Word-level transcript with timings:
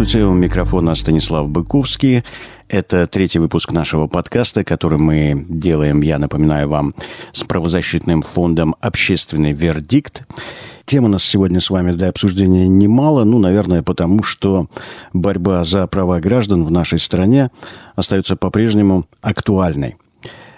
Здравствуйте, 0.00 0.26
у 0.26 0.32
микрофона 0.32 0.94
Станислав 0.94 1.50
Быковский. 1.50 2.24
Это 2.68 3.06
третий 3.06 3.38
выпуск 3.38 3.70
нашего 3.70 4.06
подкаста, 4.06 4.64
который 4.64 4.98
мы 4.98 5.44
делаем, 5.46 6.00
я 6.00 6.18
напоминаю 6.18 6.70
вам, 6.70 6.94
с 7.32 7.44
правозащитным 7.44 8.22
фондом 8.22 8.74
«Общественный 8.80 9.52
вердикт». 9.52 10.26
Тем 10.86 11.04
у 11.04 11.08
нас 11.08 11.22
сегодня 11.22 11.60
с 11.60 11.68
вами 11.68 11.92
для 11.92 12.08
обсуждения 12.08 12.66
немало, 12.66 13.24
ну, 13.24 13.38
наверное, 13.38 13.82
потому 13.82 14.22
что 14.22 14.68
борьба 15.12 15.64
за 15.64 15.86
права 15.86 16.18
граждан 16.18 16.64
в 16.64 16.70
нашей 16.70 16.98
стране 16.98 17.50
остается 17.94 18.36
по-прежнему 18.36 19.06
актуальной. 19.20 19.96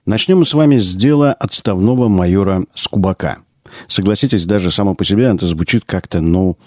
Начнем 0.07 0.39
мы 0.39 0.47
с 0.47 0.55
вами 0.55 0.77
с 0.77 0.95
дела 0.95 1.33
отставного 1.33 2.07
майора 2.07 2.65
Скубака. 2.75 3.39
Согласитесь, 3.89 4.45
даже 4.45 4.71
само 4.71 4.95
по 4.95 5.05
себе 5.05 5.25
это 5.25 5.47
звучит 5.49 5.83
как-то, 5.85 6.21
ну, 6.21 6.59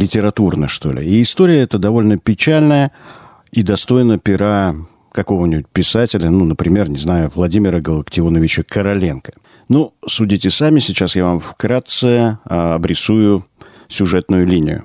литературно, 0.00 0.66
что 0.66 0.92
ли. 0.92 1.06
И 1.06 1.22
история 1.22 1.60
эта 1.62 1.78
довольно 1.78 2.18
печальная 2.18 2.90
и 3.52 3.62
достойна 3.62 4.18
пера 4.18 4.74
какого-нибудь 5.12 5.68
писателя, 5.68 6.30
ну, 6.30 6.44
например, 6.44 6.88
не 6.88 6.98
знаю, 6.98 7.30
Владимира 7.34 7.80
Галактионовича 7.80 8.62
Короленко. 8.62 9.32
Ну, 9.68 9.92
судите 10.06 10.50
сами, 10.50 10.80
сейчас 10.80 11.16
я 11.16 11.24
вам 11.24 11.40
вкратце 11.40 12.38
а, 12.44 12.74
обрисую 12.74 13.46
сюжетную 13.88 14.46
линию. 14.46 14.84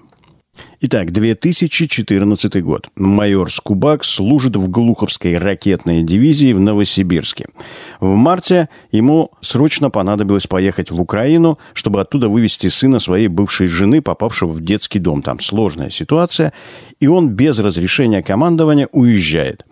Итак, 0.81 1.11
2014 1.11 2.61
год. 2.61 2.89
Майор 2.97 3.49
Скубак 3.49 4.03
служит 4.03 4.57
в 4.57 4.67
Глуховской 4.69 5.37
ракетной 5.37 6.03
дивизии 6.03 6.51
в 6.51 6.59
Новосибирске. 6.59 7.47
В 8.01 8.15
марте 8.15 8.67
ему 8.91 9.31
срочно 9.39 9.89
понадобилось 9.89 10.47
поехать 10.47 10.91
в 10.91 10.99
Украину, 10.99 11.59
чтобы 11.73 12.01
оттуда 12.01 12.27
вывести 12.27 12.67
сына 12.67 12.99
своей 12.99 13.29
бывшей 13.29 13.67
жены, 13.67 14.01
попавшего 14.01 14.51
в 14.51 14.59
детский 14.59 14.99
дом. 14.99 15.21
Там 15.21 15.39
сложная 15.39 15.89
ситуация, 15.89 16.51
и 16.99 17.07
он 17.07 17.29
без 17.29 17.59
разрешения 17.59 18.21
командования 18.21 18.87
уезжает. 18.91 19.65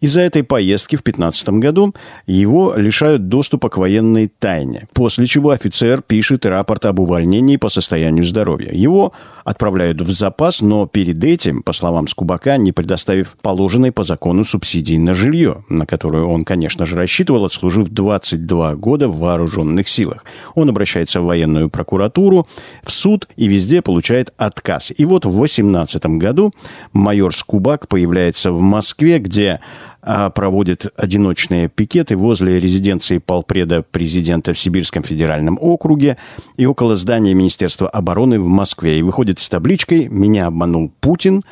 Из-за 0.00 0.20
этой 0.20 0.44
поездки 0.44 0.96
в 0.96 1.02
2015 1.02 1.48
году 1.60 1.94
его 2.26 2.74
лишают 2.76 3.28
доступа 3.28 3.68
к 3.68 3.76
военной 3.78 4.28
тайне, 4.28 4.86
после 4.92 5.26
чего 5.26 5.50
офицер 5.50 6.02
пишет 6.02 6.46
рапорт 6.46 6.84
об 6.84 7.00
увольнении 7.00 7.56
по 7.56 7.68
состоянию 7.68 8.24
здоровья. 8.24 8.70
Его 8.72 9.12
отправляют 9.44 10.00
в 10.00 10.10
запас, 10.12 10.60
но 10.60 10.86
перед 10.86 11.22
этим, 11.24 11.62
по 11.62 11.72
словам 11.72 12.06
Скубака, 12.06 12.56
не 12.58 12.72
предоставив 12.72 13.36
положенной 13.42 13.92
по 13.92 14.04
закону 14.04 14.44
субсидии 14.44 14.96
на 14.98 15.14
жилье, 15.14 15.64
на 15.68 15.86
которую 15.86 16.28
он, 16.28 16.44
конечно 16.44 16.86
же, 16.86 16.96
рассчитывал, 16.96 17.44
отслужив 17.44 17.88
22 17.88 18.76
года 18.76 19.08
в 19.08 19.18
вооруженных 19.18 19.88
силах. 19.88 20.24
Он 20.54 20.68
обращается 20.68 21.20
в 21.20 21.24
военную 21.24 21.70
прокуратуру, 21.70 22.46
в 22.82 22.90
суд 22.90 23.28
и 23.36 23.48
везде 23.48 23.82
получает 23.82 24.32
отказ. 24.36 24.92
И 24.96 25.04
вот 25.04 25.24
в 25.24 25.32
2018 25.32 26.06
году 26.18 26.52
майор 26.92 27.34
Скубак 27.34 27.88
появляется 27.88 28.52
в 28.52 28.60
Москве, 28.60 29.18
где 29.18 29.60
а, 30.00 30.30
проводит 30.30 30.86
одиночные 30.96 31.68
пикеты 31.68 32.16
возле 32.16 32.60
резиденции 32.60 33.18
полпреда 33.18 33.82
президента 33.82 34.54
в 34.54 34.58
Сибирском 34.58 35.02
федеральном 35.02 35.58
округе 35.60 36.16
и 36.56 36.66
около 36.66 36.96
здания 36.96 37.34
Министерства 37.34 37.88
обороны 37.88 38.38
в 38.38 38.46
Москве. 38.46 38.98
И 38.98 39.02
выходит 39.02 39.38
с 39.40 39.48
табличкой 39.48 40.08
«Меня 40.08 40.46
обманул 40.46 40.92
Путин». 41.00 41.42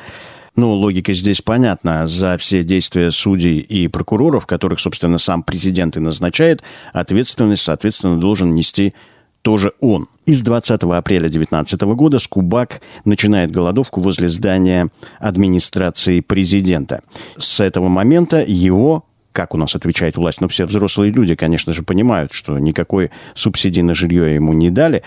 Ну, 0.55 0.73
логика 0.73 1.13
здесь 1.13 1.43
понятна. 1.43 2.07
За 2.07 2.35
все 2.37 2.63
действия 2.63 3.11
судей 3.11 3.59
и 3.59 3.87
прокуроров, 3.87 4.47
которых, 4.47 4.79
собственно, 4.79 5.19
сам 5.19 5.43
президент 5.43 5.97
и 5.97 5.99
назначает, 5.99 6.63
ответственность, 6.93 7.61
соответственно, 7.61 8.19
должен 8.19 8.55
нести 8.55 8.95
тоже 9.41 9.73
он. 9.79 10.07
Из 10.25 10.41
20 10.41 10.83
апреля 10.83 11.29
2019 11.29 11.81
года 11.95 12.19
Скубак 12.19 12.81
начинает 13.05 13.51
голодовку 13.51 14.01
возле 14.01 14.29
здания 14.29 14.89
администрации 15.19 16.19
президента. 16.19 17.01
С 17.37 17.59
этого 17.59 17.87
момента 17.87 18.43
его 18.45 19.05
как 19.37 19.53
у 19.53 19.57
нас 19.57 19.75
отвечает 19.75 20.17
власть, 20.17 20.41
но 20.41 20.47
все 20.47 20.65
взрослые 20.65 21.11
люди, 21.11 21.35
конечно 21.35 21.71
же, 21.71 21.83
понимают, 21.83 22.33
что 22.33 22.57
никакой 22.57 23.11
субсидии 23.35 23.81
на 23.81 23.93
жилье 23.93 24.33
ему 24.33 24.51
не 24.53 24.71
дали. 24.71 25.03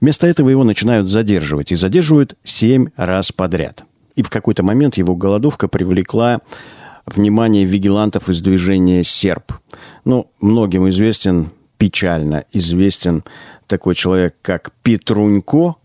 Вместо 0.00 0.28
этого 0.28 0.50
его 0.50 0.62
начинают 0.62 1.08
задерживать. 1.08 1.72
И 1.72 1.74
задерживают 1.74 2.36
семь 2.44 2.90
раз 2.96 3.32
подряд. 3.32 3.84
И 4.14 4.22
в 4.22 4.30
какой-то 4.30 4.62
момент 4.62 4.96
его 4.98 5.16
голодовка 5.16 5.66
привлекла 5.66 6.42
внимание 7.06 7.64
вигилантов 7.64 8.28
из 8.28 8.40
движения 8.40 9.02
«Серб». 9.02 9.52
Ну, 10.04 10.30
многим 10.40 10.88
известен, 10.88 11.50
печально 11.76 12.44
известен 12.52 13.24
такой 13.66 13.94
человек, 13.94 14.34
как 14.42 14.72
Петрунько, 14.82 15.76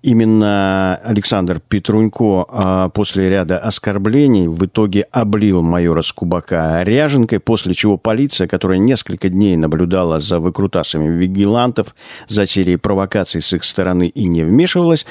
Именно 0.00 0.94
Александр 1.02 1.58
Петрунько 1.58 2.46
а, 2.48 2.88
после 2.90 3.28
ряда 3.28 3.58
оскорблений 3.58 4.46
в 4.46 4.64
итоге 4.64 5.02
облил 5.10 5.60
майора 5.60 6.02
Скубака 6.02 6.84
ряженкой, 6.84 7.40
после 7.40 7.74
чего 7.74 7.98
полиция, 7.98 8.46
которая 8.46 8.78
несколько 8.78 9.28
дней 9.28 9.56
наблюдала 9.56 10.20
за 10.20 10.38
выкрутасами 10.38 11.08
вигилантов, 11.08 11.96
за 12.28 12.46
серией 12.46 12.78
провокаций 12.78 13.42
с 13.42 13.52
их 13.52 13.64
стороны 13.64 14.06
и 14.06 14.28
не 14.28 14.44
вмешивалась, 14.44 15.04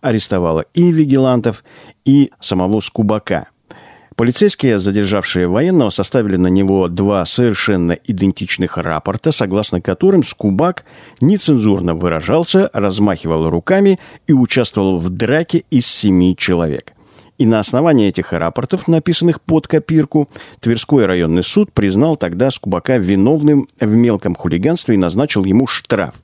арестовала 0.00 0.64
и 0.72 0.90
вигилантов, 0.90 1.62
и 2.06 2.30
самого 2.40 2.80
Скубака– 2.80 3.48
Полицейские, 4.16 4.78
задержавшие 4.78 5.48
военного, 5.48 5.90
составили 5.90 6.36
на 6.36 6.46
него 6.46 6.86
два 6.86 7.24
совершенно 7.24 7.92
идентичных 7.92 8.78
рапорта, 8.78 9.32
согласно 9.32 9.80
которым 9.80 10.22
Скубак 10.22 10.84
нецензурно 11.20 11.94
выражался, 11.94 12.70
размахивал 12.72 13.50
руками 13.50 13.98
и 14.28 14.32
участвовал 14.32 14.98
в 14.98 15.08
драке 15.08 15.64
из 15.70 15.88
семи 15.88 16.36
человек. 16.36 16.92
И 17.38 17.46
на 17.46 17.58
основании 17.58 18.06
этих 18.06 18.32
рапортов, 18.32 18.86
написанных 18.86 19.40
под 19.40 19.66
копирку, 19.66 20.28
Тверской 20.60 21.06
районный 21.06 21.42
суд 21.42 21.72
признал 21.72 22.14
тогда 22.14 22.52
Скубака 22.52 22.98
виновным 22.98 23.66
в 23.80 23.94
мелком 23.94 24.36
хулиганстве 24.36 24.94
и 24.94 24.98
назначил 24.98 25.44
ему 25.44 25.66
штраф. 25.66 26.22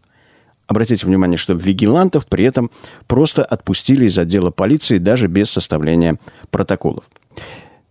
Обратите 0.68 1.04
внимание, 1.04 1.36
что 1.36 1.54
вигилантов 1.54 2.28
при 2.28 2.44
этом 2.44 2.70
просто 3.08 3.44
отпустили 3.44 4.04
из 4.04 4.16
отдела 4.16 4.52
полиции 4.52 4.98
даже 4.98 5.26
без 5.26 5.50
составления 5.50 6.16
протоколов. 6.52 7.06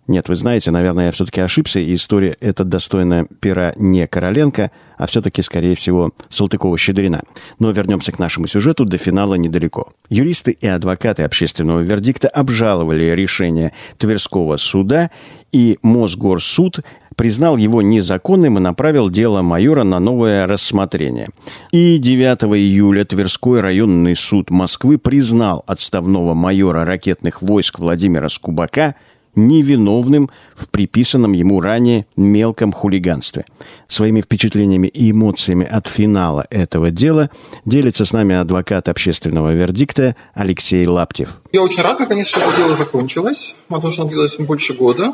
Нет, 0.09 0.28
вы 0.28 0.36
знаете, 0.36 0.72
наверное, 0.72 1.06
я 1.06 1.12
все-таки 1.12 1.40
ошибся, 1.40 1.80
и 1.80 1.94
история 1.94 2.36
эта 2.40 2.64
достойна 2.64 3.28
пера 3.42 3.74
не 3.75 4.08
Короленко, 4.08 4.72
а 4.97 5.06
все-таки, 5.06 5.44
скорее 5.44 5.75
всего, 5.75 6.14
Салтыкова-Щедрина. 6.30 7.22
Но 7.59 7.70
вернемся 7.70 8.12
к 8.12 8.18
нашему 8.18 8.47
сюжету, 8.47 8.86
до 8.86 8.97
финала 8.97 9.36
недалеко. 9.36 9.94
Юристы 10.09 10.50
и 10.50 10.66
адвокаты 10.66 11.22
общественного 11.22 11.81
вердикта 11.81 12.28
обжаловали 12.28 13.03
решение 13.12 13.72
Тверского 14.00 14.58
суда, 14.58 15.12
и 15.52 15.78
Мосгорсуд 15.84 16.80
признал 17.16 17.58
его 17.58 17.84
незаконным 17.84 18.58
и 18.58 18.62
направил 18.62 19.12
дело 19.12 19.44
майора 19.44 19.84
на 19.84 20.00
новое 20.00 20.47
рассмотрение. 20.47 21.28
И 21.72 22.00
9 22.00 22.46
июля 22.58 23.06
Тверской 23.06 23.59
районный 23.59 24.16
суд 24.16 24.50
Москвы 24.50 24.97
признал 24.97 25.64
отставного 25.68 26.34
майора 26.34 26.84
ракетных 26.84 27.44
войск 27.44 27.78
Владимира 27.78 28.28
Скубака– 28.28 28.96
невиновным 29.48 30.30
в 30.56 30.70
приписанном 30.70 31.34
ему 31.34 31.60
ранее 31.60 32.06
мелком 32.16 32.72
хулиганстве. 32.72 33.46
Своими 33.88 34.22
впечатлениями 34.22 34.88
и 34.88 35.12
эмоциями 35.12 35.66
от 35.66 35.88
финала 35.88 36.46
этого 36.50 36.92
дела 36.92 37.30
делится 37.66 38.06
с 38.06 38.14
нами 38.14 38.36
адвокат 38.36 38.90
общественного 38.90 39.54
вердикта 39.54 40.16
Алексей 40.34 40.86
Лаптев. 40.86 41.41
Я 41.52 41.62
очень 41.62 41.82
рад, 41.82 42.00
наконец, 42.00 42.28
что 42.28 42.40
это 42.40 42.56
дело 42.58 42.76
закончилось, 42.76 43.56
потому 43.68 43.91
что 43.91 44.03
оно 44.03 44.12
длилось 44.12 44.38
больше 44.38 44.74
года. 44.74 45.14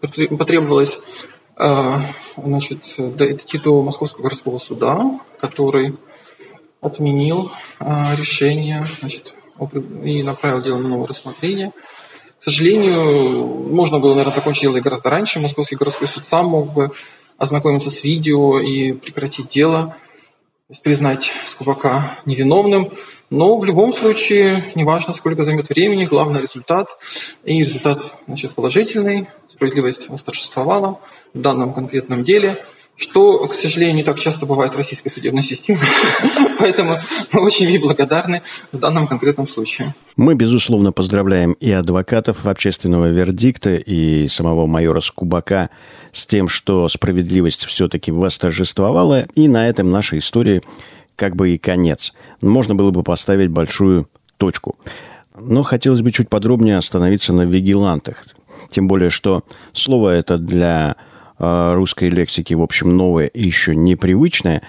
Потребовалось 0.00 0.98
э, 1.56 1.98
значит, 2.36 2.78
дойти 2.98 3.58
до 3.58 3.82
Московского 3.82 4.24
городского 4.24 4.58
суда, 4.58 5.18
который 5.40 5.94
отменил 6.80 7.50
э, 7.80 8.16
решение 8.16 8.84
значит, 9.00 9.32
и 10.04 10.22
направил 10.22 10.62
дело 10.62 10.78
на 10.78 10.88
новое 10.88 11.08
рассмотрение. 11.08 11.72
К 12.40 12.44
сожалению, 12.44 13.46
можно 13.46 13.98
было, 13.98 14.10
наверное, 14.10 14.34
закончить 14.34 14.62
дело 14.62 14.78
гораздо 14.80 15.10
раньше. 15.10 15.40
Московский 15.40 15.76
городской 15.76 16.06
суд 16.06 16.24
сам 16.26 16.46
мог 16.46 16.72
бы 16.72 16.90
ознакомиться 17.36 17.90
с 17.90 18.04
видео 18.04 18.60
и 18.60 18.92
прекратить 18.92 19.48
дело, 19.48 19.96
признать 20.82 21.32
Скубака 21.46 22.18
невиновным. 22.26 22.92
Но 23.30 23.58
в 23.58 23.64
любом 23.64 23.92
случае, 23.92 24.64
неважно, 24.74 25.12
сколько 25.12 25.44
займет 25.44 25.68
времени, 25.68 26.04
главный 26.04 26.40
результат. 26.40 26.88
И 27.44 27.58
результат 27.58 28.14
значит, 28.26 28.52
положительный, 28.54 29.28
справедливость 29.48 30.08
восторжествовала 30.08 31.00
в 31.34 31.40
данном 31.40 31.74
конкретном 31.74 32.24
деле– 32.24 32.64
что, 32.98 33.46
к 33.46 33.54
сожалению, 33.54 33.94
не 33.94 34.02
так 34.02 34.18
часто 34.18 34.44
бывает 34.44 34.72
в 34.72 34.76
российской 34.76 35.08
судебной 35.08 35.42
системе. 35.42 35.78
Поэтому 36.58 36.98
мы 37.30 37.42
очень 37.42 37.66
ей 37.66 37.78
благодарны 37.78 38.42
в 38.72 38.78
данном 38.78 39.06
конкретном 39.06 39.46
случае. 39.46 39.94
Мы, 40.16 40.34
безусловно, 40.34 40.90
поздравляем 40.90 41.52
и 41.52 41.70
адвокатов 41.70 42.44
общественного 42.46 43.06
вердикта, 43.06 43.76
и 43.76 44.26
самого 44.26 44.66
майора 44.66 45.00
Скубака 45.00 45.70
с 46.10 46.26
тем, 46.26 46.48
что 46.48 46.88
справедливость 46.88 47.64
все-таки 47.64 48.10
восторжествовала, 48.10 49.28
и 49.36 49.46
на 49.46 49.68
этом 49.68 49.90
нашей 49.90 50.18
истории 50.18 50.62
как 51.14 51.36
бы 51.36 51.50
и 51.50 51.58
конец. 51.58 52.12
Можно 52.40 52.74
было 52.74 52.90
бы 52.90 53.04
поставить 53.04 53.50
большую 53.50 54.08
точку. 54.38 54.76
Но 55.38 55.62
хотелось 55.62 56.02
бы 56.02 56.10
чуть 56.10 56.28
подробнее 56.28 56.78
остановиться 56.78 57.32
на 57.32 57.42
вигилантах. 57.42 58.24
Тем 58.70 58.88
более, 58.88 59.10
что 59.10 59.44
слово 59.72 60.10
это 60.10 60.36
для 60.36 60.96
русской 61.38 62.08
лексики, 62.08 62.54
в 62.54 62.62
общем, 62.62 62.96
новое 62.96 63.26
и 63.26 63.44
еще 63.44 63.74
непривычное. 63.76 64.62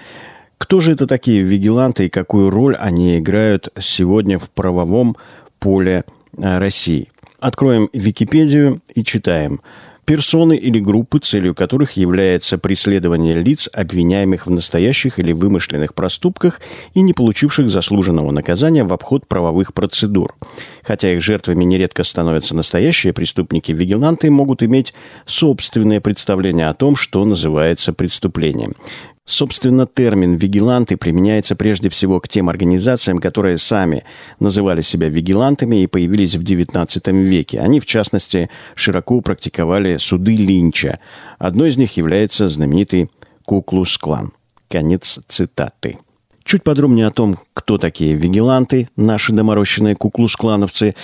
Кто 0.58 0.80
же 0.80 0.92
это 0.92 1.06
такие 1.06 1.42
вигиланты 1.42 2.06
и 2.06 2.10
какую 2.10 2.50
роль 2.50 2.76
они 2.76 3.18
играют 3.18 3.70
сегодня 3.80 4.38
в 4.38 4.50
правовом 4.50 5.16
поле 5.58 6.04
э, 6.36 6.58
России? 6.58 7.10
Откроем 7.40 7.88
Википедию 7.92 8.80
и 8.94 9.02
читаем– 9.02 9.60
персоны 10.10 10.56
или 10.56 10.80
группы, 10.80 11.20
целью 11.20 11.54
которых 11.54 11.92
является 11.92 12.58
преследование 12.58 13.34
лиц, 13.34 13.68
обвиняемых 13.72 14.44
в 14.44 14.50
настоящих 14.50 15.20
или 15.20 15.32
вымышленных 15.32 15.94
проступках 15.94 16.60
и 16.94 17.00
не 17.00 17.12
получивших 17.12 17.70
заслуженного 17.70 18.32
наказания 18.32 18.82
в 18.82 18.92
обход 18.92 19.28
правовых 19.28 19.72
процедур. 19.72 20.34
Хотя 20.82 21.12
их 21.12 21.22
жертвами 21.22 21.64
нередко 21.64 22.04
становятся 22.04 22.54
настоящие 22.54 23.12
преступники, 23.12 23.72
вигиланты 23.72 24.30
могут 24.30 24.62
иметь 24.62 24.94
собственное 25.26 26.00
представление 26.00 26.68
о 26.68 26.74
том, 26.74 26.96
что 26.96 27.24
называется 27.24 27.92
преступлением. 27.92 28.74
Собственно, 29.30 29.86
термин 29.86 30.34
«вигиланты» 30.34 30.96
применяется 30.96 31.54
прежде 31.54 31.88
всего 31.88 32.18
к 32.18 32.28
тем 32.28 32.48
организациям, 32.48 33.20
которые 33.20 33.58
сами 33.58 34.02
называли 34.40 34.80
себя 34.80 35.08
вигилантами 35.08 35.84
и 35.84 35.86
появились 35.86 36.34
в 36.34 36.42
XIX 36.42 37.22
веке. 37.22 37.60
Они, 37.60 37.78
в 37.78 37.86
частности, 37.86 38.50
широко 38.74 39.20
практиковали 39.20 39.98
суды 39.98 40.34
Линча. 40.34 40.98
Одной 41.38 41.68
из 41.68 41.76
них 41.76 41.96
является 41.96 42.48
знаменитый 42.48 43.08
Куклус-клан. 43.44 44.32
Конец 44.68 45.20
цитаты. 45.28 45.98
Чуть 46.50 46.64
подробнее 46.64 47.06
о 47.06 47.12
том, 47.12 47.36
кто 47.54 47.78
такие 47.78 48.14
вигиланты, 48.14 48.88
наши 48.96 49.32
доморощенные 49.32 49.94
куклус-клановцы, 49.94 50.96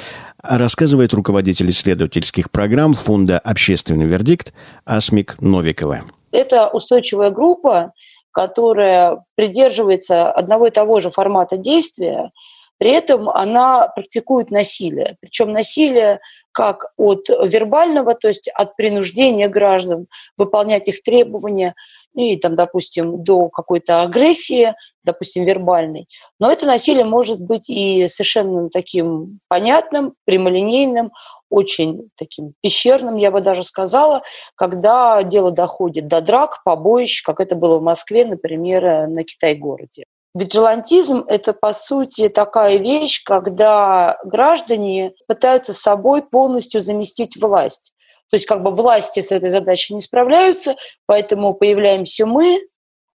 рассказывает 0.42 1.14
руководитель 1.14 1.70
исследовательских 1.70 2.50
программ 2.50 2.94
фонда 2.94 3.38
«Общественный 3.38 4.06
вердикт» 4.06 4.52
Асмик 4.84 5.40
Новикова. 5.40 6.00
Это 6.32 6.66
устойчивая 6.66 7.30
группа, 7.30 7.92
которая 8.32 9.22
придерживается 9.36 10.32
одного 10.32 10.66
и 10.66 10.70
того 10.70 10.98
же 10.98 11.12
формата 11.12 11.56
действия, 11.56 12.32
при 12.78 12.90
этом 12.90 13.28
она 13.28 13.86
практикует 13.86 14.50
насилие. 14.50 15.16
Причем 15.20 15.52
насилие 15.52 16.18
как 16.50 16.86
от 16.96 17.28
вербального, 17.28 18.14
то 18.14 18.26
есть 18.26 18.48
от 18.48 18.74
принуждения 18.74 19.48
граждан 19.48 20.08
выполнять 20.36 20.88
их 20.88 21.02
требования, 21.02 21.76
ну 22.16 22.22
и 22.22 22.36
там, 22.36 22.54
допустим, 22.54 23.22
до 23.22 23.48
какой-то 23.48 24.02
агрессии, 24.02 24.74
допустим, 25.04 25.44
вербальной. 25.44 26.08
Но 26.40 26.50
это 26.50 26.66
насилие 26.66 27.04
может 27.04 27.40
быть 27.40 27.70
и 27.70 28.08
совершенно 28.08 28.68
таким 28.70 29.38
понятным, 29.48 30.14
прямолинейным, 30.24 31.12
очень 31.48 32.10
таким 32.16 32.54
пещерным, 32.60 33.14
я 33.16 33.30
бы 33.30 33.40
даже 33.40 33.62
сказала, 33.62 34.22
когда 34.56 35.22
дело 35.22 35.52
доходит 35.52 36.08
до 36.08 36.20
драк, 36.20 36.62
побоищ, 36.64 37.22
как 37.22 37.38
это 37.40 37.54
было 37.54 37.78
в 37.78 37.82
Москве, 37.82 38.24
например, 38.24 39.06
на 39.06 39.22
Китай-городе. 39.22 40.04
Виджилантизм– 40.34 41.24
это, 41.28 41.52
по 41.52 41.72
сути, 41.72 42.28
такая 42.28 42.76
вещь, 42.76 43.22
когда 43.24 44.18
граждане 44.24 45.12
пытаются 45.26 45.72
собой 45.72 46.22
полностью 46.22 46.80
заместить 46.80 47.40
власть. 47.40 47.92
То 48.30 48.36
есть 48.36 48.46
как 48.46 48.62
бы 48.62 48.70
власти 48.70 49.20
с 49.20 49.32
этой 49.32 49.48
задачей 49.48 49.94
не 49.94 50.00
справляются, 50.00 50.76
поэтому 51.06 51.54
появляемся 51.54 52.26
мы, 52.26 52.60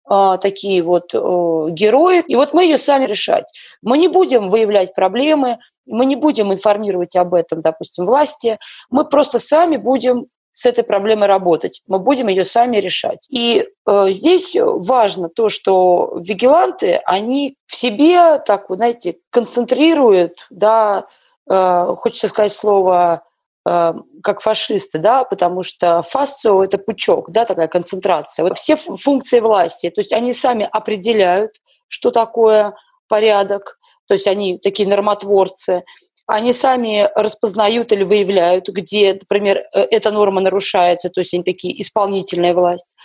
а, 0.06 0.38
такие 0.38 0.82
вот 0.82 1.14
герои, 1.14 2.24
и 2.28 2.36
вот 2.36 2.54
мы 2.54 2.64
ее 2.64 2.78
сами 2.78 3.06
решать. 3.06 3.46
Мы 3.82 3.98
не 3.98 4.08
будем 4.08 4.48
выявлять 4.48 4.96
проблемы, 4.96 5.60
мы 5.86 6.06
не 6.06 6.16
будем 6.16 6.54
информировать 6.54 7.16
об 7.16 7.34
этом, 7.34 7.62
допустим, 7.62 8.06
власти, 8.06 8.58
мы 8.90 9.06
просто 9.06 9.40
сами 9.40 9.78
будем 9.78 10.28
с 10.52 10.66
этой 10.66 10.84
проблемой 10.84 11.28
работать, 11.28 11.82
мы 11.88 12.00
будем 12.00 12.28
ее 12.28 12.44
сами 12.44 12.78
решать. 12.78 13.28
И 13.30 13.66
э, 13.86 14.12
здесь 14.12 14.58
важно 14.60 15.30
то, 15.30 15.48
что 15.48 16.18
вигиланты, 16.20 17.02
они 17.06 17.56
в 17.66 17.76
себе, 17.76 18.40
так, 18.40 18.70
вот, 18.70 18.80
знаете, 18.80 19.18
концентрируют, 19.30 20.48
да, 20.50 21.06
э, 21.50 21.96
хочется 21.98 22.28
сказать 22.28 22.52
слово 22.52 23.22
э, 23.24 23.29
как 23.66 24.42
фашисты, 24.42 25.00
да, 25.00 25.24
потому 25.24 25.64
что 25.64 26.02
фасцио– 26.02 26.64
это 26.66 26.78
пучок, 26.78 27.32
да, 27.32 27.46
такая 27.46 27.68
концентрация. 27.68 28.44
Вот 28.44 28.58
все 28.58 28.76
функции 28.76 29.40
власти, 29.40 29.90
то 29.90 30.02
есть 30.02 30.14
они 30.14 30.34
сами 30.34 30.68
определяют, 30.72 31.52
что 31.88 32.12
такое 32.12 32.74
порядок, 33.08 33.78
то 34.08 34.14
есть 34.14 34.28
они 34.28 34.58
такие 34.58 34.88
нормотворцы, 34.88 35.84
они 36.30 36.54
сами 36.54 37.10
распознают 37.16 37.92
или 37.92 38.04
выявляют, 38.04 38.70
где, 38.70 39.14
например, 39.14 39.64
э, 39.74 39.81
эта 39.90 40.12
норма 40.12 40.42
нарушается, 40.42 41.10
то 41.10 41.22
есть 41.22 41.34
они 41.34 41.44
такие 41.44 41.81
исполнительная 41.81 42.54
власть. 42.54 42.96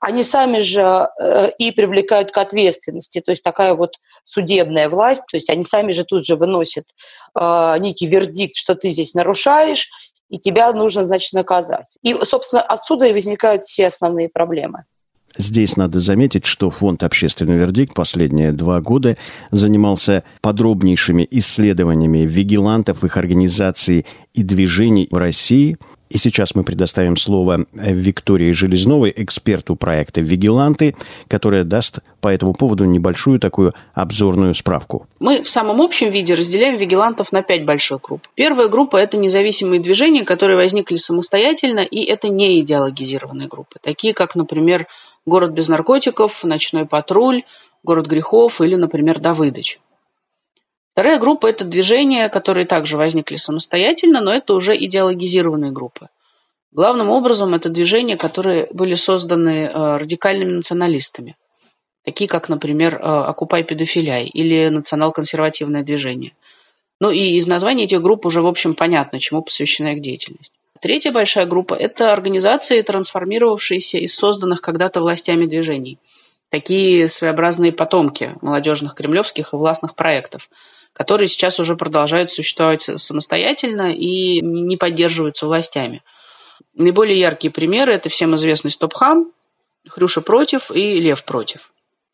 Они 0.00 0.22
сами 0.22 0.60
же 0.60 1.08
э, 1.20 1.50
и 1.58 1.72
привлекают 1.72 2.30
к 2.30 2.38
ответственности, 2.38 3.20
то 3.20 3.32
есть 3.32 3.42
такая 3.42 3.74
вот 3.74 3.94
судебная 4.22 4.88
власть, 4.88 5.24
то 5.28 5.36
есть 5.36 5.50
они 5.50 5.64
сами 5.64 5.90
же 5.90 6.04
тут 6.04 6.24
же 6.24 6.36
выносят 6.36 6.84
э, 7.34 7.76
некий 7.80 8.06
вердикт, 8.06 8.54
что 8.54 8.76
ты 8.76 8.90
здесь 8.90 9.12
нарушаешь, 9.12 9.90
и 10.28 10.38
тебя 10.38 10.72
нужно, 10.72 11.04
значит, 11.04 11.32
наказать. 11.32 11.98
И, 12.02 12.14
собственно, 12.14 12.62
отсюда 12.62 13.06
и 13.06 13.12
возникают 13.12 13.64
все 13.64 13.88
основные 13.88 14.28
проблемы. 14.28 14.84
Здесь 15.36 15.76
надо 15.76 16.00
заметить, 16.00 16.46
что 16.46 16.70
фонд 16.70 17.02
«Общественный 17.02 17.56
вердикт» 17.56 17.94
последние 17.94 18.52
два 18.52 18.80
года 18.80 19.16
занимался 19.50 20.24
подробнейшими 20.40 21.26
исследованиями 21.30 22.26
вигилантов, 22.26 23.04
их 23.04 23.16
организаций 23.16 24.06
и 24.38 24.42
движений 24.42 25.08
в 25.10 25.16
России– 25.16 25.76
и 26.08 26.16
сейчас 26.16 26.54
мы 26.54 26.64
предоставим 26.64 27.16
слово 27.16 27.66
Виктории 27.72 28.52
Железновой, 28.52 29.12
эксперту 29.14 29.76
проекта 29.76 30.20
«Вигиланты», 30.20 30.96
которая 31.28 31.64
даст 31.64 31.98
по 32.20 32.28
этому 32.28 32.54
поводу 32.54 32.84
небольшую 32.84 33.38
такую 33.38 33.74
обзорную 33.92 34.54
справку. 34.54 35.06
Мы 35.20 35.42
в 35.42 35.50
самом 35.50 35.82
общем 35.82 36.10
виде 36.10 36.34
разделяем 36.34 36.78
вигилантов 36.78 37.30
на 37.30 37.42
пять 37.42 37.66
больших 37.66 38.00
групп. 38.00 38.22
Первая 38.34 38.68
группа– 38.68 38.96
это 38.98 39.18
независимые 39.18 39.80
движения, 39.80 40.24
которые 40.24 40.56
возникли 40.56 40.96
самостоятельно, 40.96 41.80
и 41.80 42.04
это 42.04 42.28
не 42.30 42.58
идеологизированные 42.60 43.48
группы, 43.48 43.78
такие 43.82 44.14
как, 44.14 44.34
например, 44.34 44.86
«Город 45.26 45.52
без 45.52 45.68
наркотиков», 45.68 46.42
«Ночной 46.42 46.86
патруль», 46.86 47.42
«Город 47.82 48.06
грехов» 48.06 48.62
или, 48.62 48.76
например, 48.76 49.18
«Давыдыч». 49.18 49.78
Вторая 50.98 51.20
группа– 51.20 51.46
это 51.48 51.64
движения, 51.64 52.28
которые 52.28 52.66
также 52.66 52.96
возникли 52.96 53.36
самостоятельно, 53.36 54.20
но 54.20 54.32
это 54.32 54.52
уже 54.52 54.76
идеологизированные 54.76 55.70
группы. 55.70 56.08
Главным 56.72 57.08
образом 57.08 57.54
это 57.54 57.68
движения, 57.68 58.16
которые 58.16 58.66
были 58.72 58.96
созданы 58.96 59.70
э, 59.72 59.96
радикальными 59.96 60.54
националистами, 60.54 61.36
такие 62.02 62.28
как, 62.28 62.48
например, 62.48 62.96
э, 62.96 62.98
«Окупай 62.98 63.62
педофиляй» 63.62 64.24
или 64.24 64.70
«Национал-консервативное 64.70 65.84
движение». 65.84 66.32
Ну 67.00 67.12
и 67.12 67.36
из 67.36 67.46
названия 67.46 67.84
этих 67.84 68.02
групп 68.02 68.26
уже, 68.26 68.42
в 68.42 68.48
общем, 68.48 68.74
понятно, 68.74 69.20
чему 69.20 69.42
посвящена 69.42 69.92
их 69.92 70.02
деятельность. 70.02 70.52
Третья 70.80 71.12
большая 71.12 71.46
группа– 71.46 71.74
это 71.78 72.12
организации, 72.12 72.82
трансформировавшиеся 72.82 73.98
из 73.98 74.16
созданных 74.16 74.62
когда-то 74.62 74.98
властями 74.98 75.46
движений. 75.46 76.00
Такие 76.48 77.06
своеобразные 77.06 77.70
потомки 77.70 78.34
молодежных 78.40 78.96
кремлевских 78.96 79.52
и 79.52 79.56
властных 79.56 79.94
проектов– 79.94 80.50
которые 80.92 81.28
сейчас 81.28 81.60
уже 81.60 81.76
продолжают 81.76 82.30
существовать 82.30 82.82
самостоятельно 82.82 83.92
и 83.92 84.40
не 84.40 84.76
поддерживаются 84.76 85.46
властями. 85.46 86.02
Наиболее 86.74 87.18
яркие 87.18 87.52
примеры– 87.52 87.92
это 87.94 88.08
всем 88.08 88.34
известный 88.34 88.72
Стопхам, 88.72 89.32
Хрюша 89.88 90.20
против 90.20 90.70
и 90.70 90.98
Лев 90.98 91.24
против. 91.24 91.72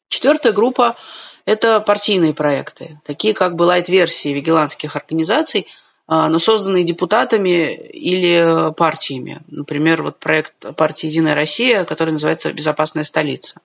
Четвертая 0.09 0.53
группа– 0.53 0.97
это 1.47 1.81
партийные 1.81 2.35
проекты, 2.35 3.01
такие 3.05 3.33
как 3.33 3.57
бы 3.57 3.65
лайт-версии 3.65 4.29
вигилантских 4.29 4.97
организаций, 4.97 5.67
а, 6.07 6.29
но 6.29 6.39
созданные 6.39 6.85
депутатами 6.85 7.75
или 7.75 8.73
партиями. 8.75 9.41
Например, 9.49 10.03
вот 10.03 10.19
проект 10.19 10.55
партии 10.77 11.07
«Единая 11.07 11.35
Россия», 11.35 11.85
который 11.85 12.11
называется 12.11 12.53
«Безопасная 12.53 13.05
столица». 13.05 13.61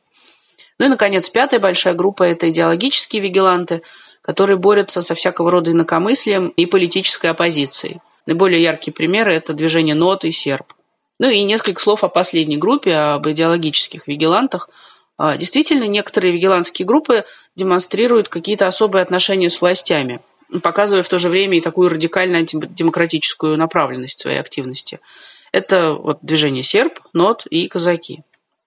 Ну 0.79 0.85
и, 0.85 0.89
наконец, 0.89 1.29
пятая 1.29 1.59
большая 1.59 1.93
группа– 1.93 2.23
это 2.25 2.49
идеологические 2.49 3.21
вигиланты– 3.21 3.81
которые 4.29 4.57
борются 4.57 5.01
со 5.01 5.15
всякого 5.15 5.49
рода 5.49 5.71
инакомыслием 5.71 6.49
и 6.49 6.67
политической 6.67 7.31
оппозицией. 7.31 7.99
Наиболее 8.27 8.61
яркие 8.61 8.93
примеры– 8.93 9.33
это 9.33 9.53
движение 9.53 9.95
НОД 9.95 10.25
и 10.25 10.31
СЕРБ. 10.31 10.71
Ну 11.19 11.31
и 11.31 11.41
несколько 11.41 11.81
слов 11.81 12.03
о 12.03 12.09
последней 12.09 12.57
группе, 12.57 12.93
об 12.93 13.27
идеологических 13.27 14.07
вигилантах. 14.07 14.69
А, 15.17 15.35
действительно, 15.35 15.85
некоторые 15.85 16.31
вигилантские 16.31 16.85
группы 16.85 17.25
демонстрируют 17.55 18.29
какие-то 18.29 18.67
особые 18.67 19.01
отношения 19.01 19.49
с 19.49 19.61
властями, 19.61 20.19
показывая 20.61 21.01
в 21.01 21.09
то 21.09 21.17
же 21.17 21.27
время 21.27 21.57
и 21.57 21.61
такую 21.61 21.89
радикально 21.89 22.37
антидемократическую 22.37 23.57
направленность 23.57 24.19
своей 24.19 24.39
активности. 24.39 24.99
Это 25.51 25.93
вот 25.93 26.19
движение 26.21 26.61
СЕРБ, 26.61 26.99
НОД 27.13 27.47
и 27.47 27.67
казаки. 27.67 28.21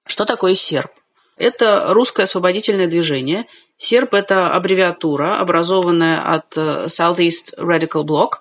Что 0.06 0.24
такое 0.24 0.56
СЕРБ? 0.56 0.90
Это 1.36 1.86
русское 1.90 2.24
освободительное 2.24 2.88
движение, 2.88 3.46
СЕРБ – 3.82 4.12
это 4.14 4.48
аббревиатура, 4.48 5.40
образованная 5.40 6.22
от 6.22 6.56
э, 6.56 6.84
Southeast 6.86 7.58
Radical 7.58 8.04
Bloc, 8.04 8.34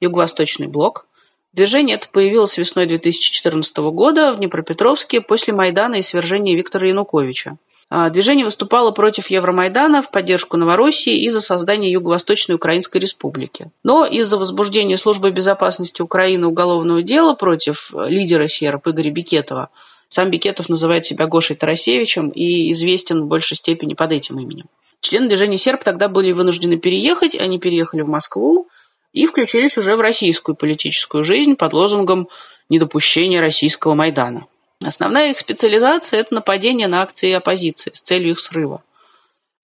Юго-Восточный 0.00 0.66
блок. 0.66 1.06
Движение 1.52 1.94
это 1.94 2.08
появилось 2.08 2.58
весной 2.58 2.86
2014 2.86 3.76
года 3.76 4.32
в 4.32 4.38
Днепропетровске 4.38 5.20
после 5.20 5.54
Майдана 5.54 5.94
и 5.94 6.02
свержения 6.02 6.56
Виктора 6.56 6.88
Януковича. 6.88 7.58
А, 7.90 8.10
движение 8.10 8.44
выступало 8.44 8.90
против 8.90 9.28
Евромайдана 9.28 10.02
в 10.02 10.10
поддержку 10.10 10.56
Новороссии 10.56 11.16
и 11.16 11.30
за 11.30 11.40
создание 11.40 11.92
Юго-Восточной 11.92 12.56
Украинской 12.56 12.98
Республики. 12.98 13.70
Но 13.84 14.04
из-за 14.04 14.36
возбуждения 14.36 14.96
Службы 14.96 15.30
безопасности 15.30 16.02
Украины 16.02 16.48
уголовного 16.48 17.02
дела 17.04 17.34
против 17.34 17.92
лидера 17.94 18.48
серб 18.48 18.88
Игоря 18.88 19.12
Бикетова 19.12 19.68
сам 20.08 20.30
Бикетов 20.30 20.68
называет 20.68 21.04
себя 21.04 21.26
Гошей 21.26 21.54
Тарасевичем 21.54 22.30
и 22.30 22.72
известен 22.72 23.22
в 23.22 23.26
большей 23.26 23.56
степени 23.56 23.94
под 23.94 24.10
этим 24.12 24.40
именем. 24.40 24.66
Члены 25.00 25.28
движения 25.28 25.56
«Серб» 25.56 25.84
тогда 25.84 26.08
были 26.08 26.32
вынуждены 26.32 26.76
переехать, 26.76 27.34
они 27.34 27.58
переехали 27.58 28.02
в 28.02 28.08
Москву 28.08 28.68
и 29.12 29.26
включились 29.26 29.78
уже 29.78 29.96
в 29.96 30.00
российскую 30.00 30.56
политическую 30.56 31.24
жизнь 31.24 31.56
под 31.56 31.72
лозунгом 31.72 32.28
«Недопущение 32.68 33.40
российского 33.40 33.94
Майдана». 33.94 34.46
Основная 34.84 35.30
их 35.30 35.38
специализация– 35.38 36.20
это 36.20 36.34
нападение 36.34 36.86
на 36.86 37.02
акции 37.02 37.32
оппозиции 37.32 37.90
с 37.92 38.00
целью 38.00 38.32
их 38.32 38.40
срыва. 38.40 38.82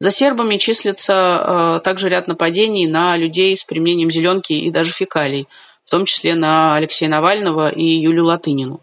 За 0.00 0.10
сербами 0.10 0.56
числится 0.56 1.76
э, 1.76 1.80
также 1.84 2.08
ряд 2.08 2.26
нападений 2.26 2.86
на 2.86 3.16
людей 3.16 3.56
с 3.56 3.64
применением 3.64 4.10
зеленки 4.10 4.52
и 4.52 4.70
даже 4.70 4.92
фекалий, 4.92 5.46
в 5.84 5.90
том 5.90 6.04
числе 6.04 6.34
на 6.34 6.74
Алексея 6.74 7.08
Навального 7.08 7.68
и 7.68 7.84
Юлию 7.84 8.24
Латынину. 8.24 8.80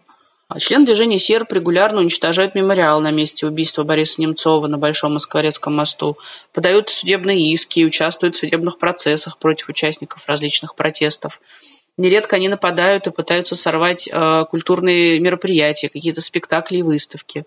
А 0.53 0.59
член 0.59 0.83
движения 0.83 1.17
«Серб» 1.17 1.53
регулярно 1.53 2.01
уничтожают 2.01 2.55
мемориал 2.55 2.99
на 2.99 3.09
месте 3.09 3.47
убийства 3.47 3.83
Бориса 3.83 4.19
Немцова 4.19 4.67
на 4.67 4.77
Большом 4.77 5.13
Москворецком 5.13 5.73
мосту, 5.73 6.17
подают 6.51 6.89
судебные 6.89 7.53
иски 7.53 7.79
и 7.79 7.85
участвуют 7.85 8.35
в 8.35 8.39
судебных 8.39 8.77
процессах 8.77 9.37
против 9.37 9.69
участников 9.69 10.23
различных 10.27 10.75
протестов. 10.75 11.39
Нередко 11.95 12.35
они 12.35 12.49
нападают 12.49 13.07
и 13.07 13.11
пытаются 13.11 13.55
сорвать 13.55 14.09
э, 14.11 14.43
культурные 14.49 15.21
мероприятия, 15.21 15.87
какие-то 15.87 16.19
спектакли 16.19 16.79
и 16.79 16.83
выставки. 16.83 17.45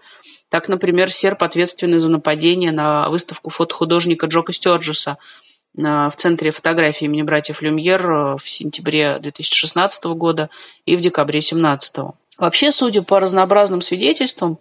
Так, 0.49 0.69
например, 0.69 1.13
серб 1.13 1.43
ответственный 1.43 1.99
за 1.99 2.11
нападение 2.11 2.73
на 2.73 3.11
выставку 3.11 3.51
фотохудожника 3.51 4.27
Джока 4.29 4.55
Стёрджеса 4.55 5.19
э, 5.77 5.83
в 5.83 6.13
Центре 6.17 6.53
фотографии 6.53 7.05
имени 7.05 7.23
братьев 7.23 7.61
Люмьер 7.61 8.11
э, 8.11 8.37
в 8.39 8.49
сентябре 8.49 9.19
2016 9.19 10.05
года 10.05 10.49
и 10.87 10.97
в 10.97 11.01
декабре 11.01 11.41
2017 11.41 11.97
года. 11.99 12.15
Вообще, 12.39 12.73
судя 12.73 13.03
по 13.03 13.21
разнообразным 13.21 13.81
свидетельствам, 13.81 14.59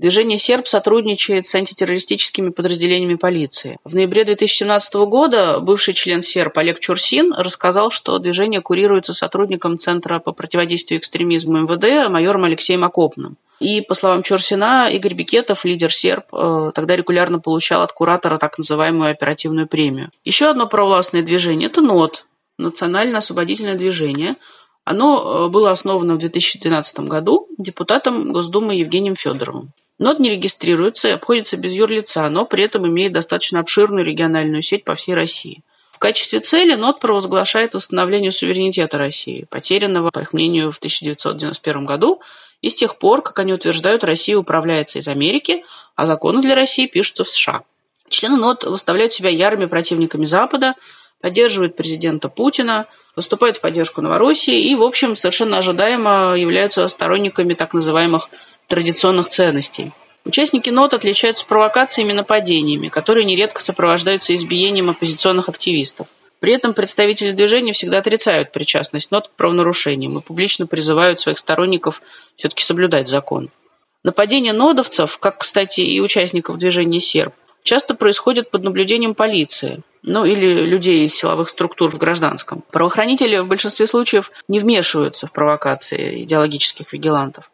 Движение 0.00 0.38
«Серб» 0.38 0.66
сотрудничает 0.66 1.44
с 1.44 1.54
антитеррористическими 1.54 2.48
подразделениями 2.48 3.16
полиции. 3.16 3.76
В 3.84 3.94
ноябре 3.94 4.24
2017 4.24 4.94
года 4.94 5.60
бывший 5.60 5.92
член 5.92 6.22
«Серб» 6.22 6.56
Олег 6.56 6.80
Чурсин 6.80 7.34
рассказал, 7.34 7.90
что 7.90 8.18
движение 8.18 8.62
курируется 8.62 9.12
сотрудником 9.12 9.76
Центра 9.76 10.18
по 10.18 10.32
противодействию 10.32 10.98
экстремизму 10.98 11.58
МВД 11.58 12.08
майором 12.08 12.44
Алексеем 12.44 12.82
Окопным. 12.82 13.36
И, 13.58 13.82
по 13.82 13.92
словам 13.92 14.22
Чурсина, 14.22 14.88
Игорь 14.90 15.12
Бикетов, 15.12 15.66
лидер 15.66 15.92
«Серб», 15.92 16.24
э, 16.32 16.70
тогда 16.74 16.96
регулярно 16.96 17.38
получал 17.38 17.82
от 17.82 17.92
куратора 17.92 18.38
так 18.38 18.56
называемую 18.56 19.10
оперативную 19.10 19.66
премию. 19.66 20.08
Еще 20.24 20.46
одно 20.46 20.66
провластное 20.66 21.20
движение– 21.20 21.68
это 21.70 21.82
НОТ, 21.82 22.24
Национально-освободительное 22.56 23.74
движение– 23.74 24.36
оно 24.90 25.46
э, 25.46 25.48
было 25.50 25.70
основано 25.70 26.14
в 26.14 26.18
2012 26.18 27.00
году 27.00 27.46
депутатом 27.58 28.32
Госдумы 28.32 28.74
Евгением 28.74 29.14
Федоровым. 29.14 29.70
НОТ 30.00 30.18
не 30.18 30.30
регистрируется 30.30 31.08
и 31.08 31.12
обходится 31.12 31.56
без 31.56 31.74
юрлица, 31.74 32.28
но 32.28 32.44
при 32.44 32.64
этом 32.64 32.88
имеет 32.88 33.12
достаточно 33.12 33.60
обширную 33.60 34.04
региональную 34.04 34.62
сеть 34.62 34.82
по 34.82 34.96
всей 34.96 35.14
России. 35.14 35.62
В 35.92 35.98
качестве 36.00 36.40
цели 36.40 36.74
НОТ 36.74 36.98
провозглашает 36.98 37.74
восстановление 37.74 38.32
суверенитета 38.32 38.98
России, 38.98 39.46
потерянного, 39.48 40.10
по 40.10 40.20
их 40.20 40.32
мнению, 40.32 40.72
в 40.72 40.78
1991 40.78 41.86
году, 41.86 42.20
и 42.60 42.68
с 42.68 42.74
тех 42.74 42.96
пор, 42.96 43.22
как 43.22 43.38
они 43.38 43.52
утверждают, 43.52 44.02
Россия 44.02 44.36
управляется 44.36 44.98
из 44.98 45.06
Америки, 45.06 45.62
а 45.94 46.06
законы 46.06 46.42
для 46.42 46.56
России 46.56 46.86
пишутся 46.86 47.24
в 47.24 47.30
США. 47.30 47.62
Члены 48.08 48.38
НОТ 48.38 48.64
выставляют 48.64 49.12
себя 49.12 49.30
ярыми 49.30 49.66
противниками 49.66 50.24
Запада, 50.24 50.74
поддерживают 51.20 51.76
президента 51.76 52.28
Путина, 52.28 52.86
выступают 53.16 53.58
в 53.58 53.60
поддержку 53.60 54.00
Новороссии 54.00 54.70
и, 54.70 54.74
в 54.74 54.82
общем, 54.82 55.16
совершенно 55.16 55.58
ожидаемо 55.58 56.34
являются 56.36 56.86
сторонниками 56.88 57.54
так 57.54 57.74
называемых 57.74 58.30
традиционных 58.66 59.28
ценностей. 59.28 59.92
Участники 60.24 60.70
НОТ 60.70 60.94
отличаются 60.94 61.46
провокациями 61.46 62.12
и 62.12 62.14
нападениями, 62.14 62.88
которые 62.88 63.24
нередко 63.24 63.62
сопровождаются 63.62 64.34
избиением 64.34 64.90
оппозиционных 64.90 65.48
активистов. 65.48 66.06
При 66.40 66.54
этом 66.54 66.72
представители 66.72 67.32
движения 67.32 67.72
всегда 67.72 67.98
отрицают 67.98 68.52
причастность 68.52 69.10
НОТ 69.10 69.28
к 69.28 69.32
правонарушениям 69.32 70.18
и 70.18 70.22
публично 70.22 70.66
призывают 70.66 71.20
своих 71.20 71.38
сторонников 71.38 72.00
все-таки 72.36 72.64
соблюдать 72.64 73.08
закон. 73.08 73.50
Нападения 74.02 74.54
нодовцев, 74.54 75.18
как, 75.18 75.38
кстати, 75.38 75.82
и 75.82 76.00
участников 76.00 76.56
движения 76.56 77.00
«Серб», 77.00 77.34
часто 77.62 77.94
происходят 77.94 78.50
под 78.50 78.62
наблюдением 78.62 79.14
полиции, 79.14 79.82
ну 80.02 80.24
или 80.24 80.64
людей 80.64 81.04
из 81.04 81.14
силовых 81.14 81.48
структур 81.48 81.90
в 81.90 81.98
гражданском. 81.98 82.64
Правоохранители 82.70 83.38
в 83.38 83.46
большинстве 83.46 83.86
случаев 83.86 84.30
не 84.48 84.60
вмешиваются 84.60 85.26
в 85.26 85.32
провокации 85.32 86.22
идеологических 86.22 86.92
вигилантов 86.92 87.49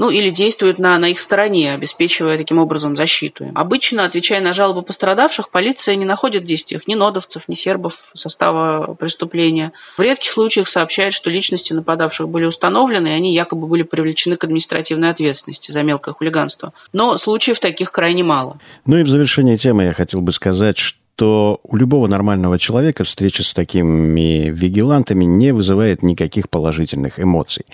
ну 0.00 0.08
или 0.08 0.30
действуют 0.30 0.78
на, 0.78 0.98
на 0.98 1.10
их 1.10 1.20
стороне, 1.20 1.74
обеспечивая 1.74 2.38
таким 2.38 2.58
образом 2.58 2.96
защиту. 2.96 3.52
Обычно, 3.54 4.06
отвечая 4.06 4.40
на 4.40 4.54
жалобы 4.54 4.80
пострадавших, 4.80 5.50
полиция 5.50 5.94
не 5.94 6.06
находит 6.06 6.44
в 6.44 6.46
действиях 6.46 6.88
ни 6.88 6.94
нодовцев, 6.94 7.42
ни 7.48 7.54
сербов 7.54 7.96
состава 8.14 8.94
преступления. 8.94 9.72
В 9.98 10.00
редких 10.00 10.32
случаях 10.32 10.68
сообщают, 10.68 11.12
что 11.12 11.28
личности 11.28 11.74
нападавших 11.74 12.30
были 12.30 12.46
установлены, 12.46 13.08
и 13.08 13.10
они 13.10 13.34
якобы 13.34 13.66
были 13.66 13.82
привлечены 13.82 14.36
к 14.36 14.44
административной 14.44 15.10
ответственности 15.10 15.70
за 15.70 15.82
мелкое 15.82 16.14
хулиганство. 16.14 16.72
Но 16.94 17.18
случаев 17.18 17.60
таких 17.60 17.92
крайне 17.92 18.24
мало. 18.24 18.58
Ну 18.86 18.96
и 18.96 19.02
в 19.02 19.08
завершение 19.08 19.58
темы 19.58 19.84
я 19.84 19.92
хотел 19.92 20.22
бы 20.22 20.32
сказать, 20.32 20.78
что 20.78 20.98
что 21.20 21.60
у 21.64 21.76
любого 21.76 22.06
нормального 22.06 22.58
человека 22.58 23.04
встреча 23.04 23.44
с 23.44 23.52
такими 23.52 24.48
вигилантами 24.48 25.26
не 25.26 25.52
вызывает 25.52 26.02
никаких 26.02 26.48
положительных 26.48 27.20
эмоций. 27.20 27.66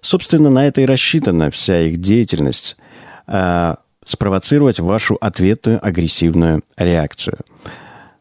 Собственно, 0.00 0.50
на 0.50 0.66
это 0.66 0.80
и 0.80 0.86
рассчитана 0.86 1.50
вся 1.50 1.80
их 1.80 1.98
деятельность 1.98 2.76
э, 3.26 3.74
спровоцировать 4.04 4.80
вашу 4.80 5.16
ответную 5.20 5.84
агрессивную 5.84 6.62
реакцию. 6.76 7.38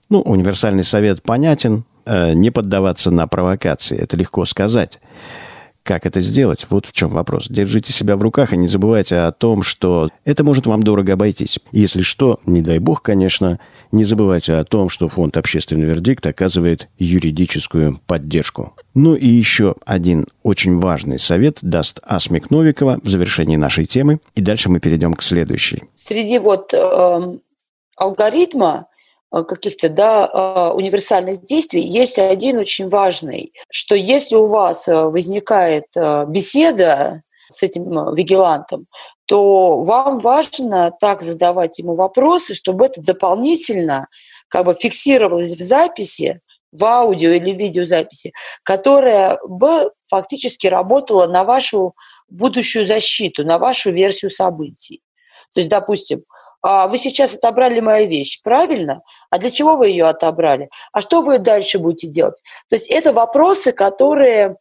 Ну, 0.09 0.21
универсальный 0.21 0.83
совет 0.83 1.21
понятен, 1.23 1.85
э, 2.05 2.33
не 2.33 2.51
поддаваться 2.51 3.11
на 3.11 3.27
провокации, 3.27 3.97
это 3.97 4.17
легко 4.17 4.45
сказать. 4.45 4.99
Как 5.87 6.05
это 6.05 6.19
сделать? 6.19 6.67
Вот 6.69 6.85
в 6.85 6.91
чем 6.91 7.11
вопрос. 7.11 7.45
Держите 7.47 7.93
себя 7.93 8.17
в 8.17 8.21
руках 8.21 8.51
и 8.51 8.57
не 8.57 8.67
забывайте 8.67 9.19
о 9.19 9.31
том, 9.31 9.63
что 9.63 10.09
это 10.25 10.43
может 10.43 10.65
вам 10.65 10.83
дорого 10.83 11.13
обойтись. 11.13 11.59
Если 11.71 12.01
что, 12.01 12.41
не 12.45 12.61
дай 12.61 12.79
бог, 12.79 13.01
конечно, 13.01 13.57
не 13.93 14.03
забывайте 14.03 14.55
о 14.55 14.65
том, 14.65 14.89
что 14.89 15.07
фонд 15.07 15.37
«Общественный 15.37 15.85
вердикт» 15.85 16.25
оказывает 16.27 16.89
юридическую 16.99 18.01
поддержку. 18.05 18.73
Ну 18.95 19.15
и 19.15 19.27
еще 19.27 19.75
один 19.85 20.27
очень 20.43 20.77
важный 20.77 21.19
совет 21.19 21.59
даст 21.61 22.01
Асмик 22.03 22.51
Новикова 22.51 22.99
в 23.01 23.07
завершении 23.07 23.55
нашей 23.55 23.85
темы. 23.85 24.19
И 24.35 24.41
дальше 24.41 24.69
мы 24.69 24.81
перейдем 24.81 25.13
к 25.13 25.23
следующей. 25.23 25.83
Среди 25.95 26.37
вот 26.39 26.73
э, 26.73 27.37
алгоритма 27.95 28.87
каких-то 29.31 29.89
да, 29.89 30.29
э, 30.31 30.73
универсальных 30.73 31.43
действий, 31.43 31.81
есть 31.81 32.17
один 32.19 32.59
очень 32.59 32.87
важный, 32.87 33.53
что 33.69 33.95
если 33.95 34.35
у 34.35 34.47
вас 34.47 34.87
э, 34.87 34.95
возникает 34.95 35.85
беседа 36.27 37.23
с 37.49 37.63
этим 37.63 38.13
вигилантом, 38.13 38.87
то 39.25 39.81
вам 39.81 40.19
важно 40.19 40.91
так 40.99 41.21
задавать 41.21 41.79
ему 41.79 41.95
вопросы, 41.95 42.53
чтобы 42.53 42.85
это 42.85 43.01
дополнительно 43.01 44.07
как 44.47 44.65
бы 44.65 44.75
фиксировалось 44.75 45.55
в 45.55 45.61
записи, 45.61 46.41
в 46.71 46.83
аудио 46.83 47.31
или 47.31 47.51
видеозаписи, 47.51 48.33
которая 48.63 49.39
бы 49.47 49.91
фактически 50.09 50.67
работала 50.67 51.27
на 51.27 51.43
вашу 51.43 51.95
будущую 52.29 52.85
защиту, 52.85 53.43
на 53.43 53.57
вашу 53.57 53.91
версию 53.91 54.31
событий. 54.31 55.01
То 55.53 55.61
есть, 55.61 55.69
допустим, 55.69 56.23
вы 56.87 56.97
сейчас 56.97 57.35
отобрали 57.35 57.79
мою 57.79 58.07
вещь, 58.07 58.41
правильно? 58.43 59.01
А 59.29 59.37
для 59.37 59.51
чего 59.51 59.77
вы 59.77 59.89
ее 59.89 60.05
отобрали? 60.05 60.69
А 60.91 61.01
что 61.01 61.21
вы 61.21 61.39
дальше 61.39 61.79
будете 61.79 62.07
делать? 62.07 62.41
То 62.69 62.75
есть 62.75 62.87
это 62.87 63.13
вопросы, 63.13 63.71
которые 63.71 64.57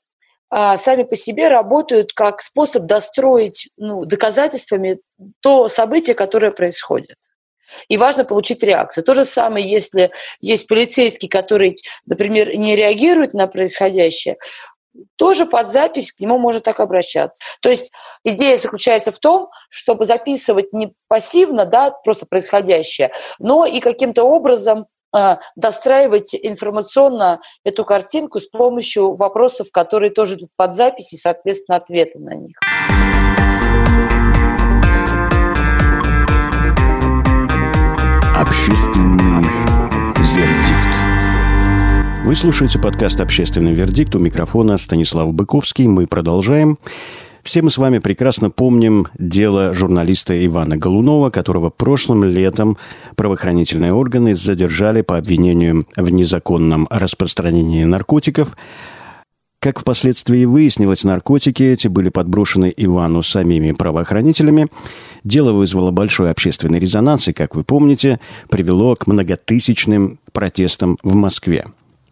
а, 0.49 0.77
сами 0.77 1.03
по 1.03 1.17
себе 1.17 1.49
работают 1.49 2.13
как 2.13 2.43
способ 2.43 2.85
достроить 2.85 3.71
ну, 3.77 4.05
доказательствами 4.05 5.01
то 5.41 5.69
событие, 5.69 6.15
которое 6.15 6.53
происходит. 6.53 7.17
И 7.89 7.97
важно 7.97 8.25
получить 8.25 8.63
реакцию. 8.63 9.03
То 9.03 9.15
же 9.15 9.25
самое, 9.25 9.69
если 9.69 10.13
есть 10.41 10.69
полицейский, 10.69 11.29
который, 11.29 11.79
например, 12.07 12.57
не 12.57 12.77
реагирует 12.77 13.35
на 13.35 13.49
происходящее, 13.49 14.37
тоже 15.17 15.47
под 15.47 15.71
запись 15.71 16.13
к 16.13 16.21
нему 16.21 16.39
может 16.39 16.65
так 16.65 16.81
обращаться. 16.81 17.43
То 17.61 17.69
есть 17.69 17.93
идея 18.25 18.57
заключается 18.57 19.13
в 19.13 19.19
том, 19.19 19.49
чтобы 19.69 20.05
записывать 20.05 20.73
не 20.73 20.93
пассивно, 21.09 21.65
да, 21.65 21.91
просто 21.91 22.27
происходящее, 22.27 23.13
но 23.39 23.67
и 23.67 23.81
каким-то 23.81 24.25
образом 24.25 24.87
э, 25.17 25.37
достраивать 25.57 26.35
информационно 26.35 27.41
эту 27.65 27.85
картинку 27.85 28.41
с 28.41 28.47
помощью 28.47 29.15
вопросов, 29.17 29.69
которые 29.73 30.11
тоже 30.11 30.35
идут 30.35 30.51
под 30.57 30.75
запись 30.75 31.13
и, 31.13 31.17
соответственно, 31.17 31.77
ответы 31.77 32.19
на 32.19 32.35
них. 32.35 32.57
Общественный 38.39 39.45
вердикт. 40.35 40.76
Вы 42.27 42.35
слушаете 42.35 42.81
подкаст 42.81 43.21
«Общественный 43.21 43.73
вердикт» 43.73 44.17
у 44.17 44.19
микрофона 44.19 44.79
Станислав 44.79 45.33
Быковский. 45.33 45.87
Мы 45.87 46.09
продолжаем. 46.09 46.77
Все 47.45 47.63
мы 47.63 47.71
с 47.71 47.79
вами 47.79 48.01
прекрасно 48.01 48.51
помним 48.51 49.07
дело 49.17 49.73
журналиста 49.73 50.45
Ивана 50.45 50.77
Голунова, 50.77 51.31
которого 51.31 51.71
прошлым 51.71 52.25
летом 52.25 52.79
правоохранительные 53.15 53.93
органы 53.93 54.35
задержали 54.35 55.03
по 55.03 55.19
обвинению 55.19 55.87
в 55.97 56.11
незаконном 56.11 56.89
распространении 56.91 57.85
наркотиков. 57.85 58.57
Как 59.61 59.79
впоследствии 59.79 60.47
выяснилось, 60.47 61.05
наркотики 61.05 61.63
эти 61.63 61.87
были 61.87 62.09
подброшены 62.09 62.75
Ивану 62.77 63.23
самими 63.23 63.71
правоохранителями. 63.71 64.67
Дело 65.23 65.53
вызвало 65.53 65.93
большой 65.93 66.33
общественный 66.33 66.81
резонанс 66.81 67.29
и, 67.29 67.33
как 67.33 67.55
вы 67.55 67.63
помните, 67.63 68.19
привело 68.51 68.97
к 68.97 69.07
многотысячным 69.07 70.19
протестам 70.33 70.99
в 71.05 71.15
Москве. 71.15 71.67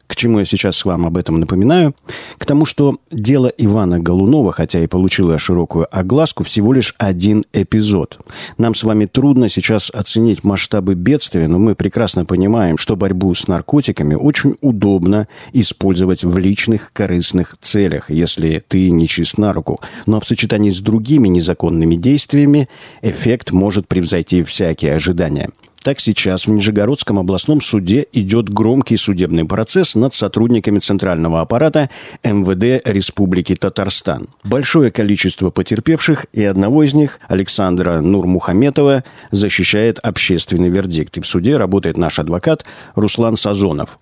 К 0.06 0.16
чему 0.16 0.38
я 0.38 0.44
сейчас 0.44 0.84
вам 0.84 1.06
об 1.06 1.16
этом 1.16 1.40
напоминаю? 1.40 1.94
К 2.38 2.44
тому, 2.46 2.66
что 2.66 2.99
дело 3.11 3.49
Ивана 3.49 4.00
Голунова, 4.00 4.52
хотя 4.52 4.80
и 4.82 4.87
получило 4.87 5.38
широкую 5.38 5.87
огласку, 5.90 6.44
всего 6.44 6.73
лишь 6.73 6.94
один 6.99 7.44
эпизод. 7.52 8.18
Нам 8.58 8.75
с 8.75 8.84
вами 8.84 9.06
трудно 9.06 9.49
сейчас 9.49 9.90
оценить 9.90 10.44
масштабы 10.44 10.94
бедствия, 10.94 11.49
но 11.49 11.58
мы 11.58 11.75
прекрасно 11.75 12.25
понимаем, 12.25 12.76
что 12.76 12.96
борьбу 12.96 13.34
с 13.34 13.49
наркотиками 13.49 14.14
очень 14.14 14.56
удобно 14.61 15.26
использовать 15.52 16.23
в 16.23 16.37
личных 16.38 16.92
корыстных 16.92 17.56
целях, 17.61 18.11
если 18.11 18.62
ты 18.66 18.90
не 18.90 19.08
чист 19.08 19.38
на 19.38 19.52
руку. 19.52 19.80
Но 20.06 20.20
в 20.20 20.26
сочетании 20.26 20.70
с 20.70 20.80
другими 20.80 21.28
незаконными 21.28 21.94
действиями 21.94 22.68
эффект 23.00 23.52
может 23.52 23.88
превзойти 23.88 24.42
всякие 24.42 24.94
ожидания. 24.94 25.50
Так 25.84 26.00
сейчас 26.00 26.46
в 26.46 26.50
Нижегородском 26.50 27.18
областном 27.18 27.60
суде 27.60 28.06
идет 28.14 28.48
громкий 28.48 28.96
судебный 28.96 29.44
процесс 29.44 29.94
над 29.94 30.14
сотрудниками 30.14 30.78
центрального 30.78 31.42
аппарата 31.42 31.90
МВД 32.22 32.80
Республики 32.86 33.54
Татарстан. 33.54 34.28
Большое 34.44 34.90
количество 34.90 35.50
потерпевших 35.50 36.24
и 36.32 36.42
одного 36.42 36.84
из 36.84 36.94
них, 36.94 37.20
Александра 37.28 38.00
Нурмухаметова, 38.00 39.04
защищает 39.30 39.98
общественный 39.98 40.70
вердикт. 40.70 41.18
И 41.18 41.20
в 41.20 41.26
суде 41.26 41.58
работает 41.58 41.98
наш 41.98 42.18
адвокат 42.18 42.64
Руслан 42.94 43.36
Сазонов. 43.36 43.98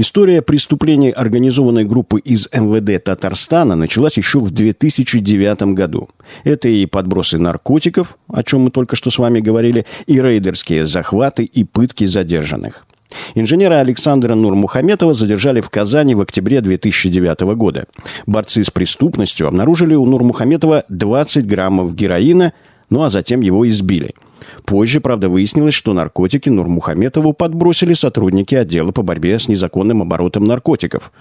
История 0.00 0.42
преступлений 0.42 1.10
организованной 1.10 1.84
группы 1.84 2.20
из 2.20 2.48
МВД 2.52 3.02
Татарстана 3.02 3.74
началась 3.74 4.16
еще 4.16 4.38
в 4.38 4.52
2009 4.52 5.74
году. 5.74 6.08
Это 6.44 6.68
и 6.68 6.86
подбросы 6.86 7.36
наркотиков, 7.36 8.16
о 8.32 8.44
чем 8.44 8.60
мы 8.60 8.70
только 8.70 8.94
что 8.94 9.10
с 9.10 9.18
вами 9.18 9.40
говорили, 9.40 9.86
и 10.06 10.20
рейдерские 10.20 10.86
захваты 10.86 11.42
и 11.42 11.64
пытки 11.64 12.04
задержанных. 12.04 12.86
Инженера 13.34 13.80
Александра 13.80 14.36
Нурмухаметова 14.36 15.14
задержали 15.14 15.60
в 15.60 15.68
Казани 15.68 16.14
в 16.14 16.20
октябре 16.20 16.60
2009 16.60 17.40
года. 17.56 17.86
Борцы 18.24 18.62
с 18.62 18.70
преступностью 18.70 19.48
обнаружили 19.48 19.96
у 19.96 20.06
Нурмухаметова 20.06 20.84
20 20.88 21.44
граммов 21.44 21.96
героина, 21.96 22.52
ну 22.90 23.02
а 23.02 23.10
затем 23.10 23.40
его 23.40 23.68
избили– 23.68 24.14
Позже, 24.64 25.00
правда, 25.00 25.28
выяснилось, 25.28 25.74
что 25.74 25.92
наркотики 25.92 26.48
Нурмухаметову 26.48 27.32
подбросили 27.32 27.94
сотрудники 27.94 28.54
отдела 28.54 28.92
по 28.92 29.02
борьбе 29.02 29.38
с 29.38 29.48
незаконным 29.48 30.02
оборотом 30.02 30.44
наркотиков. 30.44 31.12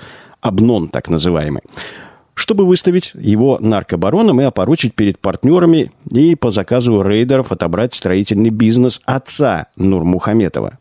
Обнон, 0.41 0.89
так 0.89 1.09
называемый 1.09 1.61
чтобы 2.37 2.65
выставить 2.65 3.13
его 3.15 3.57
наркобароном 3.59 4.39
и 4.39 4.43
опорочить 4.43 4.93
перед 4.93 5.17
партнерами 5.17 5.91
и 6.11 6.35
по 6.35 6.51
заказу 6.51 7.01
рейдеров 7.01 7.51
отобрать 7.51 7.95
строительный 7.95 8.51
бизнес 8.51 9.01
отца 9.05 9.65
Нурмухаметова. 9.75 10.77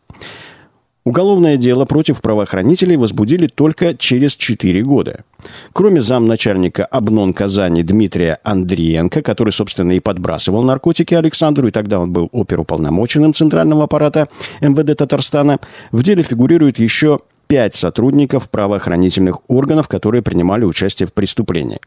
Уголовное 1.07 1.55
дело 1.55 1.85
против 1.85 2.21
правоохранителей 2.21 2.97
возбудили 2.97 3.47
только 3.47 3.95
через 3.95 4.35
4 4.35 4.83
года. 4.83 5.23
Кроме 5.71 6.01
замначальника 6.01 6.83
Обнон 6.83 7.31
Казани 7.31 7.81
Дмитрия 7.81 8.39
Андриенко, 8.43 9.21
который, 9.21 9.53
собственно, 9.53 9.93
и 9.93 10.01
подбрасывал 10.01 10.63
наркотики 10.63 11.13
Александру, 11.13 11.69
и 11.69 11.71
тогда 11.71 12.01
он 12.01 12.11
был 12.11 12.27
оперуполномоченным 12.33 13.33
Центрального 13.33 13.85
аппарата 13.85 14.27
МВД 14.59 14.97
Татарстана, 14.97 15.59
в 15.93 16.03
деле 16.03 16.23
фигурирует 16.23 16.77
еще 16.77 17.19
пять 17.47 17.73
сотрудников 17.73 18.49
правоохранительных 18.49 19.39
органов, 19.47 19.87
которые 19.87 20.21
принимали 20.21 20.65
участие 20.65 21.07
в 21.07 21.13
преступлении. 21.13 21.79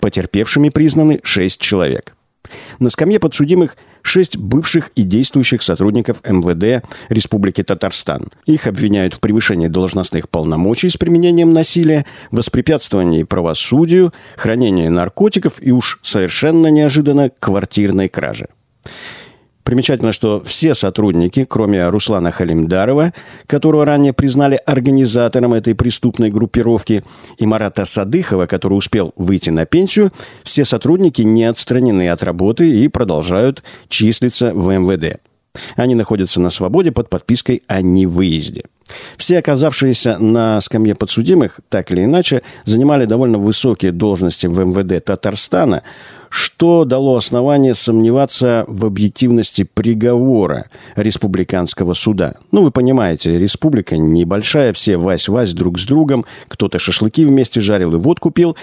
Потерпевшими 0.00 0.68
признаны 0.68 1.18
шесть 1.24 1.60
человек. 1.60 2.14
На 2.78 2.90
скамье 2.90 3.18
подсудимых 3.18 3.76
шесть 4.08 4.36
бывших 4.36 4.90
и 4.94 5.02
действующих 5.02 5.62
сотрудников 5.62 6.22
МВД 6.24 6.84
Республики 7.08 7.62
Татарстан. 7.62 8.28
Их 8.46 8.66
обвиняют 8.66 9.14
в 9.14 9.20
превышении 9.20 9.68
должностных 9.68 10.28
полномочий 10.28 10.88
с 10.88 10.96
применением 10.96 11.52
насилия, 11.52 12.06
воспрепятствовании 12.30 13.22
правосудию, 13.22 14.12
хранении 14.36 14.88
наркотиков 14.88 15.54
и 15.60 15.70
уж 15.70 16.00
совершенно 16.02 16.68
неожиданно 16.68 17.30
квартирной 17.30 18.08
краже. 18.08 18.48
Примечательно, 19.68 20.12
что 20.12 20.40
все 20.40 20.74
сотрудники, 20.74 21.44
кроме 21.44 21.90
Руслана 21.90 22.30
Халимдарова, 22.30 23.12
которого 23.46 23.84
ранее 23.84 24.14
признали 24.14 24.58
организатором 24.64 25.52
этой 25.52 25.74
преступной 25.74 26.30
группировки, 26.30 27.04
и 27.36 27.44
Марата 27.44 27.84
Садыхова, 27.84 28.46
который 28.46 28.78
успел 28.78 29.12
выйти 29.16 29.50
на 29.50 29.66
пенсию, 29.66 30.10
все 30.42 30.64
сотрудники 30.64 31.20
не 31.20 31.44
отстранены 31.44 32.08
от 32.08 32.22
работы 32.22 32.66
и 32.66 32.88
продолжают 32.88 33.62
числиться 33.90 34.54
в 34.54 34.70
МВД. 34.70 35.20
Они 35.76 35.94
находятся 35.94 36.40
на 36.40 36.48
свободе 36.48 36.90
под 36.90 37.10
подпиской 37.10 37.62
о 37.66 37.82
невыезде. 37.82 38.64
Все 39.18 39.38
оказавшиеся 39.38 40.16
на 40.16 40.62
скамье 40.62 40.94
подсудимых, 40.94 41.60
так 41.68 41.90
или 41.90 42.04
иначе, 42.04 42.40
занимали 42.64 43.04
довольно 43.04 43.36
высокие 43.36 43.92
должности 43.92 44.46
в 44.46 44.58
МВД 44.58 45.04
Татарстана, 45.04 45.82
что 46.30 46.84
дало 46.84 47.16
основание 47.16 47.74
сомневаться 47.74 48.64
в 48.68 48.84
объективности 48.84 49.62
приговора 49.62 50.70
республиканского 50.96 51.94
суда. 51.94 52.34
Ну, 52.52 52.62
вы 52.62 52.70
понимаете, 52.70 53.38
республика 53.38 53.96
небольшая, 53.96 54.72
все 54.72 54.96
вась-вась 54.96 55.52
друг 55.52 55.78
с 55.78 55.86
другом, 55.86 56.24
кто-то 56.48 56.78
шашлыки 56.78 57.24
вместе 57.24 57.60
жарил 57.60 57.94
и 57.94 57.98
водку 57.98 58.30
пил. 58.30 58.56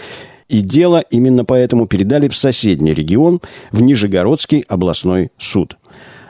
И 0.48 0.60
дело 0.60 1.04
именно 1.10 1.44
поэтому 1.44 1.88
передали 1.88 2.28
в 2.28 2.36
соседний 2.36 2.94
регион, 2.94 3.42
в 3.72 3.82
Нижегородский 3.82 4.62
областной 4.68 5.32
суд. 5.40 5.78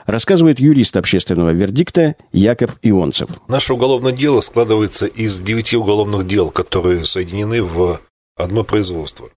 Рассказывает 0.06 0.60
юрист 0.60 0.96
общественного 0.96 1.50
вердикта 1.50 2.14
Яков 2.32 2.78
Ионцев. 2.82 3.28
Наше 3.48 3.74
уголовное 3.74 4.12
дело 4.12 4.40
складывается 4.40 5.06
из 5.06 5.40
девяти 5.40 5.76
уголовных 5.76 6.26
дел, 6.26 6.50
которые 6.50 7.04
соединены 7.04 7.60
в 7.62 8.00
одно 8.36 8.62
производство. 8.62 9.28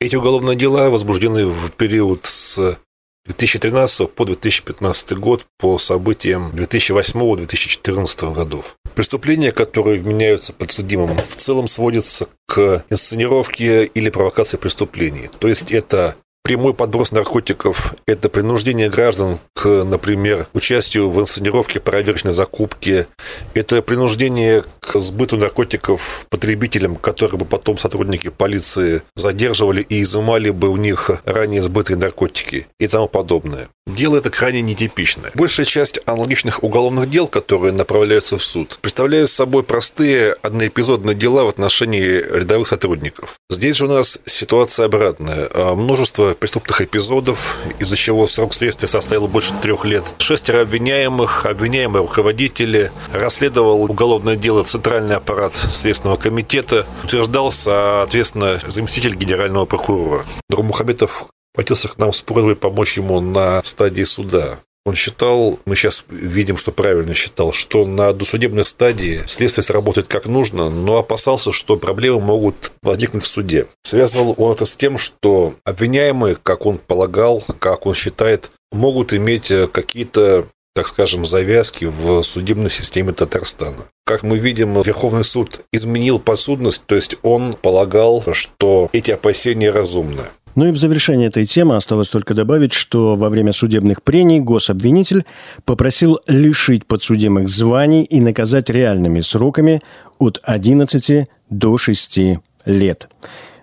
Эти 0.00 0.16
уголовные 0.16 0.56
дела 0.56 0.90
возбуждены 0.90 1.46
в 1.46 1.70
период 1.72 2.26
с 2.26 2.78
2013 3.26 4.10
по 4.10 4.24
2015 4.24 5.12
год 5.18 5.44
по 5.58 5.76
событиям 5.78 6.50
2008-2014 6.54 8.34
годов. 8.34 8.76
Преступления, 8.94 9.52
которые 9.52 10.00
вменяются 10.00 10.52
подсудимым, 10.52 11.18
в 11.18 11.36
целом 11.36 11.68
сводятся 11.68 12.28
к 12.46 12.84
инсценировке 12.88 13.84
или 13.84 14.08
провокации 14.10 14.56
преступлений. 14.56 15.28
То 15.38 15.48
есть 15.48 15.70
это 15.70 16.16
прямой 16.48 16.72
подброс 16.72 17.12
наркотиков– 17.12 17.94
это 18.06 18.30
принуждение 18.30 18.88
граждан 18.88 19.38
к, 19.52 19.84
например, 19.84 20.46
участию 20.54 21.10
в 21.10 21.20
инсценировке 21.20 21.78
проверочной 21.78 22.32
закупки. 22.32 23.06
Это 23.52 23.82
принуждение 23.82 24.64
к 24.80 24.98
сбыту 24.98 25.36
наркотиков 25.36 26.24
потребителям, 26.30 26.96
которые 26.96 27.38
бы 27.38 27.44
потом 27.44 27.76
сотрудники 27.76 28.30
полиции 28.30 29.02
задерживали 29.14 29.82
и 29.82 30.00
изымали 30.00 30.48
бы 30.48 30.70
у 30.70 30.78
них 30.78 31.10
ранее 31.26 31.60
сбытые 31.60 31.98
наркотики 31.98 32.66
и 32.80 32.86
тому 32.86 33.08
подобное. 33.08 33.68
Дело 33.86 34.18
это 34.18 34.28
крайне 34.28 34.60
нетипичное. 34.60 35.30
Большая 35.34 35.64
часть 35.64 36.00
аналогичных 36.04 36.62
уголовных 36.62 37.08
дел, 37.08 37.26
которые 37.26 37.72
направляются 37.72 38.36
в 38.36 38.44
суд, 38.44 38.78
представляют 38.82 39.30
собой 39.30 39.62
простые 39.62 40.32
одноэпизодные 40.42 41.14
дела 41.14 41.44
в 41.44 41.48
отношении 41.48 42.04
рядовых 42.06 42.68
сотрудников. 42.68 43.36
Здесь 43.50 43.76
же 43.76 43.86
у 43.86 43.88
нас 43.88 44.20
ситуация 44.26 44.86
обратная. 44.86 45.48
А, 45.54 45.74
множество 45.74 46.34
преступных 46.38 46.80
эпизодов, 46.80 47.58
из-за 47.78 47.96
чего 47.96 48.26
срок 48.26 48.54
следствия 48.54 48.88
составил 48.88 49.28
больше 49.28 49.52
трех 49.62 49.84
лет. 49.84 50.14
Шестеро 50.18 50.62
обвиняемых, 50.62 51.46
обвиняемые 51.46 52.02
руководители, 52.02 52.90
расследовал 53.12 53.82
уголовное 53.82 54.36
дело 54.36 54.62
Центральный 54.64 55.16
аппарат 55.16 55.54
Следственного 55.54 56.16
комитета, 56.16 56.86
утверждал, 57.04 57.50
соответственно, 57.50 58.60
заместитель 58.66 59.14
генерального 59.14 59.66
прокурора. 59.66 60.24
Нурмухаметов 60.50 61.26
обратился 61.54 61.88
к 61.88 61.98
нам 61.98 62.12
с 62.12 62.22
просьбой 62.22 62.56
помочь 62.56 62.96
ему 62.96 63.20
на 63.20 63.62
стадии 63.64 64.04
суда. 64.04 64.60
Он 64.84 64.94
считал, 64.94 65.58
мы 65.66 65.76
сейчас 65.76 66.06
видим, 66.08 66.56
что 66.56 66.72
правильно 66.72 67.12
считал, 67.12 67.52
что 67.52 67.84
на 67.84 68.12
досудебной 68.12 68.64
стадии 68.64 69.22
следствие 69.26 69.62
сработает 69.62 70.08
как 70.08 70.26
нужно, 70.26 70.70
но 70.70 70.96
опасался, 70.96 71.52
что 71.52 71.76
проблемы 71.76 72.20
могут 72.20 72.72
возникнуть 72.82 73.24
в 73.24 73.26
суде. 73.26 73.66
Связывал 73.82 74.34
он 74.38 74.52
это 74.52 74.64
с 74.64 74.76
тем, 74.76 74.96
что 74.96 75.54
обвиняемые, 75.64 76.36
как 76.42 76.64
он 76.64 76.78
полагал, 76.78 77.44
как 77.58 77.84
он 77.86 77.94
считает, 77.94 78.50
могут 78.72 79.12
иметь 79.12 79.52
какие-то 79.72 80.48
так 80.78 80.86
скажем, 80.86 81.24
завязки 81.24 81.86
в 81.86 82.22
судебной 82.22 82.70
системе 82.70 83.12
Татарстана. 83.12 83.86
Как 84.06 84.22
мы 84.22 84.38
видим, 84.38 84.80
Верховный 84.80 85.24
суд 85.24 85.62
изменил 85.72 86.20
подсудность, 86.20 86.84
то 86.86 86.94
есть 86.94 87.16
он 87.22 87.54
полагал, 87.54 88.22
что 88.30 88.88
эти 88.92 89.10
опасения 89.10 89.70
разумны. 89.70 90.26
Ну 90.58 90.66
и 90.66 90.72
в 90.72 90.76
завершение 90.76 91.28
этой 91.28 91.46
темы 91.46 91.76
осталось 91.76 92.08
только 92.08 92.34
добавить, 92.34 92.72
что 92.72 93.14
во 93.14 93.28
время 93.28 93.52
судебных 93.52 94.02
прений 94.02 94.40
гособвинитель 94.40 95.24
попросил 95.64 96.18
лишить 96.26 96.84
подсудимых 96.84 97.48
званий 97.48 98.02
и 98.02 98.20
наказать 98.20 98.68
реальными 98.68 99.20
сроками 99.20 99.82
от 100.18 100.40
11 100.42 101.28
до 101.48 101.78
6 101.78 102.18
лет. 102.64 103.08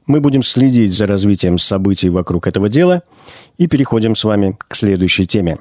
Мы 0.07 0.21
будем 0.21 0.41
следить 0.41 0.93
за 0.93 1.05
развитием 1.05 1.59
событий 1.59 2.07
вокруг 2.07 2.47
этого 2.47 2.69
дела 2.69 3.03
и 3.57 3.67
переходим 3.67 4.15
с 4.15 4.23
вами 4.23 4.57
к 4.57 4.73
следующей 4.73 5.27
теме. 5.27 5.57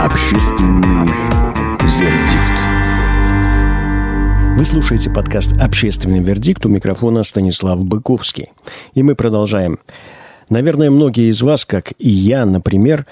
Общественный 0.00 1.08
Вы 4.56 4.64
слушаете 4.64 5.10
подкаст 5.10 5.50
«Общественный 5.58 6.20
вердикт» 6.20 6.64
у 6.64 6.68
микрофона 6.68 7.24
Станислав 7.24 7.84
Быковский. 7.84 8.52
И 8.94 9.02
мы 9.02 9.16
продолжаем. 9.16 9.80
Наверное, 10.48 10.92
многие 10.92 11.28
из 11.28 11.42
вас, 11.42 11.64
как 11.64 11.92
и 11.98 12.08
я, 12.08 12.46
например, 12.46 13.04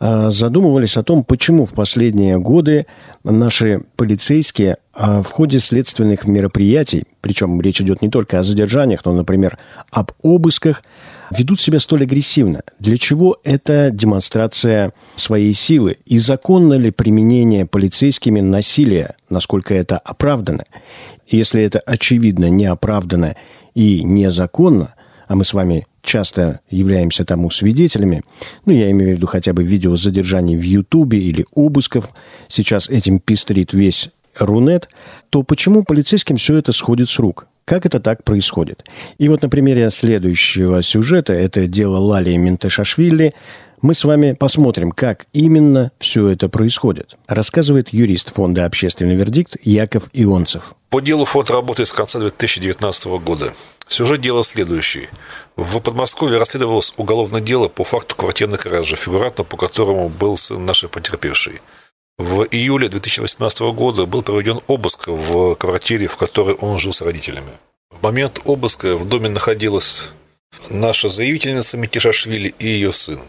а, 0.00 0.30
задумывались 0.30 0.96
о 0.96 1.04
том, 1.04 1.22
почему 1.22 1.64
в 1.64 1.74
последние 1.74 2.38
годы 2.38 2.86
наши 3.22 3.82
полицейские 3.94 4.78
а, 4.92 5.22
в 5.22 5.30
ходе 5.30 5.60
следственных 5.60 6.26
мероприятий, 6.26 7.04
причем 7.20 7.60
речь 7.60 7.80
идет 7.80 8.02
не 8.02 8.08
только 8.08 8.40
о 8.40 8.42
задержаниях, 8.42 9.04
но, 9.04 9.12
например, 9.12 9.58
об 9.92 10.10
обысках, 10.22 10.82
ведут 11.30 11.60
себя 11.60 11.80
столь 11.80 12.04
агрессивно. 12.04 12.62
Для 12.78 12.98
чего 12.98 13.38
это 13.44 13.90
демонстрация 13.90 14.92
своей 15.16 15.52
силы? 15.52 15.98
И 16.04 16.18
законно 16.18 16.74
ли 16.74 16.90
применение 16.90 17.66
полицейскими 17.66 18.40
насилия? 18.40 19.14
Насколько 19.28 19.74
это 19.74 19.98
оправдано? 19.98 20.64
Если 21.28 21.62
это 21.62 21.78
очевидно 21.80 22.50
неоправданно 22.50 23.36
и 23.74 24.02
незаконно, 24.02 24.94
а 25.28 25.36
мы 25.36 25.44
с 25.44 25.54
вами 25.54 25.86
часто 26.02 26.60
являемся 26.70 27.24
тому 27.24 27.50
свидетелями, 27.50 28.22
ну, 28.64 28.72
я 28.72 28.90
имею 28.90 29.12
в 29.12 29.16
виду 29.16 29.26
хотя 29.26 29.52
бы 29.52 29.62
видео 29.62 29.94
задержаний 29.94 30.56
в 30.56 30.62
Ютубе 30.62 31.18
или 31.18 31.46
обысков, 31.54 32.10
сейчас 32.48 32.88
этим 32.88 33.20
пестрит 33.20 33.72
весь 33.72 34.10
Рунет, 34.38 34.88
то 35.28 35.42
почему 35.42 35.84
полицейским 35.84 36.36
все 36.36 36.56
это 36.56 36.72
сходит 36.72 37.08
с 37.08 37.18
рук? 37.18 37.46
Как 37.64 37.86
это 37.86 38.00
так 38.00 38.24
происходит? 38.24 38.84
И 39.18 39.28
вот 39.28 39.42
на 39.42 39.48
примере 39.48 39.90
следующего 39.90 40.82
сюжета, 40.82 41.32
это 41.32 41.66
дело 41.66 41.98
Лали 41.98 42.36
Ментешашвили, 42.36 43.34
мы 43.82 43.94
с 43.94 44.04
вами 44.04 44.32
посмотрим, 44.32 44.92
как 44.92 45.24
именно 45.32 45.90
все 45.98 46.28
это 46.28 46.50
происходит, 46.50 47.16
рассказывает 47.26 47.94
юрист 47.94 48.34
Фонда 48.34 48.66
«Общественный 48.66 49.14
вердикт» 49.14 49.56
Яков 49.62 50.10
Ионцев. 50.12 50.74
По 50.90 51.00
делу 51.00 51.24
фонд 51.24 51.48
работает 51.48 51.88
с 51.88 51.92
конца 51.92 52.18
2019 52.18 53.06
года. 53.24 53.54
Сюжет 53.88 54.20
дела 54.20 54.42
следующий. 54.42 55.08
В 55.56 55.80
Подмосковье 55.80 56.36
расследовалось 56.36 56.92
уголовное 56.98 57.40
дело 57.40 57.68
по 57.68 57.84
факту 57.84 58.14
квартирной 58.16 58.58
кражи, 58.58 58.96
фигурантно 58.96 59.44
по 59.44 59.56
которому 59.56 60.10
был 60.10 60.36
сын 60.36 60.64
нашей 60.66 60.90
потерпевшей. 60.90 61.60
В 62.20 62.42
июле 62.50 62.90
2018 62.90 63.60
года 63.72 64.04
был 64.04 64.20
проведен 64.20 64.60
обыск 64.66 65.08
в 65.08 65.54
квартире, 65.54 66.06
в 66.06 66.18
которой 66.18 66.54
он 66.54 66.78
жил 66.78 66.92
с 66.92 67.00
родителями. 67.00 67.52
В 67.90 68.02
момент 68.02 68.42
обыска 68.44 68.94
в 68.96 69.08
доме 69.08 69.30
находилась 69.30 70.10
наша 70.68 71.08
заявительница 71.08 71.78
Митишашвили 71.78 72.54
и 72.58 72.68
ее 72.68 72.92
сын. 72.92 73.20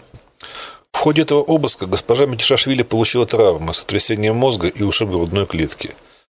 В 0.92 0.98
ходе 0.98 1.22
этого 1.22 1.40
обыска 1.40 1.86
госпожа 1.86 2.26
Митишашвили 2.26 2.84
получила 2.84 3.26
травмы, 3.26 3.74
сотрясение 3.74 4.34
мозга 4.34 4.68
и 4.68 4.84
ушиб 4.84 5.08
грудной 5.08 5.46
клетки. 5.46 5.92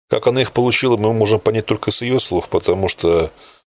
Как 0.09 0.27
она 0.27 0.41
их 0.41 0.53
получила, 0.53 0.97
мы 0.97 1.13
можем 1.13 1.41
понять 1.41 1.67
только 1.67 1.91
с 1.91 2.01
ее 2.01 2.19
слов, 2.19 2.49
потому 2.49 2.89
что 2.89 3.31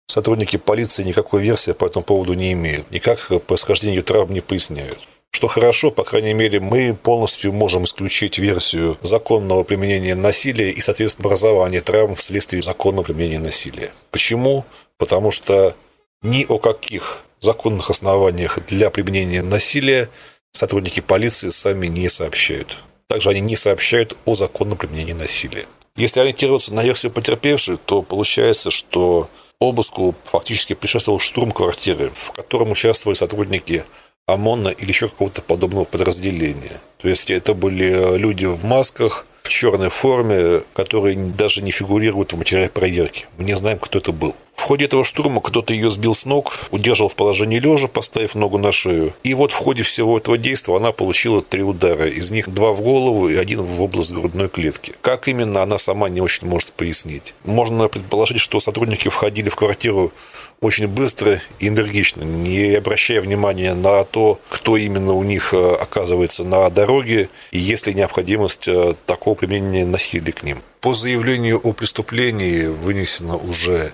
Сотрудники 0.08 0.58
полиции 0.58 1.04
никакой 1.04 1.44
версии 1.44 1.72
по 1.72 1.86
этому 1.86 2.04
поводу 2.04 2.34
не 2.34 2.52
имеют. 2.52 2.91
Никак 2.91 3.30
происхождение 3.46 4.02
травм 4.02 4.34
не 4.34 4.41
поясняют. 4.41 5.00
Что 5.32 5.48
хорошо, 5.48 5.91
по 5.91 6.04
крайней 6.04 6.34
мере, 6.34 6.60
мы 6.60 6.94
полностью 6.94 7.54
можем 7.54 7.86
исключить 7.86 8.38
версию 8.38 8.98
законного 9.02 9.63
применения 9.63 10.13
насилия 10.13 10.72
и, 10.72 10.82
соответственно, 10.82 11.28
образования 11.28 11.82
травм 11.82 12.15
вследствие 12.15 12.62
законного 12.62 13.06
применения 13.06 13.39
насилия. 13.39 13.91
Почему? 14.12 14.65
Потому 14.98 15.32
что 15.32 15.76
ни 16.22 16.46
о 16.48 16.60
каких 16.60 17.24
законных 17.39 17.89
основаниях 17.89 18.60
для 18.67 18.89
применения 18.89 19.41
насилия 19.41 20.10
сотрудники 20.52 21.00
полиции 21.00 21.50
сами 21.50 21.88
не 21.88 22.10
сообщают. 22.10 22.78
Также 23.08 23.30
они 23.30 23.39
не 23.39 23.56
сообщают 23.56 24.15
о 24.26 24.36
законном 24.36 24.78
применении 24.78 25.13
насилия. 25.13 25.65
Если 25.96 26.20
ориентироваться 26.20 26.74
на 26.74 26.84
версию 26.84 27.12
потерпевшей, 27.12 27.78
то 27.78 28.02
получается, 28.02 28.70
что 28.70 29.30
обыску 29.60 30.15
фактически 30.24 30.74
предшествовал 30.74 31.20
штурм 31.20 31.52
квартиры, 31.52 32.12
в 32.13 32.32
котором 32.32 32.72
участвовали 32.72 33.15
сотрудники 33.15 33.84
ОМОНа 34.28 34.70
или 34.70 34.90
еще 34.90 35.08
какого-то 35.10 35.42
подобного 35.42 35.84
подразделения. 35.84 36.80
То 36.98 37.10
есть 37.10 37.32
это 37.32 37.54
были 37.54 38.18
люди 38.18 38.46
в 38.46 38.64
масках, 38.64 39.26
в 39.44 39.50
черной 39.50 39.90
форме, 39.90 40.62
которые 40.74 41.16
даже 41.16 41.62
не 41.62 41.72
фигурируют 41.72 42.34
в 42.34 42.38
материале 42.38 42.70
проверки. 42.70 43.26
Мы 43.38 43.46
не 43.46 43.56
знаем, 43.56 43.80
кто 43.80 43.98
это 43.98 44.12
был. 44.12 44.36
В 44.62 44.63
ходе 44.65 44.86
этого 44.86 45.04
штурма 45.04 45.41
кто-то 45.41 45.74
ее 45.74 45.89
сбил 45.89 46.13
с 46.13 46.24
ног, 46.24 46.54
удержал 46.69 47.10
в 47.10 47.15
положении 47.15 47.58
лежа, 47.58 47.88
поставив 47.88 48.36
ногу 48.36 48.60
на 48.60 48.71
шею. 48.71 49.12
И 49.24 49.34
вот 49.34 49.52
в 49.52 49.56
ходе 49.56 49.82
всего 49.82 50.19
этого 50.19 50.38
действия 50.38 50.78
она 50.78 50.91
получила 50.91 51.41
три 51.41 51.63
удара. 51.63 52.06
Из 52.08 52.30
них 52.30 52.47
два 52.47 52.71
в 52.71 52.82
голову 52.84 53.28
и 53.28 53.36
один 53.36 53.63
в 53.63 53.82
область 53.82 54.12
грудной 54.12 54.50
клетки. 54.50 54.93
Как 55.02 55.28
именно, 55.28 55.63
она 55.63 55.80
сама 55.80 56.10
не 56.10 56.21
очень 56.21 56.47
может 56.47 56.74
пояснить. 56.74 57.34
Можно 57.43 57.88
предположить, 57.88 58.39
что 58.39 58.60
сотрудники 58.60 59.10
входили 59.10 59.50
в 59.50 59.56
квартиру 59.56 60.13
очень 60.62 60.88
быстро 60.88 61.41
и 61.58 61.67
энергично, 61.67 62.21
не 62.21 62.76
обращая 62.76 63.19
внимания 63.19 63.74
на 63.74 64.04
то, 64.04 64.39
кто 64.47 64.78
именно 64.78 65.13
у 65.13 65.24
них 65.24 65.56
э, 65.56 65.74
оказывается 65.74 66.43
на 66.43 66.69
дороге 66.69 67.30
и 67.50 67.58
есть 67.58 67.88
ли 67.88 67.95
необходимость 67.95 68.67
э, 68.67 68.93
такого 69.08 69.34
применения 69.34 69.88
насилия 69.88 70.32
к 70.32 70.43
ним. 70.43 70.62
По 70.82 70.93
заявлению 70.93 71.60
о 71.63 71.74
преступлении 71.74 72.67
вынесено 72.67 73.38
уже 73.38 73.93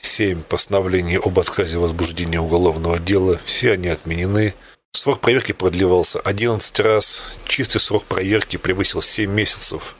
семь 0.00 0.42
постановлений 0.42 1.18
об 1.18 1.38
отказе 1.38 1.78
возбуждения 1.78 2.40
уголовного 2.40 2.98
дела. 2.98 3.40
Все 3.44 3.72
они 3.72 3.88
отменены. 3.88 4.54
Срок 4.92 5.20
проверки 5.20 5.52
продлевался 5.52 6.20
11 6.20 6.80
раз. 6.80 7.24
Чистый 7.46 7.78
срок 7.78 8.04
проверки 8.04 8.56
превысил 8.56 9.02
7 9.02 9.30
месяцев. 9.30 9.96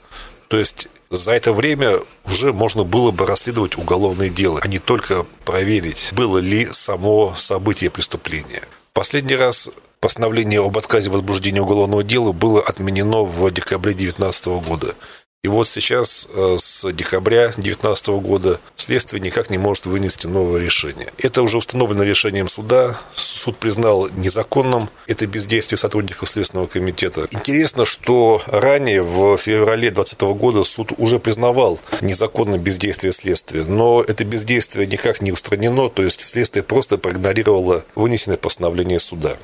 То 0.48 0.58
есть 0.58 0.88
за 1.10 1.32
это 1.32 1.52
время 1.52 2.00
уже 2.26 2.52
можно 2.52 2.84
было 2.84 3.10
бы 3.10 3.26
расследовать 3.26 3.78
уголовное 3.78 4.28
дело, 4.28 4.60
а 4.62 4.68
не 4.68 4.78
только 4.78 5.24
проверить, 5.44 6.10
было 6.12 6.38
ли 6.38 6.66
само 6.66 7.34
событие 7.36 7.90
преступления. 7.90 8.62
Последний 8.92 9.36
раз 9.36 9.70
постановление 10.00 10.62
об 10.62 10.76
отказе 10.76 11.10
возбуждения 11.10 11.62
уголовного 11.62 12.02
дела 12.02 12.32
было 12.32 12.60
отменено 12.60 13.22
в 13.22 13.50
декабре 13.50 13.92
2019 13.92 14.46
года. 14.66 14.94
И 15.44 15.48
вот 15.48 15.68
сейчас, 15.68 16.28
э, 16.34 16.56
с 16.58 16.90
декабря 16.92 17.52
2019 17.52 18.20
года, 18.20 18.58
следствие 18.74 19.20
никак 19.20 19.50
не 19.50 19.58
может 19.58 19.86
вынести 19.86 20.26
новое 20.26 20.60
решение. 20.60 21.12
Это 21.16 21.42
уже 21.42 21.58
установлено 21.58 22.02
решением 22.02 22.48
суда. 22.48 22.98
Суд 23.14 23.56
признал 23.56 24.08
незаконным 24.16 24.90
это 25.06 25.28
бездействие 25.28 25.78
сотрудников 25.78 26.28
Следственного 26.28 26.66
комитета. 26.66 27.28
Интересно, 27.30 27.84
что 27.84 28.42
ранее, 28.46 29.04
в 29.04 29.36
феврале 29.36 29.92
2020 29.92 30.20
года, 30.36 30.64
суд 30.64 30.90
уже 30.98 31.20
признавал 31.20 31.78
незаконным 32.00 32.60
бездействие 32.60 33.12
следствия. 33.12 33.62
Но 33.62 34.02
это 34.02 34.24
бездействие 34.24 34.88
никак 34.88 35.22
не 35.22 35.30
устранено, 35.30 35.88
то 35.88 36.02
есть 36.02 36.20
следствие 36.20 36.64
просто 36.64 36.98
проигнорировало 36.98 37.84
вынесенное 37.94 38.38
постановление 38.38 38.98
суда. 38.98 39.38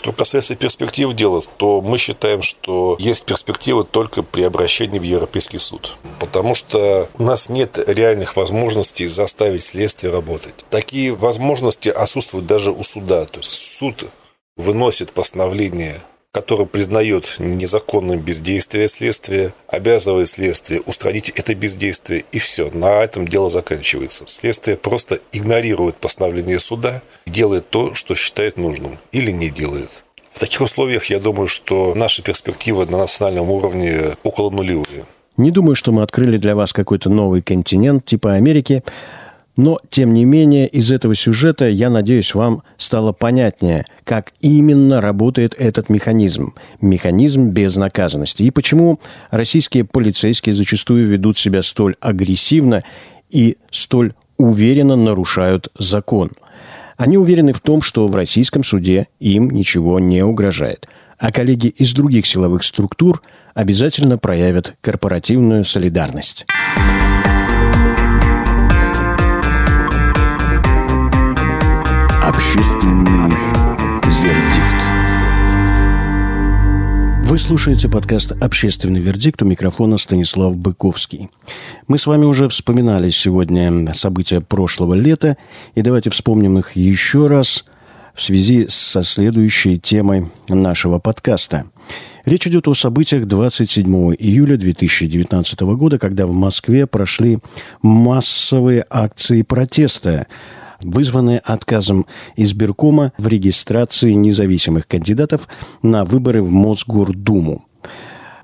Что 0.00 0.12
касается 0.12 0.56
перспектив 0.56 1.12
дела, 1.12 1.42
то 1.58 1.82
мы 1.82 1.98
считаем, 1.98 2.40
что 2.40 2.96
есть 2.98 3.26
перспективы 3.26 3.84
только 3.84 4.22
при 4.22 4.42
обращении 4.44 4.98
в 4.98 5.02
Европейский 5.02 5.58
суд. 5.58 5.98
Потому 6.18 6.54
что 6.54 7.08
у 7.18 7.22
нас 7.22 7.50
нет 7.50 7.78
реальных 7.86 8.36
возможностей 8.36 9.08
заставить 9.08 9.62
следствие 9.62 10.10
работать. 10.10 10.54
Такие 10.70 11.12
возможности 11.12 11.90
отсутствуют 11.90 12.46
даже 12.46 12.72
у 12.72 12.82
суда. 12.82 13.26
То 13.26 13.40
есть 13.40 13.52
суд 13.52 14.06
выносит 14.56 15.12
постановление 15.12 16.00
который 16.32 16.66
признает 16.66 17.36
незаконным 17.38 18.20
бездействие 18.20 18.86
следствия, 18.88 19.52
обязывает 19.66 20.28
следствие 20.28 20.80
устранить 20.82 21.30
это 21.30 21.54
бездействие, 21.54 22.24
и 22.30 22.38
все, 22.38 22.70
на 22.70 23.02
этом 23.02 23.26
дело 23.26 23.50
заканчивается. 23.50 24.24
Следствие 24.26 24.76
просто 24.76 25.18
игнорирует 25.32 25.96
постановление 25.96 26.60
суда 26.60 27.02
делает 27.26 27.68
то, 27.70 27.94
что 27.94 28.14
считает 28.14 28.58
нужным, 28.58 28.98
или 29.12 29.32
не 29.32 29.50
делает. 29.50 30.04
В 30.32 30.38
таких 30.38 30.60
условиях 30.60 31.06
я 31.06 31.18
думаю, 31.18 31.48
что 31.48 31.94
наши 31.94 32.22
перспективы 32.22 32.86
на 32.86 32.98
национальном 32.98 33.50
уровне 33.50 34.16
около 34.22 34.50
нулевые. 34.50 35.06
Не 35.36 35.50
думаю, 35.50 35.74
что 35.74 35.90
мы 35.90 36.02
открыли 36.02 36.36
для 36.36 36.54
вас 36.54 36.72
какой-то 36.72 37.10
новый 37.10 37.42
континент 37.42 38.04
типа 38.04 38.34
Америки, 38.34 38.84
но, 39.56 39.78
тем 39.90 40.14
не 40.14 40.24
менее, 40.24 40.68
из 40.68 40.90
этого 40.90 41.14
сюжета, 41.14 41.68
я 41.68 41.90
надеюсь, 41.90 42.34
вам 42.34 42.62
стало 42.76 43.12
понятнее, 43.12 43.84
как 44.04 44.32
именно 44.40 45.00
работает 45.00 45.54
этот 45.58 45.88
механизм. 45.88 46.54
Механизм 46.80 47.50
безнаказанности. 47.50 48.42
И 48.42 48.50
почему 48.50 49.00
российские 49.30 49.84
полицейские 49.84 50.54
зачастую 50.54 51.08
ведут 51.08 51.36
себя 51.36 51.62
столь 51.62 51.96
агрессивно 52.00 52.82
и 53.28 53.58
столь 53.70 54.14
уверенно 54.36 54.96
нарушают 54.96 55.68
закон. 55.78 56.30
Они 56.96 57.16
уверены 57.18 57.52
в 57.52 57.60
том, 57.60 57.82
что 57.82 58.06
в 58.06 58.14
российском 58.14 58.62
суде 58.62 59.08
им 59.18 59.50
ничего 59.50 59.98
не 60.00 60.22
угрожает. 60.22 60.86
А 61.18 61.32
коллеги 61.32 61.66
из 61.66 61.92
других 61.92 62.26
силовых 62.26 62.62
структур 62.62 63.20
обязательно 63.54 64.16
проявят 64.16 64.74
корпоративную 64.80 65.64
солидарность. 65.64 66.46
Общественный 72.30 73.28
вердикт. 74.22 74.84
Вы 77.28 77.38
слушаете 77.38 77.88
подкаст 77.88 78.30
«Общественный 78.40 79.00
вердикт» 79.00 79.42
у 79.42 79.44
микрофона 79.44 79.98
Станислав 79.98 80.56
Быковский. 80.56 81.28
Мы 81.88 81.98
с 81.98 82.06
вами 82.06 82.26
уже 82.26 82.48
вспоминали 82.48 83.10
сегодня 83.10 83.92
события 83.94 84.40
прошлого 84.40 84.94
лета, 84.94 85.38
и 85.74 85.82
давайте 85.82 86.10
вспомним 86.10 86.56
их 86.60 86.76
еще 86.76 87.26
раз 87.26 87.64
в 88.14 88.22
связи 88.22 88.66
со 88.68 89.02
следующей 89.02 89.80
темой 89.80 90.30
нашего 90.48 91.00
подкаста. 91.00 91.64
Речь 92.24 92.46
идет 92.46 92.68
о 92.68 92.74
событиях 92.74 93.26
27 93.26 94.14
июля 94.14 94.56
2019 94.56 95.60
года, 95.60 95.98
когда 95.98 96.26
в 96.26 96.32
Москве 96.32 96.86
прошли 96.86 97.38
массовые 97.82 98.86
акции 98.88 99.42
протеста 99.42 100.28
вызванные 100.82 101.38
отказом 101.38 102.06
избиркома 102.36 103.12
в 103.18 103.26
регистрации 103.26 104.12
независимых 104.12 104.86
кандидатов 104.86 105.48
на 105.82 106.04
выборы 106.04 106.42
в 106.42 106.50
Мосгордуму. 106.50 107.64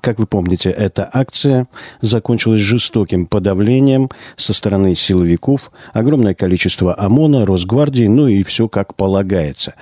Как 0.01 0.19
вы 0.19 0.25
помните, 0.25 0.69
эта 0.69 1.09
акция 1.11 1.67
закончилась 1.99 2.61
жестоким 2.61 3.25
подавлением 3.25 4.09
со 4.37 4.53
стороны 4.53 4.95
силовиков, 4.95 5.71
огромное 5.91 6.33
количество 6.33 6.97
ОМОНа, 6.97 7.45
Росгвардии, 7.45 8.05
ну 8.05 8.27
и 8.27 8.43
все 8.43 8.69
как 8.69 8.95
полагается. 8.95 9.73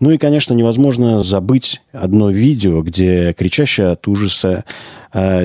Ну 0.00 0.10
и, 0.12 0.18
конечно, 0.18 0.54
невозможно 0.54 1.22
забыть 1.22 1.82
одно 1.92 2.30
видео, 2.30 2.80
где 2.82 3.34
кричащая 3.34 3.92
от 3.92 4.08
ужаса 4.08 4.64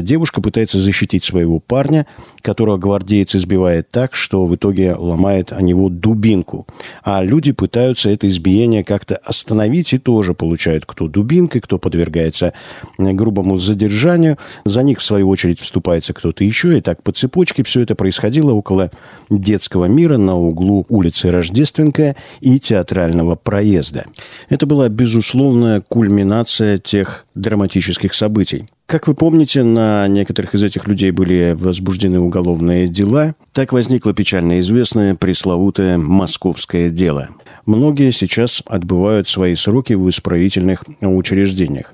девушка 0.02 0.42
пытается 0.42 0.80
защитить 0.80 1.24
своего 1.24 1.60
парня, 1.60 2.06
которого 2.42 2.78
гвардеец 2.78 3.36
избивает 3.36 3.90
так, 3.90 4.16
что 4.16 4.46
в 4.46 4.56
итоге 4.56 4.96
ломает 4.96 5.54
о 5.54 5.62
него 5.62 5.90
дубинку. 5.90 6.68
А 7.04 7.24
люди 7.24 7.52
пытаются 7.52 8.10
это 8.10 8.28
избиение 8.28 8.84
как-то 8.84 9.16
остановить 9.18 9.94
и 9.94 9.98
тоже 9.98 10.34
получают 10.34 10.86
кто 10.86 11.08
дубинкой, 11.08 11.62
кто 11.62 11.78
подвергается 11.78 12.54
грубому 12.98 13.58
задержанию. 13.58 14.38
За 14.66 14.84
них, 14.84 15.00
в 15.00 15.04
свою 15.04 15.30
очередь, 15.30 15.60
вступается 15.60 16.14
кто-то 16.14 16.44
еще. 16.44 16.78
И 16.78 16.82
так 16.82 17.02
по 17.04 17.12
цепочке 17.12 17.64
все 17.64 17.82
это 17.82 17.96
происходило 17.96 18.52
около 18.52 18.92
детского 19.30 19.86
мира 19.86 20.18
на 20.18 20.36
углу 20.36 20.86
улицы 20.90 21.32
Рождественская 21.32 22.16
и 22.42 22.60
театрального 22.60 23.36
проезда. 23.36 24.06
Это 24.50 24.66
была 24.66 24.90
безусловная 24.90 25.82
кульминация 25.82 26.78
тех 26.78 27.26
драматических 27.36 28.14
событий. 28.14 28.66
Как 28.92 29.08
вы 29.08 29.14
помните, 29.14 29.64
на 29.64 30.06
некоторых 30.10 30.54
из 30.54 30.66
этих 30.66 30.86
людей 30.86 31.12
были 31.12 31.56
возбуждены 31.58 32.20
уголовные 32.20 32.90
дела. 32.90 33.36
Так 33.54 33.72
возникло 33.72 34.14
печально 34.14 34.60
известное 34.60 35.16
пресловутое 35.16 35.98
«московское 35.98 36.90
дело». 36.90 37.30
Многие 37.66 38.12
сейчас 38.12 38.62
отбывают 38.66 39.30
свои 39.30 39.56
сроки 39.56 39.94
в 39.94 40.10
исправительных 40.10 40.84
учреждениях. 41.00 41.94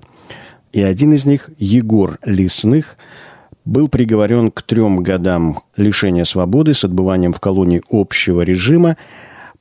И 0.74 0.82
один 0.82 1.14
из 1.14 1.26
них, 1.26 1.52
Егор 1.60 2.18
Лесных, 2.26 2.98
был 3.64 3.90
приговорен 3.90 4.50
к 4.50 4.64
трем 4.64 5.04
годам 5.04 5.60
лишения 5.76 6.24
свободы 6.24 6.74
с 6.74 6.84
отбыванием 6.84 7.32
в 7.32 7.40
колонии 7.40 7.84
общего 7.92 8.42
режима 8.42 8.98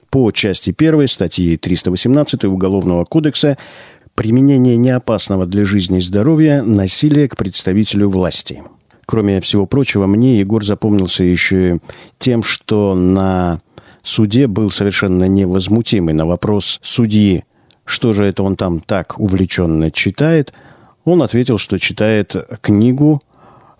по 0.09 0.31
части 0.31 0.75
1 0.75 1.07
статьи 1.07 1.59
318 1.59 2.45
Уголовного 2.45 3.05
кодекса 3.05 3.59
применение 4.17 4.77
неопасного 4.77 5.47
для 5.47 5.65
жизни 5.65 5.99
и 5.99 6.01
здоровья 6.01 6.63
насилия 6.63 7.29
к 7.29 7.37
представителю 7.37 8.09
власти. 8.09 8.63
Кроме 9.05 9.41
всего 9.41 9.67
прочего, 9.67 10.07
мне 10.07 10.41
Егор 10.41 10.65
запомнился 10.65 11.23
еще 11.23 11.79
тем, 12.19 12.43
что 12.43 12.95
на 12.95 13.61
суде 14.03 14.49
был 14.49 14.71
совершенно 14.71 15.25
невозмутимый 15.29 16.15
на 16.15 16.27
вопрос 16.27 16.81
судьи, 16.83 17.45
что 17.85 18.13
же 18.13 18.25
это 18.25 18.43
он 18.43 18.57
там 18.57 18.81
так 18.81 19.21
увлеченно 19.21 19.93
читает, 19.93 20.53
он 21.05 21.23
ответил, 21.23 21.59
что 21.59 21.79
читает 21.79 22.35
книгу 22.63 23.23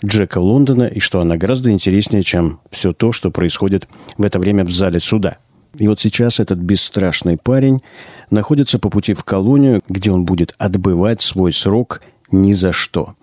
Джека 0.05 0.39
Лондона 0.39 0.85
и 0.85 1.01
что 1.01 1.21
она 1.21 1.37
гораздо 1.37 1.71
интереснее, 1.71 2.23
чем 2.23 2.61
все 2.71 2.93
то, 2.93 3.11
что 3.11 3.31
происходит 3.31 3.89
в 4.19 4.25
это 4.25 4.39
время 4.39 4.65
в 4.65 4.71
зале 4.71 5.01
суда. 5.01 5.39
И 5.79 5.89
вот 5.89 6.01
сейчас 6.01 6.41
этот 6.41 6.59
бесстрашный 6.59 7.37
парень 7.37 7.83
находится 8.31 8.79
по 8.79 8.91
пути 8.91 9.15
в 9.15 9.25
колонию, 9.25 9.83
где 9.89 10.11
он 10.11 10.25
будет 10.25 10.55
отбывать 10.59 11.23
свой 11.23 11.53
срок 11.53 12.01
ни 12.31 12.53
за 12.53 12.73
что. 12.73 13.15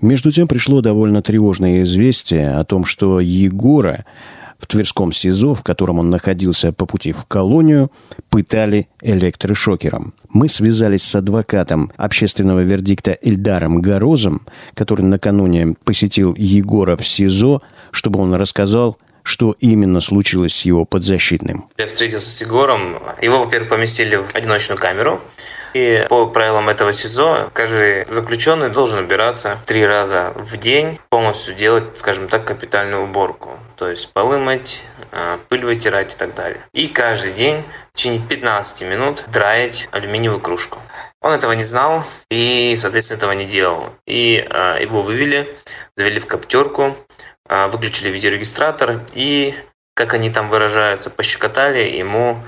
Между 0.00 0.32
тем 0.32 0.48
пришло 0.48 0.80
довольно 0.80 1.22
тревожное 1.22 1.82
известие 1.82 2.56
о 2.56 2.64
том, 2.64 2.84
что 2.84 3.20
Егора 3.20 4.04
в 4.58 4.66
Тверском 4.66 5.12
СИЗО, 5.12 5.54
в 5.54 5.62
котором 5.62 5.98
он 5.98 6.10
находился 6.10 6.72
по 6.72 6.86
пути 6.86 7.12
в 7.12 7.26
колонию, 7.26 7.90
пытали 8.30 8.88
электрошокером. 9.02 10.14
Мы 10.30 10.48
связались 10.48 11.02
с 11.02 11.14
адвокатом 11.14 11.92
общественного 11.96 12.60
вердикта 12.60 13.18
Эльдаром 13.20 13.82
Горозом, 13.82 14.46
который 14.74 15.02
накануне 15.02 15.74
посетил 15.84 16.34
Егора 16.34 16.96
в 16.96 17.06
СИЗО, 17.06 17.62
чтобы 17.90 18.20
он 18.20 18.34
рассказал, 18.34 18.96
что 19.24 19.56
именно 19.58 20.00
случилось 20.00 20.54
с 20.54 20.64
его 20.64 20.84
подзащитным. 20.84 21.68
Я 21.76 21.86
встретился 21.86 22.30
с 22.30 22.40
Егором. 22.40 23.02
Его, 23.20 23.42
во-первых, 23.42 23.70
поместили 23.70 24.16
в 24.16 24.34
одиночную 24.34 24.78
камеру. 24.78 25.20
И 25.72 26.06
по 26.08 26.26
правилам 26.26 26.68
этого 26.68 26.92
СИЗО 26.92 27.50
каждый 27.52 28.04
заключенный 28.04 28.70
должен 28.70 29.00
убираться 29.00 29.58
три 29.66 29.84
раза 29.84 30.32
в 30.36 30.56
день, 30.56 31.00
полностью 31.08 31.54
делать, 31.54 31.98
скажем 31.98 32.28
так, 32.28 32.44
капитальную 32.44 33.02
уборку. 33.02 33.58
То 33.76 33.88
есть 33.88 34.12
полы 34.12 34.38
мыть, 34.38 34.84
а, 35.10 35.40
пыль 35.48 35.64
вытирать 35.64 36.14
и 36.14 36.16
так 36.16 36.34
далее. 36.34 36.60
И 36.72 36.86
каждый 36.86 37.32
день 37.32 37.64
в 37.92 37.96
течение 37.96 38.20
15 38.20 38.82
минут 38.82 39.24
драить 39.32 39.88
алюминиевую 39.90 40.40
кружку. 40.40 40.78
Он 41.20 41.32
этого 41.32 41.52
не 41.52 41.62
знал 41.62 42.04
и, 42.30 42.76
соответственно, 42.78 43.16
этого 43.16 43.32
не 43.32 43.46
делал. 43.46 43.88
И 44.06 44.46
э, 44.46 44.78
его 44.82 45.00
вывели, 45.00 45.48
завели 45.96 46.20
в 46.20 46.26
коптерку, 46.26 46.82
а, 46.84 46.94
выключили 47.48 48.08
видеорегистратор 48.08 49.00
и, 49.14 49.54
как 49.94 50.14
они 50.14 50.30
там 50.30 50.48
выражаются, 50.48 51.10
пощекотали 51.10 51.82
ему 51.82 52.42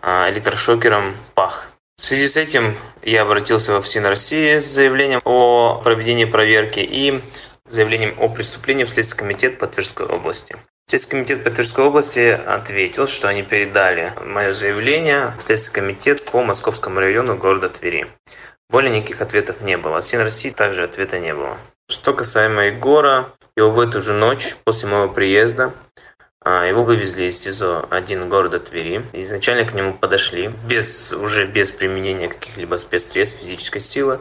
а, 0.00 0.28
электрошокером 0.30 1.16
пах. 1.34 1.68
В 1.96 2.04
связи 2.04 2.26
с 2.26 2.36
этим 2.36 2.76
я 3.02 3.22
обратился 3.22 3.72
во 3.72 3.80
ФСИН 3.80 4.06
России 4.06 4.58
с 4.58 4.64
заявлением 4.64 5.20
о 5.24 5.80
проведении 5.84 6.24
проверки 6.24 6.80
и 6.80 7.22
заявлением 7.66 8.14
о 8.18 8.28
преступлении 8.28 8.82
в 8.82 8.90
Следственный 8.90 9.34
комитет 9.34 9.58
по 9.58 9.68
Тверской 9.68 10.06
области. 10.06 10.56
Следственный 10.88 11.24
комитет 11.24 11.44
по 11.44 11.50
Тверской 11.50 11.84
области 11.84 12.28
ответил, 12.28 13.06
что 13.06 13.28
они 13.28 13.44
передали 13.44 14.12
мое 14.24 14.52
заявление 14.52 15.32
в 15.38 15.42
Следственный 15.42 15.94
комитет 15.94 16.24
по 16.30 16.42
Московскому 16.42 16.98
району 16.98 17.36
города 17.36 17.68
Твери. 17.68 18.08
Более 18.68 18.90
никаких 18.90 19.20
ответов 19.20 19.60
не 19.60 19.76
было. 19.76 19.98
От 19.98 20.06
СИН 20.06 20.22
России 20.22 20.50
также 20.50 20.82
ответа 20.82 21.20
не 21.20 21.34
было. 21.34 21.58
Что 21.88 22.12
касаемо 22.12 22.66
Егора, 22.66 23.32
его 23.56 23.70
в 23.70 23.80
эту 23.80 24.00
же 24.00 24.12
ночь, 24.12 24.56
после 24.64 24.88
моего 24.88 25.12
приезда, 25.12 25.72
а, 26.44 26.66
его 26.66 26.82
вывезли 26.82 27.24
из 27.24 27.38
СИЗО-1 27.46 28.28
города 28.28 28.58
Твери. 28.58 29.04
Изначально 29.12 29.64
к 29.64 29.74
нему 29.74 29.94
подошли, 29.94 30.50
без, 30.66 31.12
уже 31.12 31.46
без 31.46 31.70
применения 31.70 32.28
каких-либо 32.28 32.76
спецсредств, 32.76 33.40
физической 33.40 33.80
силы. 33.80 34.20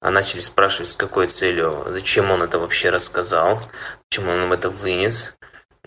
А 0.00 0.10
начали 0.10 0.40
спрашивать, 0.40 0.88
с 0.88 0.96
какой 0.96 1.28
целью, 1.28 1.84
зачем 1.88 2.30
он 2.30 2.42
это 2.42 2.58
вообще 2.58 2.90
рассказал, 2.90 3.62
почему 4.08 4.32
он 4.32 4.52
это 4.52 4.68
вынес 4.68 5.34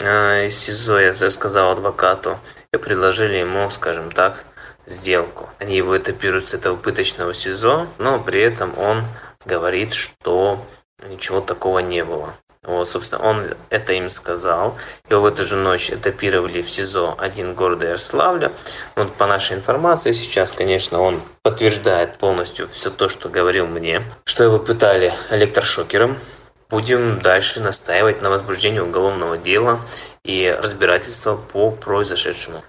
а, 0.02 0.46
из 0.46 0.58
СИЗО, 0.58 1.00
я 1.00 1.14
сказал 1.14 1.72
адвокату, 1.72 2.40
и 2.74 2.78
предложили 2.78 3.36
ему, 3.36 3.70
скажем 3.70 4.12
так, 4.12 4.46
сделку. 4.88 5.50
Они 5.60 5.78
его 5.78 5.96
этапируют 5.96 6.50
с 6.50 6.54
этого 6.54 6.76
пыточного 6.78 7.34
СИЗО, 7.34 7.88
но 8.00 8.20
при 8.20 8.42
этом 8.42 8.78
он 8.78 9.06
говорит, 9.46 9.94
что 9.94 10.66
ничего 11.08 11.42
такого 11.42 11.80
не 11.80 12.04
было. 12.04 12.36
Вот, 12.64 12.90
собственно, 12.90 13.24
он 13.24 13.48
это 13.70 13.94
им 13.94 14.10
сказал. 14.10 14.78
Его 15.10 15.22
в 15.22 15.26
эту 15.26 15.46
же 15.46 15.56
ночь 15.56 15.92
этапировали 15.92 16.62
в 16.62 16.70
СИЗО 16.70 17.16
один 17.18 17.54
города 17.54 17.86
Ярославля. 17.86 18.52
Вот 18.96 19.14
по 19.16 19.28
нашей 19.28 19.56
информации 19.56 20.12
сейчас, 20.12 20.52
конечно, 20.52 21.00
он 21.00 21.22
подтверждает 21.42 22.18
полностью 22.18 22.68
все 22.68 22.90
то, 22.90 23.08
что 23.08 23.30
говорил 23.30 23.66
мне, 23.66 24.02
что 24.26 24.44
его 24.44 24.60
пытали 24.60 25.14
электрошокером. 25.32 26.18
Будем 26.70 27.20
дальше 27.20 27.62
настаивать 27.62 28.22
на 28.22 28.30
возбуждении 28.30 28.80
уголовного 28.80 29.38
дела 29.38 29.80
и 30.24 30.56
разбирательства 30.62 31.36
по 31.36 31.72
произошедшему. 31.72 32.64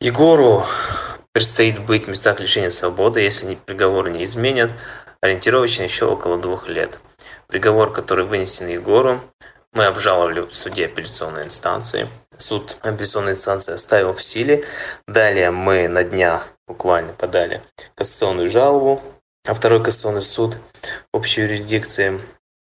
Егору 0.00 0.66
предстоит 1.32 1.78
быть 1.80 2.06
в 2.06 2.08
местах 2.08 2.40
лишения 2.40 2.70
свободы, 2.70 3.20
если 3.20 3.54
приговор 3.54 4.08
не 4.08 4.24
изменят, 4.24 4.72
ориентировочно 5.22 5.82
еще 5.82 6.06
около 6.06 6.38
двух 6.38 6.68
лет. 6.68 7.00
Приговор, 7.46 7.92
который 7.92 8.24
вынесен 8.24 8.68
Егору, 8.68 9.20
мы 9.72 9.86
обжаловали 9.86 10.40
в 10.40 10.52
суде 10.52 10.86
апелляционной 10.86 11.44
инстанции. 11.44 12.08
Суд 12.36 12.76
апелляционной 12.82 13.32
инстанции 13.32 13.74
оставил 13.74 14.12
в 14.12 14.22
силе. 14.22 14.64
Далее 15.06 15.50
мы 15.50 15.88
на 15.88 16.04
днях 16.04 16.52
буквально 16.66 17.12
подали 17.12 17.62
кассационную 17.94 18.48
жалобу, 18.48 19.02
а 19.46 19.54
второй 19.54 19.82
кассационный 19.82 20.20
суд 20.20 20.56
общей 21.12 21.42
юрисдикции. 21.42 22.20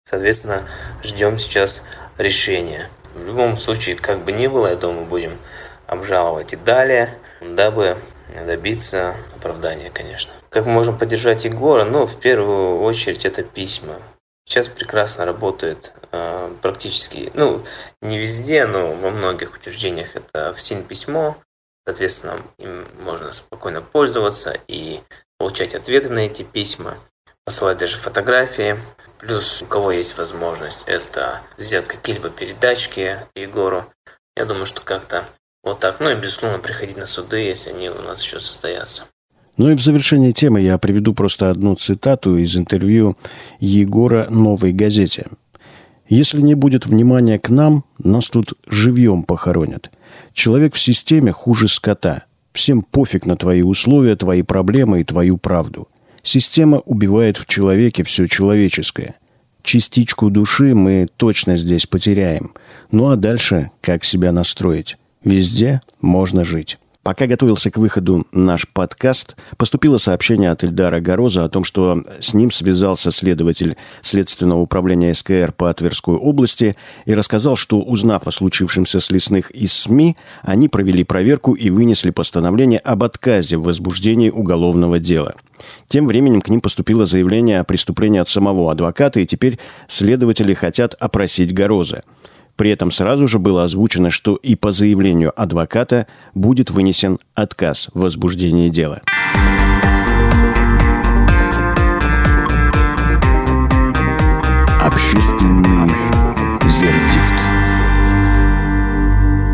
Соответственно, 0.05 0.67
ждем 1.03 1.39
сейчас 1.39 1.83
решения. 2.17 2.89
В 3.13 3.25
любом 3.25 3.57
случае, 3.57 3.95
как 3.95 4.23
бы 4.23 4.31
ни 4.31 4.47
было, 4.47 4.67
я 4.67 4.75
думаю, 4.75 5.05
будем 5.05 5.37
обжаловать 5.87 6.53
и 6.53 6.55
далее, 6.55 7.17
дабы 7.41 7.97
добиться 8.45 9.15
оправдания, 9.35 9.89
конечно. 9.89 10.33
Как 10.51 10.65
мы 10.65 10.73
можем 10.73 10.97
поддержать 10.97 11.45
Егора? 11.45 11.85
Ну, 11.85 12.05
в 12.05 12.19
первую 12.19 12.81
очередь, 12.81 13.23
это 13.23 13.41
письма. 13.41 14.01
Сейчас 14.45 14.67
прекрасно 14.67 15.23
работает 15.23 15.93
э, 16.11 16.53
практически, 16.61 17.31
ну, 17.33 17.63
не 18.01 18.17
везде, 18.17 18.65
но 18.65 18.93
во 18.93 19.11
многих 19.11 19.55
учреждениях 19.55 20.17
это 20.17 20.53
в 20.53 20.61
СИН 20.61 20.83
письмо. 20.83 21.37
Соответственно, 21.85 22.41
им 22.57 22.85
можно 22.99 23.31
спокойно 23.31 23.81
пользоваться 23.81 24.59
и 24.67 24.99
получать 25.37 25.73
ответы 25.73 26.09
на 26.09 26.19
эти 26.19 26.43
письма, 26.43 26.97
посылать 27.45 27.77
даже 27.77 27.95
фотографии. 27.95 28.77
Плюс, 29.19 29.61
у 29.61 29.65
кого 29.67 29.91
есть 29.91 30.17
возможность, 30.17 30.83
это 30.85 31.39
сделать 31.55 31.87
какие-либо 31.87 32.29
передачки 32.29 33.25
Егору. 33.35 33.85
Я 34.35 34.43
думаю, 34.43 34.65
что 34.65 34.81
как-то 34.81 35.23
вот 35.63 35.79
так. 35.79 36.01
Ну 36.01 36.09
и, 36.09 36.15
безусловно, 36.15 36.59
приходить 36.59 36.97
на 36.97 37.05
суды, 37.05 37.39
если 37.39 37.69
они 37.69 37.89
у 37.89 38.01
нас 38.01 38.21
еще 38.21 38.41
состоятся. 38.41 39.07
Ну 39.61 39.69
и 39.69 39.75
в 39.75 39.79
завершение 39.79 40.33
темы 40.33 40.61
я 40.61 40.79
приведу 40.79 41.13
просто 41.13 41.51
одну 41.51 41.75
цитату 41.75 42.35
из 42.35 42.57
интервью 42.57 43.15
Егора 43.59 44.25
«Новой 44.27 44.73
газете». 44.73 45.27
«Если 46.09 46.41
не 46.41 46.55
будет 46.55 46.87
внимания 46.87 47.37
к 47.37 47.51
нам, 47.51 47.83
нас 47.99 48.31
тут 48.31 48.55
живьем 48.65 49.21
похоронят. 49.21 49.91
Человек 50.33 50.73
в 50.73 50.79
системе 50.79 51.31
хуже 51.31 51.67
скота. 51.67 52.23
Всем 52.53 52.81
пофиг 52.81 53.27
на 53.27 53.37
твои 53.37 53.61
условия, 53.61 54.15
твои 54.15 54.41
проблемы 54.41 55.01
и 55.01 55.03
твою 55.03 55.37
правду. 55.37 55.87
Система 56.23 56.79
убивает 56.79 57.37
в 57.37 57.45
человеке 57.45 58.01
все 58.01 58.25
человеческое. 58.25 59.13
Частичку 59.61 60.31
души 60.31 60.73
мы 60.73 61.05
точно 61.17 61.55
здесь 61.55 61.85
потеряем. 61.85 62.55
Ну 62.91 63.09
а 63.09 63.15
дальше 63.15 63.69
как 63.81 64.05
себя 64.05 64.31
настроить? 64.31 64.97
Везде 65.23 65.83
можно 66.01 66.45
жить. 66.45 66.79
Пока 67.03 67.25
готовился 67.25 67.71
к 67.71 67.77
выходу 67.77 68.27
наш 68.31 68.67
подкаст, 68.67 69.35
поступило 69.57 69.97
сообщение 69.97 70.51
от 70.51 70.63
Эльдара 70.63 70.99
Гороза 70.99 71.43
о 71.43 71.49
том, 71.49 71.63
что 71.63 72.03
с 72.19 72.35
ним 72.35 72.51
связался 72.51 73.09
следователь 73.09 73.75
Следственного 74.03 74.59
управления 74.59 75.15
СКР 75.15 75.51
по 75.51 75.73
Тверской 75.73 76.15
области 76.15 76.75
и 77.05 77.15
рассказал, 77.15 77.55
что, 77.55 77.81
узнав 77.81 78.27
о 78.27 78.31
случившемся 78.31 78.99
с 78.99 79.09
лесных 79.09 79.49
из 79.49 79.73
СМИ, 79.73 80.15
они 80.43 80.69
провели 80.69 81.03
проверку 81.03 81.53
и 81.53 81.71
вынесли 81.71 82.11
постановление 82.11 82.77
об 82.79 83.03
отказе 83.03 83.57
в 83.57 83.63
возбуждении 83.63 84.29
уголовного 84.29 84.99
дела. 84.99 85.33
Тем 85.87 86.05
временем 86.05 86.41
к 86.41 86.49
ним 86.49 86.61
поступило 86.61 87.07
заявление 87.07 87.61
о 87.61 87.63
преступлении 87.63 88.19
от 88.19 88.29
самого 88.29 88.71
адвоката, 88.71 89.19
и 89.19 89.25
теперь 89.25 89.57
следователи 89.87 90.53
хотят 90.53 90.95
опросить 90.99 91.51
Гороза. 91.51 92.03
При 92.55 92.69
этом 92.69 92.91
сразу 92.91 93.27
же 93.27 93.39
было 93.39 93.63
озвучено, 93.63 94.11
что 94.11 94.35
и 94.35 94.55
по 94.55 94.71
заявлению 94.71 95.31
адвоката 95.35 96.07
будет 96.33 96.69
вынесен 96.69 97.19
отказ 97.33 97.89
в 97.93 98.01
возбуждении 98.01 98.69
дела. 98.69 99.01
Общественный 104.81 105.89
вердикт. 106.81 107.41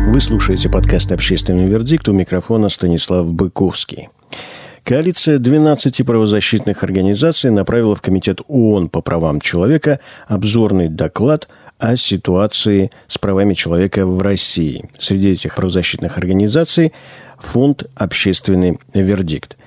Вы 0.08 0.20
слушаете 0.20 0.70
подкаст 0.70 1.12
«Общественный 1.12 1.66
вердикт» 1.66 2.08
у 2.08 2.12
микрофона 2.12 2.70
Станислав 2.70 3.30
Быковский. 3.32 4.08
Коалиция 4.88 5.38
12 5.38 6.06
правозащитных 6.06 6.82
организаций 6.82 7.50
направила 7.50 7.94
в 7.94 8.00
Комитет 8.00 8.40
ООН 8.48 8.88
по 8.88 9.02
правам 9.02 9.38
человека 9.38 10.00
обзорный 10.26 10.88
доклад 10.88 11.46
о 11.78 11.96
ситуации 11.96 12.90
с 13.06 13.18
правами 13.18 13.54
человека 13.54 14.06
в 14.06 14.20
России. 14.22 14.88
Среди 14.98 15.32
этих 15.32 15.54
правозащитных 15.54 16.18
организаций 16.18 16.92
фонд 17.38 17.84
«Общественный 17.94 18.78
вердикт». 18.94 19.57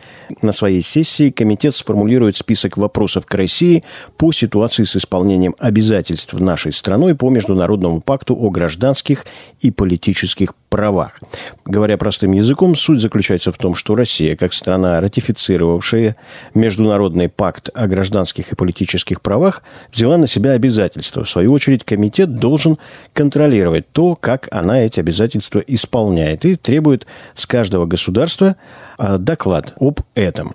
На 0.42 0.52
своей 0.52 0.82
сессии 0.82 1.30
комитет 1.30 1.76
сформулирует 1.76 2.36
список 2.38 2.78
вопросов 2.78 3.26
к 3.26 3.34
России 3.34 3.84
по 4.18 4.32
ситуации 4.32 4.84
с 4.84 4.96
исполнением 4.96 5.56
обязательств 5.60 6.34
нашей 6.34 6.74
страной 6.74 7.16
по 7.16 7.30
Международному 7.30 8.02
пакту 8.02 8.36
о 8.36 8.50
гражданских 8.50 9.26
и 9.62 9.72
политических 9.72 10.54
правах. 10.72 11.20
Говоря 11.66 11.98
простым 11.98 12.32
языком, 12.32 12.76
суть 12.76 13.02
заключается 13.02 13.52
в 13.52 13.58
том, 13.58 13.76
что 13.76 13.94
Россия, 13.94 14.38
как 14.38 14.54
страна, 14.54 15.02
ратифицировавшая 15.02 16.16
Международный 16.54 17.28
пакт 17.28 17.70
о 17.74 17.88
гражданских 17.88 18.54
и 18.54 18.56
политических 18.56 19.22
правах, 19.22 19.64
взяла 19.92 20.18
на 20.18 20.28
себя 20.28 20.52
обязательства. 20.52 21.26
В 21.26 21.30
свою 21.30 21.52
очередь, 21.52 21.84
комитет 21.84 22.36
должен 22.36 22.78
контролировать 23.14 23.92
то, 23.92 24.16
как 24.16 24.48
она 24.50 24.82
эти 24.82 25.02
обязательства 25.02 25.60
исполняет 25.60 26.46
и 26.46 26.56
требует 26.56 27.06
с 27.36 27.46
каждого 27.46 27.86
государства 27.86 28.56
доклад 29.18 29.74
об 29.80 30.02
этом. 30.16 30.54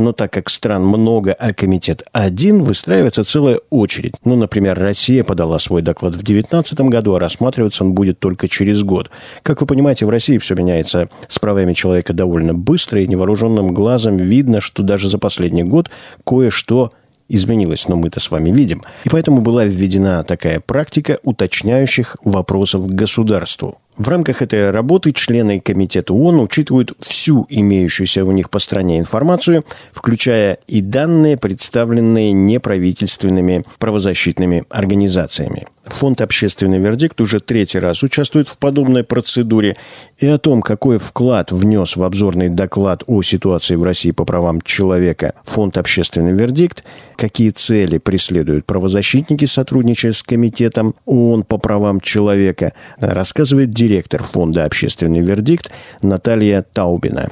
Но 0.00 0.12
так 0.12 0.32
как 0.32 0.48
стран 0.48 0.86
много, 0.86 1.34
а 1.34 1.52
комитет 1.52 2.04
один, 2.12 2.62
выстраивается 2.62 3.22
целая 3.22 3.60
очередь. 3.68 4.14
Ну, 4.24 4.34
например, 4.34 4.78
Россия 4.78 5.22
подала 5.22 5.58
свой 5.58 5.82
доклад 5.82 6.14
в 6.14 6.22
2019 6.22 6.80
году, 6.88 7.14
а 7.14 7.20
рассматриваться 7.20 7.84
он 7.84 7.92
будет 7.92 8.18
только 8.18 8.48
через 8.48 8.82
год. 8.82 9.10
Как 9.42 9.60
вы 9.60 9.66
понимаете, 9.66 10.06
в 10.06 10.08
России 10.08 10.38
все 10.38 10.54
меняется 10.54 11.10
с 11.28 11.38
правами 11.38 11.74
человека 11.74 12.14
довольно 12.14 12.54
быстро, 12.54 13.02
и 13.02 13.06
невооруженным 13.06 13.74
глазом 13.74 14.16
видно, 14.16 14.62
что 14.62 14.82
даже 14.82 15.10
за 15.10 15.18
последний 15.18 15.64
год 15.64 15.90
кое-что 16.24 16.92
изменилось, 17.28 17.86
но 17.86 17.96
мы-то 17.96 18.20
с 18.20 18.30
вами 18.30 18.50
видим. 18.50 18.82
И 19.04 19.10
поэтому 19.10 19.42
была 19.42 19.64
введена 19.64 20.24
такая 20.24 20.60
практика 20.60 21.18
уточняющих 21.22 22.16
вопросов 22.24 22.86
к 22.86 22.90
государству. 22.90 23.78
В 23.96 24.08
рамках 24.08 24.40
этой 24.40 24.70
работы 24.70 25.12
члены 25.12 25.60
Комитета 25.60 26.14
ООН 26.14 26.40
учитывают 26.40 26.92
всю 27.00 27.46
имеющуюся 27.48 28.24
у 28.24 28.32
них 28.32 28.48
по 28.48 28.58
стране 28.58 28.98
информацию, 28.98 29.64
включая 29.92 30.58
и 30.66 30.80
данные, 30.80 31.36
представленные 31.36 32.32
неправительственными 32.32 33.64
правозащитными 33.78 34.64
организациями. 34.70 35.66
Фонд 35.92 36.20
«Общественный 36.20 36.78
вердикт» 36.78 37.20
уже 37.20 37.40
третий 37.40 37.78
раз 37.78 38.02
участвует 38.02 38.48
в 38.48 38.58
подобной 38.58 39.04
процедуре. 39.04 39.76
И 40.18 40.26
о 40.26 40.38
том, 40.38 40.62
какой 40.62 40.98
вклад 40.98 41.52
внес 41.52 41.96
в 41.96 42.02
обзорный 42.02 42.48
доклад 42.48 43.02
о 43.06 43.22
ситуации 43.22 43.76
в 43.76 43.82
России 43.82 44.10
по 44.10 44.24
правам 44.24 44.60
человека 44.60 45.34
Фонд 45.44 45.78
«Общественный 45.78 46.32
вердикт», 46.32 46.84
какие 47.16 47.50
цели 47.50 47.98
преследуют 47.98 48.66
правозащитники, 48.66 49.44
сотрудничая 49.44 50.12
с 50.12 50.22
Комитетом 50.22 50.94
ООН 51.04 51.44
по 51.44 51.58
правам 51.58 52.00
человека, 52.00 52.72
рассказывает 52.98 53.70
директор 53.70 54.22
Фонда 54.22 54.64
«Общественный 54.64 55.20
вердикт» 55.20 55.70
Наталья 56.02 56.62
Таубина. 56.62 57.30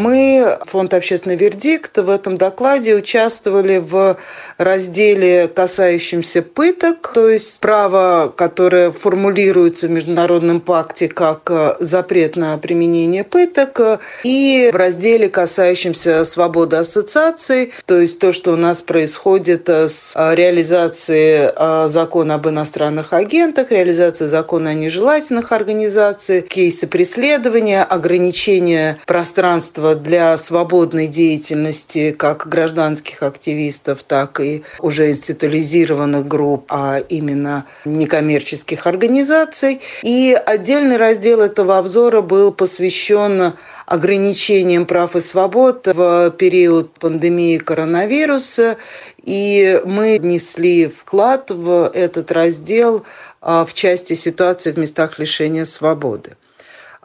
Мы, 0.00 0.56
фонд 0.64 0.94
«Общественный 0.94 1.36
вердикт», 1.36 1.98
в 1.98 2.08
этом 2.08 2.38
докладе 2.38 2.94
участвовали 2.94 3.76
в 3.76 4.16
разделе, 4.56 5.46
касающемся 5.46 6.40
пыток, 6.40 7.12
то 7.12 7.28
есть 7.28 7.60
право, 7.60 8.32
которое 8.34 8.92
формулируется 8.92 9.88
в 9.88 9.90
Международном 9.90 10.62
пакте 10.62 11.06
как 11.06 11.50
э, 11.50 11.74
запрет 11.80 12.36
на 12.36 12.56
применение 12.56 13.24
пыток, 13.24 14.00
и 14.24 14.70
в 14.72 14.76
разделе, 14.76 15.28
касающемся 15.28 16.24
свободы 16.24 16.76
ассоциаций, 16.76 17.74
то 17.84 18.00
есть 18.00 18.18
то, 18.20 18.32
что 18.32 18.52
у 18.52 18.56
нас 18.56 18.80
происходит 18.80 19.68
э, 19.68 19.90
с 19.90 20.14
э, 20.16 20.34
реализацией 20.34 21.50
закона 21.90 22.36
об 22.36 22.48
иностранных 22.48 23.12
агентах, 23.12 23.70
реализацией 23.70 24.30
закона 24.30 24.70
о 24.70 24.74
нежелательных 24.74 25.52
организациях, 25.52 26.46
кейсы 26.46 26.86
преследования, 26.86 27.82
ограничения 27.82 28.98
пространства 29.04 29.89
для 29.94 30.36
свободной 30.38 31.06
деятельности 31.06 32.10
как 32.10 32.46
гражданских 32.46 33.22
активистов, 33.22 34.02
так 34.02 34.40
и 34.40 34.62
уже 34.80 35.10
институализированных 35.10 36.26
групп, 36.26 36.66
а 36.68 36.98
именно 36.98 37.66
некоммерческих 37.84 38.86
организаций. 38.86 39.80
И 40.02 40.36
отдельный 40.46 40.96
раздел 40.96 41.40
этого 41.40 41.78
обзора 41.78 42.20
был 42.20 42.52
посвящен 42.52 43.54
ограничениям 43.86 44.86
прав 44.86 45.16
и 45.16 45.20
свобод 45.20 45.86
в 45.86 46.30
период 46.30 46.92
пандемии 46.92 47.58
коронавируса. 47.58 48.76
И 49.24 49.80
мы 49.84 50.18
внесли 50.20 50.86
вклад 50.86 51.50
в 51.50 51.90
этот 51.92 52.30
раздел 52.30 53.04
а, 53.40 53.64
в 53.64 53.74
части 53.74 54.14
ситуации 54.14 54.72
в 54.72 54.78
местах 54.78 55.18
лишения 55.18 55.64
свободы. 55.64 56.36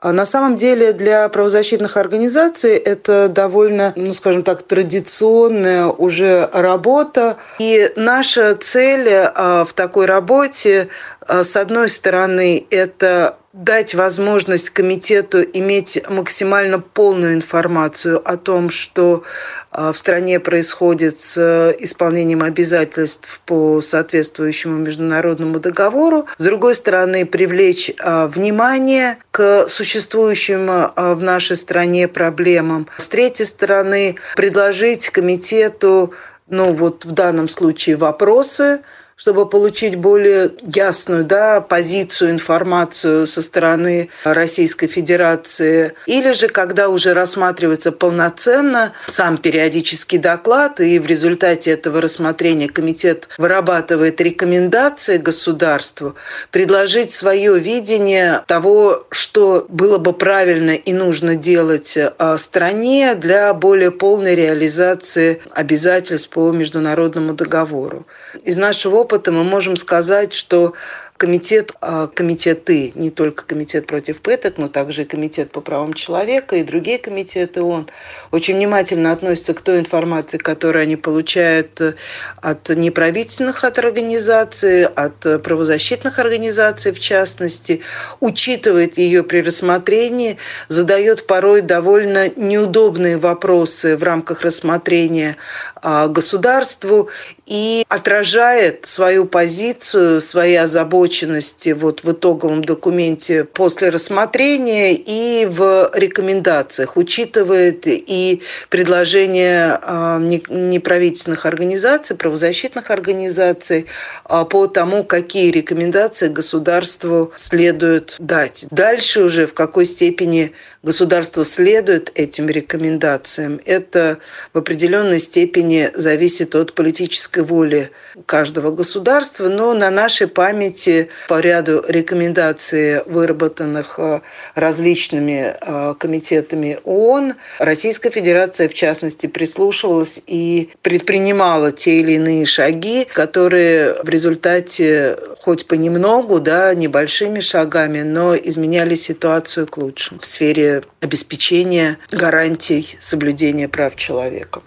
А 0.06 0.12
на 0.12 0.28
самом 0.28 0.56
деле 0.56 0.93
для 0.93 1.28
правозащитных 1.30 1.97
организаций 1.97 2.76
это 2.76 3.28
довольно, 3.28 3.91
ну 3.95 4.14
скажем 4.14 4.43
так, 4.43 4.62
традиционная 4.62 5.88
уже 5.88 6.47
работа. 6.53 7.38
И 7.58 7.91
наша 7.95 8.53
цель 8.53 9.10
а, 9.10 9.66
в 9.66 9.74
такой 9.74 10.06
работе, 10.06 10.89
с 11.28 11.55
одной 11.55 11.89
стороны, 11.89 12.65
это 12.69 13.38
дать 13.55 13.95
возможность 13.95 14.69
комитету 14.69 15.41
иметь 15.41 16.01
максимально 16.09 16.80
полную 16.80 17.36
информацию 17.36 18.21
о 18.23 18.36
том, 18.36 18.69
что 18.69 19.23
а, 19.71 19.93
в 19.93 19.97
стране 19.97 20.41
происходит 20.41 21.21
с 21.21 21.38
э, 21.38 21.73
исполнением 21.80 22.43
обязательств 22.43 23.39
по 23.45 23.80
соответствующему 23.80 24.78
международному 24.78 25.61
договору. 25.61 26.28
С 26.38 26.43
другой 26.43 26.76
стороны, 26.76 27.26
привлечь 27.26 27.93
а, 27.97 28.28
внимание 28.28 29.19
к 29.32 29.69
существующим 29.69 30.67
а, 30.69 31.15
в 31.15 31.23
нашей 31.23 31.55
стране 31.55 32.09
проблемам. 32.09 32.88
С 32.97 33.07
третьей 33.07 33.45
стороны, 33.45 34.17
предложить 34.36 35.09
комитету 35.09 36.13
ну 36.47 36.73
вот 36.73 37.05
в 37.05 37.11
данном 37.11 37.49
случае 37.49 37.95
вопросы, 37.95 38.82
чтобы 39.16 39.47
получить 39.47 39.95
более 39.95 40.51
ясную 40.63 41.24
да, 41.24 41.61
позицию, 41.61 42.32
информацию 42.32 43.28
со 43.28 43.41
стороны 43.41 44.09
Российской 44.24 44.88
Федерации. 44.88 45.93
Или 46.05 46.34
же, 46.34 46.49
когда 46.49 46.89
уже 46.89 47.13
рассматривается 47.13 47.91
полноценно 47.93 48.93
сам 49.07 49.38
периодический 49.38 50.18
доклад, 50.18 50.82
и 50.82 50.99
в 50.99 51.05
результате 51.05 51.72
этого 51.72 52.01
рассмотрения 52.01 52.68
комитет 52.68 53.30
вырабатывает 53.38 54.20
рекомендации 54.20 55.18
государству, 55.18 56.16
предложить 56.51 57.13
свое 57.13 57.57
видение 57.57 58.43
того, 58.47 59.07
что 59.11 59.66
было 59.70 59.97
бы 59.97 60.11
правильно 60.11 60.72
и 60.72 60.91
нужно 60.91 61.38
делать 61.38 61.97
а, 61.97 62.38
стране 62.38 63.16
для 63.16 63.53
более 63.53 63.91
полной 63.91 64.36
реализации 64.36 65.41
обязательств 65.51 66.30
по 66.30 66.51
международному 66.51 67.34
договору. 67.34 68.05
Из 68.43 68.57
нашего 68.57 69.05
опыта 69.06 69.32
мы 69.32 69.43
можем 69.43 69.78
сказать, 69.78 70.34
что 70.34 70.74
комитет, 71.18 71.72
а, 71.80 72.08
комитеты, 72.08 72.91
не 72.95 73.10
только 73.10 73.45
комитет 73.45 73.88
против 73.88 74.20
пыток, 74.20 74.58
но 74.58 74.68
также 74.68 75.03
и 75.03 75.06
комитет 75.06 75.51
по 75.51 75.62
правам 75.62 75.93
человека 75.93 76.58
и 76.58 76.64
другие 76.64 76.97
комитеты 76.97 77.62
ООН 77.62 77.88
очень 78.32 78.56
внимательно 78.56 79.14
относятся 79.14 79.53
к 79.53 79.62
той 79.62 79.80
информации, 79.80 80.38
которую 80.38 80.84
они 80.84 80.97
получают 80.97 81.80
э, 81.80 81.93
от 82.41 82.68
неправительственных 82.70 83.64
от 83.64 83.80
организаций, 83.80 84.86
от 84.86 85.41
правозащитных 85.41 86.20
организаций 86.20 86.91
в 86.91 86.99
частности, 86.99 87.82
учитывает 88.20 88.97
ее 88.97 89.24
при 89.24 89.41
рассмотрении, 89.41 90.38
задает 90.68 91.28
порой 91.28 91.62
довольно 91.62 92.30
неудобные 92.36 93.18
вопросы 93.18 93.95
в 93.95 94.03
рамках 94.03 94.41
рассмотрения 94.41 95.38
а, 95.76 96.08
государству 96.08 97.10
и 97.45 97.85
отражает 97.89 98.87
свою 98.87 99.25
позицию, 99.25 100.19
свои 100.21 100.55
озабоченности 100.55 101.69
вот 101.69 102.03
в 102.03 102.11
итоговом 102.11 102.63
документе 102.63 103.43
после 103.43 103.89
рассмотрения 103.89 104.93
и 104.93 105.45
в 105.45 105.91
рекомендациях, 105.93 106.97
учитывает 106.97 107.83
и 107.85 108.41
предложения 108.69 109.79
а, 109.81 110.19
неправительственных 110.19 111.45
организаций, 111.45 112.15
правозащитных 112.15 112.89
организаций 112.89 113.85
а, 114.23 114.45
по 114.45 114.67
тому, 114.67 115.03
какие 115.03 115.51
рекомендации 115.51 116.29
государству 116.29 117.31
следует 117.35 118.15
дать. 118.19 118.65
Дальше 118.71 119.23
уже 119.23 119.45
в 119.45 119.53
какой 119.53 119.85
степени 119.85 120.53
государство 120.86 121.43
следует 121.43 122.11
этим 122.13 122.47
рекомендациям, 122.47 123.59
это 123.65 124.19
в 124.53 124.59
определенной 124.59 125.19
степени 125.19 125.89
зависит 125.95 126.53
от 126.55 126.73
политической 126.73 127.43
воли 127.43 127.89
каждого 128.27 128.69
государства, 128.69 129.49
но 129.49 129.73
на 129.73 129.89
нашей 129.89 130.27
памяти 130.27 131.09
по 131.27 131.39
ряду 131.39 131.83
рекомендаций, 131.88 133.03
выработанных 133.05 133.95
э, 133.97 134.21
различными 134.53 135.55
э, 135.59 135.95
комитетами 135.97 136.79
ООН, 136.83 137.33
Российская 137.57 138.11
Федерация, 138.11 138.69
в 138.69 138.75
частности, 138.75 139.25
прислушивалась 139.25 140.21
и 140.27 140.69
предпринимала 140.83 141.71
те 141.71 141.99
или 141.99 142.13
иные 142.13 142.45
шаги, 142.45 143.07
которые 143.11 143.95
в 144.03 144.07
результате 144.07 145.17
хоть 145.41 145.65
понемногу, 145.65 146.39
да, 146.39 146.73
небольшими 146.75 147.39
шагами, 147.39 148.03
но 148.03 148.36
изменяли 148.36 148.93
ситуацию 148.93 149.65
к 149.65 149.77
лучшему 149.77 150.19
в 150.19 150.25
сфере 150.25 150.74
обеспечения 151.01 151.97
гарантий 152.11 152.97
соблюдения 152.99 153.67
прав 153.67 153.95
человека. 153.95 154.61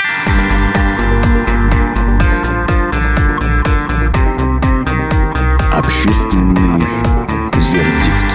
Общественный 5.73 6.83
вердикт. 7.73 8.29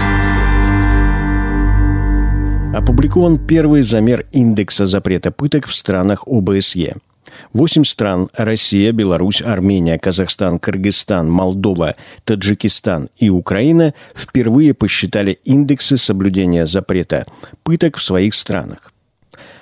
Опубликован 2.76 3.38
первый 3.38 3.82
замер 3.82 4.26
индекса 4.32 4.88
запрета 4.88 5.32
пыток 5.32 5.68
в 5.68 5.74
странах 5.74 6.28
ОБСЕ– 6.28 6.96
Восемь 7.54 7.84
стран– 7.84 8.30
Россия, 8.34 8.92
Беларусь, 8.92 9.42
Армения, 9.42 9.98
Казахстан, 9.98 10.60
Кыргызстан, 10.60 11.30
Молдова, 11.30 11.96
Таджикистан 12.26 13.10
и 13.18 13.30
Украина– 13.30 13.94
впервые 14.16 14.74
посчитали 14.74 15.40
индексы 15.44 15.98
соблюдения 15.98 16.66
запрета 16.66 17.26
пыток 17.64 17.98
в 17.98 18.04
своих 18.04 18.34
странах. 18.34 18.92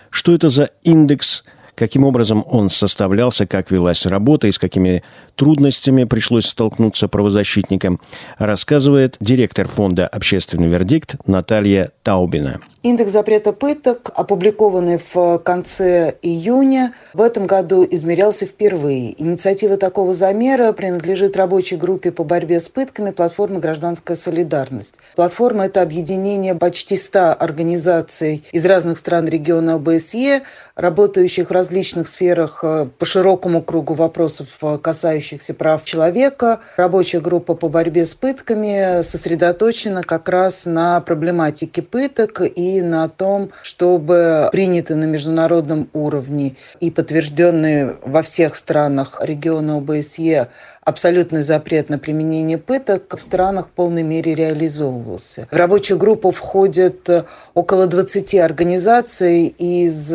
Что 0.09 0.33
это 0.33 0.49
за 0.49 0.69
индекс– 0.83 1.43
каким 1.81 2.03
образом 2.03 2.43
он 2.47 2.69
составлялся, 2.69 3.47
как 3.47 3.71
велась 3.71 4.05
работа? 4.05 4.45
И 4.45 4.51
с 4.51 4.59
какими 4.59 5.01
трудностями 5.35 6.03
пришлось 6.03 6.45
столкнуться 6.45 7.07
правозащитникам, 7.07 7.99
рассказывает 8.37 9.17
директор 9.19 9.67
фонда 9.67 10.07
«Общественный 10.07 10.67
вердикт» 10.67 11.15
Наталья 11.25 11.89
Таубина. 12.03 12.59
Индекс 12.83 13.11
запрета 13.11 13.53
пыток, 13.53 14.09
опубликованный 14.15 14.99
в 15.13 15.37
конце 15.37 16.15
июня, 16.23 16.95
в 17.13 17.21
этом 17.21 17.45
году 17.45 17.87
измерялся 17.87 18.47
впервые. 18.47 19.21
Инициатива 19.21 19.77
такого 19.77 20.15
замера 20.15 20.71
принадлежит 20.71 21.37
рабочей 21.37 21.75
группе 21.75 22.11
по 22.11 22.23
борьбе 22.23 22.59
с 22.59 22.67
пытками 22.69 23.11
платформы 23.11 23.59
«Гражданская 23.59 24.17
солидарность». 24.17 24.95
Платформа– 25.15 25.65
это 25.67 25.83
объединение 25.83 26.55
почти 26.55 26.97
100 26.97 27.35
организаций 27.39 28.43
из 28.51 28.65
разных 28.65 28.97
стран 28.97 29.27
региона 29.27 29.75
ОБСЕ, 29.75 30.41
работающих 30.75 31.51
в 31.51 31.53
различных 31.53 32.07
сферах 32.07 32.61
э, 32.63 32.87
по 32.97 33.05
широкому 33.05 33.61
кругу 33.61 33.93
вопросов, 33.93 34.47
э, 34.63 34.79
касающихся 34.81 35.53
прав 35.53 35.83
человека. 35.83 36.61
Рабочая 36.77 37.19
группа 37.19 37.53
по 37.53 37.69
борьбе 37.69 38.07
с 38.07 38.15
пытками 38.15 39.03
сосредоточена 39.03 40.01
как 40.01 40.27
раз 40.29 40.65
на 40.65 40.99
проблематике 41.01 41.83
пыток 41.83 42.00
и 42.43 42.81
на 42.81 43.07
том, 43.07 43.51
чтобы 43.61 44.49
приняты 44.51 44.95
на 44.95 45.05
международном 45.05 45.89
уровне 45.93 46.55
и 46.79 46.91
подтвержденные 46.91 47.97
во 48.03 48.21
всех 48.21 48.55
странах 48.55 49.21
региона 49.23 49.77
ОБСЕ 49.77 50.49
абсолютный 50.83 51.43
запрет 51.43 51.89
на 51.89 51.99
применение 51.99 52.57
пыток 52.57 53.17
в 53.17 53.21
странах 53.21 53.67
в 53.67 53.71
полной 53.71 54.03
мере 54.03 54.35
реализовывался. 54.35 55.47
В 55.51 55.55
рабочую 55.55 55.97
группу 55.97 56.31
входят 56.31 57.07
около 57.53 57.87
20 57.87 58.35
организаций 58.35 59.47
из 59.47 60.11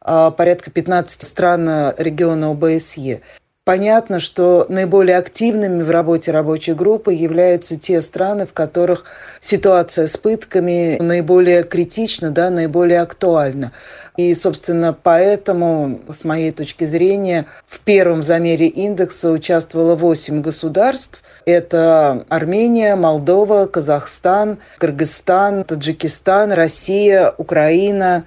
а, 0.00 0.30
порядка 0.30 0.70
15 0.70 1.26
стран 1.26 1.94
региона 1.98 2.50
ОБСЕ. 2.50 3.20
Понятно, 3.66 4.20
что 4.20 4.64
наиболее 4.68 5.18
активными 5.18 5.82
в 5.82 5.90
работе 5.90 6.30
рабочей 6.30 6.72
группы 6.72 7.12
являются 7.12 7.76
те 7.76 8.00
страны, 8.00 8.46
в 8.46 8.52
которых 8.52 9.06
ситуация 9.40 10.06
с 10.06 10.16
пытками 10.16 10.98
наиболее 11.00 11.64
критична, 11.64 12.30
да, 12.30 12.48
наиболее 12.48 13.00
актуальна. 13.00 13.72
И, 14.16 14.32
собственно, 14.36 14.92
поэтому, 14.92 15.98
с 16.12 16.22
моей 16.22 16.52
точки 16.52 16.84
зрения, 16.84 17.46
в 17.66 17.80
первом 17.80 18.22
замере 18.22 18.68
индекса 18.68 19.32
участвовало 19.32 19.96
8 19.96 20.42
государств. 20.42 21.20
Это 21.44 22.24
Армения, 22.28 22.94
Молдова, 22.94 23.66
Казахстан, 23.66 24.58
Кыргызстан, 24.78 25.64
Таджикистан, 25.64 26.52
Россия, 26.52 27.34
Украина, 27.36 28.26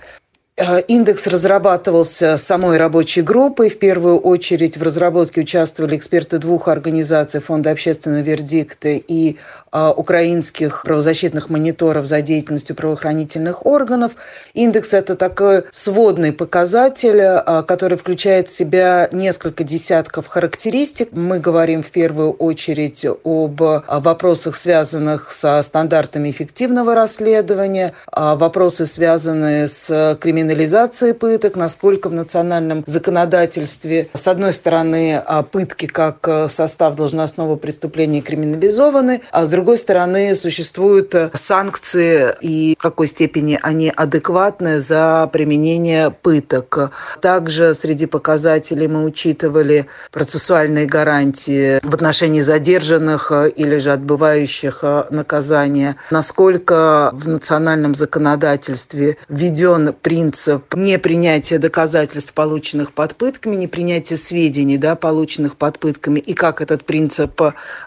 индекс 0.88 1.28
разрабатывался 1.28 2.38
самой 2.38 2.78
рабочей 2.78 3.22
группой. 3.22 3.70
В 3.70 3.80
первую 3.80 4.20
очередь 4.20 4.78
в 4.78 4.84
разработке 4.84 5.42
участвовали 5.42 5.96
эксперты 5.96 6.38
двух 6.38 6.68
организаций 6.68 7.40
Фонда 7.40 7.72
общественного 7.72 8.22
вердикта 8.22 8.90
и 8.90 9.38
а, 9.72 9.92
украинских 9.92 10.84
правозащитных 10.84 11.50
мониторов 11.50 12.06
за 12.06 12.22
деятельностью 12.22 12.76
правоохранительных 12.76 13.66
органов. 13.66 14.14
Индекс– 14.54 14.94
это 14.96 15.16
такой 15.16 15.64
сводный 15.72 16.34
показатель, 16.34 17.22
а, 17.22 17.64
который 17.64 17.98
включает 17.98 18.48
в 18.50 18.52
себя 18.52 19.10
несколько 19.12 19.64
десятков 19.64 20.28
характеристик. 20.28 21.10
Мы 21.12 21.40
говорим 21.40 21.84
в 21.84 21.92
первую 21.92 22.32
очередь 22.32 23.06
об 23.24 23.62
а, 23.62 23.84
вопросах, 23.88 24.56
связанных 24.56 25.32
со 25.32 25.62
стандартами 25.62 26.30
эффективного 26.30 26.96
расследования, 26.96 27.94
вопросы, 28.12 28.86
связанные 28.86 29.68
с 29.68 30.18
криминализацией 30.50 31.14
пыток, 31.14 31.56
насколько 31.56 32.10
в 32.10 32.14
национальном 32.14 32.84
законодательстве, 32.88 34.10
с 34.14 34.28
одной 34.28 34.54
стороны, 34.54 35.22
пытки 35.52 35.86
как 35.86 36.50
состав 36.50 36.96
должностного 36.96 37.56
преступления 37.56 38.22
криминализованы, 38.22 39.22
а 39.32 39.46
с 39.46 39.50
другой 39.50 39.78
стороны, 39.78 40.34
существуют 40.34 41.14
э, 41.14 41.30
санкции 41.36 42.34
и 42.42 42.76
в 42.80 42.82
какой 42.82 43.08
степени 43.08 43.60
они 43.62 43.92
адекватны 43.96 44.80
за 44.82 45.30
применение 45.32 46.10
пыток. 46.10 46.92
Также 47.22 47.76
среди 47.76 48.08
показателей 48.08 48.88
мы 48.88 49.04
учитывали 49.04 49.86
процессуальные 50.12 50.88
гарантии 50.88 51.80
в 51.84 51.94
отношении 51.94 52.42
задержанных 52.42 53.32
э, 53.32 53.50
или 53.50 53.78
же 53.78 53.92
отбывающих 53.92 54.80
э, 54.82 55.04
наказания, 55.12 55.96
насколько 56.10 57.12
в 57.14 57.28
национальном 57.28 57.94
законодательстве 57.94 59.18
введен 59.28 59.94
принцип 59.94 60.39
непринятия 60.74 61.60
доказательств, 61.60 62.34
полученных 62.34 62.94
под 62.94 63.16
пытками, 63.16 63.56
непринятия 63.56 64.18
сведений, 64.18 64.78
да, 64.78 64.96
полученных 64.96 65.56
под 65.56 65.80
пытками, 65.80 66.20
и 66.20 66.34
как 66.34 66.62
этот 66.62 66.86
принцип 66.86 67.42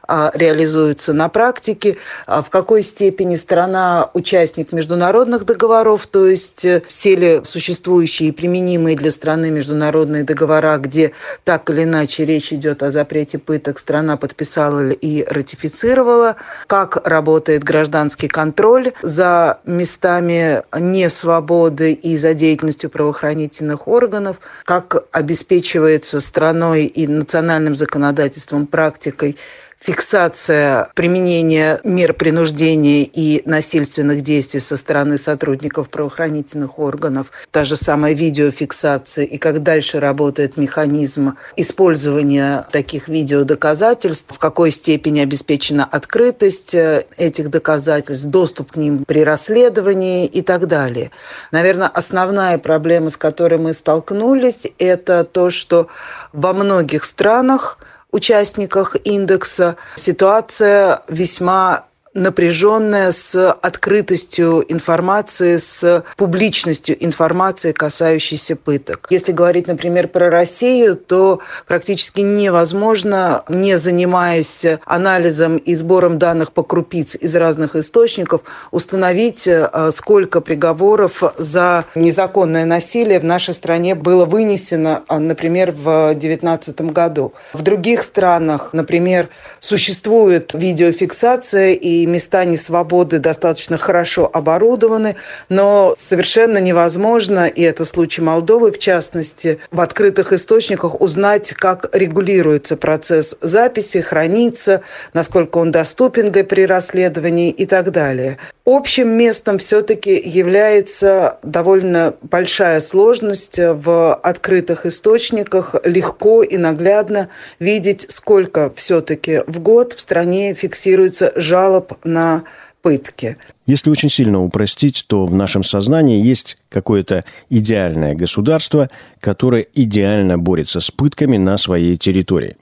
реализуется 0.08 1.12
на 1.12 1.28
практике 1.28 1.96
а 2.26 2.42
в 2.42 2.50
какой 2.50 2.82
степени 2.82 3.36
страна 3.36 4.10
участник 4.14 4.72
международных 4.72 5.44
договоров, 5.44 6.06
то 6.06 6.26
есть 6.26 6.64
э, 6.64 6.82
все 6.88 7.14
ли 7.14 7.40
существующие 7.44 8.30
и 8.30 8.32
применимые 8.32 8.96
для 8.96 9.10
страны 9.10 9.50
международные 9.50 10.24
договора, 10.24 10.78
где 10.78 11.12
так 11.44 11.68
или 11.70 11.84
иначе 11.84 12.24
речь 12.24 12.52
идет 12.52 12.82
о 12.82 12.90
запрете 12.90 13.38
пыток, 13.38 13.78
страна 13.78 14.16
подписала 14.16 14.90
и 14.90 15.24
ратифицировала, 15.24 16.36
как 16.66 17.06
работает 17.06 17.64
гражданский 17.64 18.28
контроль 18.28 18.92
за 19.02 19.60
местами 19.64 20.62
несвободы 20.78 21.92
и 21.92 22.16
за 22.16 22.34
деятельностью 22.42 22.90
правоохранительных 22.90 23.86
органов, 23.86 24.38
как 24.64 25.06
обеспечивается 25.12 26.20
страной 26.20 26.86
и 26.86 27.06
национальным 27.06 27.76
законодательством 27.76 28.66
практикой 28.66 29.36
фиксация 29.82 30.88
применения 30.94 31.80
мер 31.82 32.14
принуждения 32.14 33.02
и 33.02 33.42
насильственных 33.48 34.22
действий 34.22 34.60
со 34.60 34.76
стороны 34.76 35.18
сотрудников 35.18 35.90
правоохранительных 35.90 36.78
органов, 36.78 37.32
та 37.50 37.64
же 37.64 37.74
самая 37.74 38.14
видеофиксация 38.14 39.24
и 39.24 39.38
как 39.38 39.62
дальше 39.62 39.98
работает 39.98 40.56
механизм 40.56 41.34
использования 41.56 42.64
таких 42.70 43.08
видеодоказательств, 43.08 44.32
в 44.32 44.38
какой 44.38 44.70
степени 44.70 45.20
обеспечена 45.20 45.84
открытость 45.84 46.74
э, 46.74 47.04
этих 47.16 47.50
доказательств, 47.50 48.26
доступ 48.26 48.72
к 48.72 48.76
ним 48.76 49.04
при 49.04 49.24
расследовании 49.24 50.26
и 50.26 50.42
так 50.42 50.68
далее. 50.68 51.10
Наверное, 51.50 51.88
основная 51.88 52.58
проблема, 52.58 53.10
с 53.10 53.16
которой 53.16 53.58
мы 53.58 53.72
столкнулись, 53.72 54.68
это 54.78 55.24
то, 55.24 55.50
что 55.50 55.88
во 56.32 56.52
многих 56.52 57.04
странах 57.04 57.78
участниках 58.12 58.96
индекса. 59.04 59.76
Ситуация 59.96 61.02
весьма 61.08 61.86
напряженная 62.14 63.10
с 63.10 63.50
открытостью 63.50 64.64
информации, 64.68 65.56
с 65.56 66.04
публичностью 66.16 67.02
информации, 67.04 67.72
касающейся 67.72 68.56
пыток. 68.56 69.06
Если 69.10 69.32
говорить, 69.32 69.66
например, 69.66 70.08
про 70.08 70.28
Россию, 70.30 70.96
то 70.96 71.40
практически 71.66 72.20
невозможно, 72.20 73.44
не 73.48 73.78
занимаясь 73.78 74.66
анализом 74.84 75.56
и 75.56 75.74
сбором 75.74 76.18
данных 76.18 76.52
по 76.52 76.62
крупиц 76.62 77.16
из 77.16 77.34
разных 77.36 77.76
источников, 77.76 78.42
установить, 78.70 79.46
э, 79.46 79.90
сколько 79.92 80.40
приговоров 80.40 81.22
за 81.38 81.86
незаконное 81.94 82.66
насилие 82.66 83.20
в 83.20 83.24
нашей 83.24 83.54
стране 83.54 83.94
было 83.94 84.26
вынесено, 84.26 85.02
э, 85.08 85.18
например, 85.18 85.72
в 85.72 86.14
2019 86.14 86.92
году. 86.92 87.32
В 87.54 87.62
других 87.62 88.02
странах, 88.02 88.70
например, 88.72 89.30
существует 89.60 90.52
видеофиксация 90.54 91.72
и 91.72 92.01
места 92.06 92.44
несвободы 92.44 93.18
достаточно 93.18 93.78
хорошо 93.78 94.30
оборудованы, 94.32 95.16
но 95.48 95.94
совершенно 95.96 96.58
невозможно, 96.58 97.46
и 97.46 97.62
это 97.62 97.84
случай 97.84 98.22
Молдовы 98.22 98.70
в 98.72 98.78
частности, 98.78 99.58
в 99.70 99.80
открытых 99.80 100.32
источниках 100.32 101.00
узнать, 101.00 101.52
как 101.52 101.88
регулируется 101.92 102.76
процесс 102.76 103.36
записи, 103.40 104.00
хранится, 104.00 104.82
насколько 105.12 105.58
он 105.58 105.70
доступен 105.70 106.30
для 106.30 106.44
при 106.44 106.66
расследовании 106.66 107.50
и 107.50 107.66
так 107.66 107.90
далее. 107.90 108.38
Общим 108.64 109.08
местом 109.08 109.58
все-таки 109.58 110.12
является 110.12 111.38
довольно 111.42 112.14
большая 112.22 112.80
сложность 112.80 113.58
в 113.58 114.14
открытых 114.14 114.86
источниках. 114.86 115.74
Легко 115.84 116.44
и 116.44 116.56
наглядно 116.56 117.28
видеть, 117.58 118.06
сколько 118.08 118.72
все-таки 118.76 119.42
в 119.48 119.58
год 119.58 119.94
в 119.94 120.00
стране 120.00 120.54
фиксируется 120.54 121.32
жалоб 121.34 121.91
на 122.04 122.44
пытки. 122.82 123.36
Если 123.66 123.90
очень 123.90 124.10
сильно 124.10 124.42
упростить, 124.42 125.04
то 125.06 125.24
в 125.24 125.34
нашем 125.34 125.64
сознании 125.64 126.24
есть 126.24 126.58
какое-то 126.68 127.24
идеальное 127.48 128.14
государство, 128.14 128.90
которое 129.20 129.66
идеально 129.74 130.38
борется 130.38 130.80
с 130.80 130.90
пытками 130.90 131.36
на 131.36 131.56
своей 131.58 131.96
территории. 131.96 132.56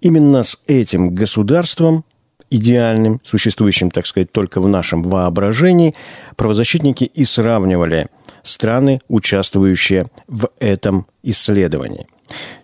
Именно 0.00 0.42
с 0.42 0.58
этим 0.66 1.14
государством 1.14 2.04
идеальным, 2.50 3.20
существующим, 3.24 3.90
так 3.90 4.06
сказать, 4.06 4.32
только 4.32 4.60
в 4.60 4.68
нашем 4.68 5.02
воображении, 5.02 5.94
правозащитники 6.36 7.04
и 7.04 7.24
сравнивали 7.24 8.08
страны, 8.42 9.00
участвующие 9.08 10.06
в 10.26 10.48
этом 10.58 11.06
исследовании. 11.22 12.06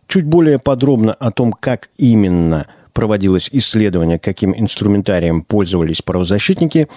Чуть 0.06 0.26
более 0.26 0.58
подробно 0.58 1.12
о 1.12 1.30
том, 1.30 1.52
как 1.52 1.90
именно 1.96 2.66
проводилось 2.94 3.50
исследование, 3.52 4.18
каким 4.18 4.58
инструментарием 4.58 5.42
пользовались 5.42 6.00
правозащитники, 6.00 6.88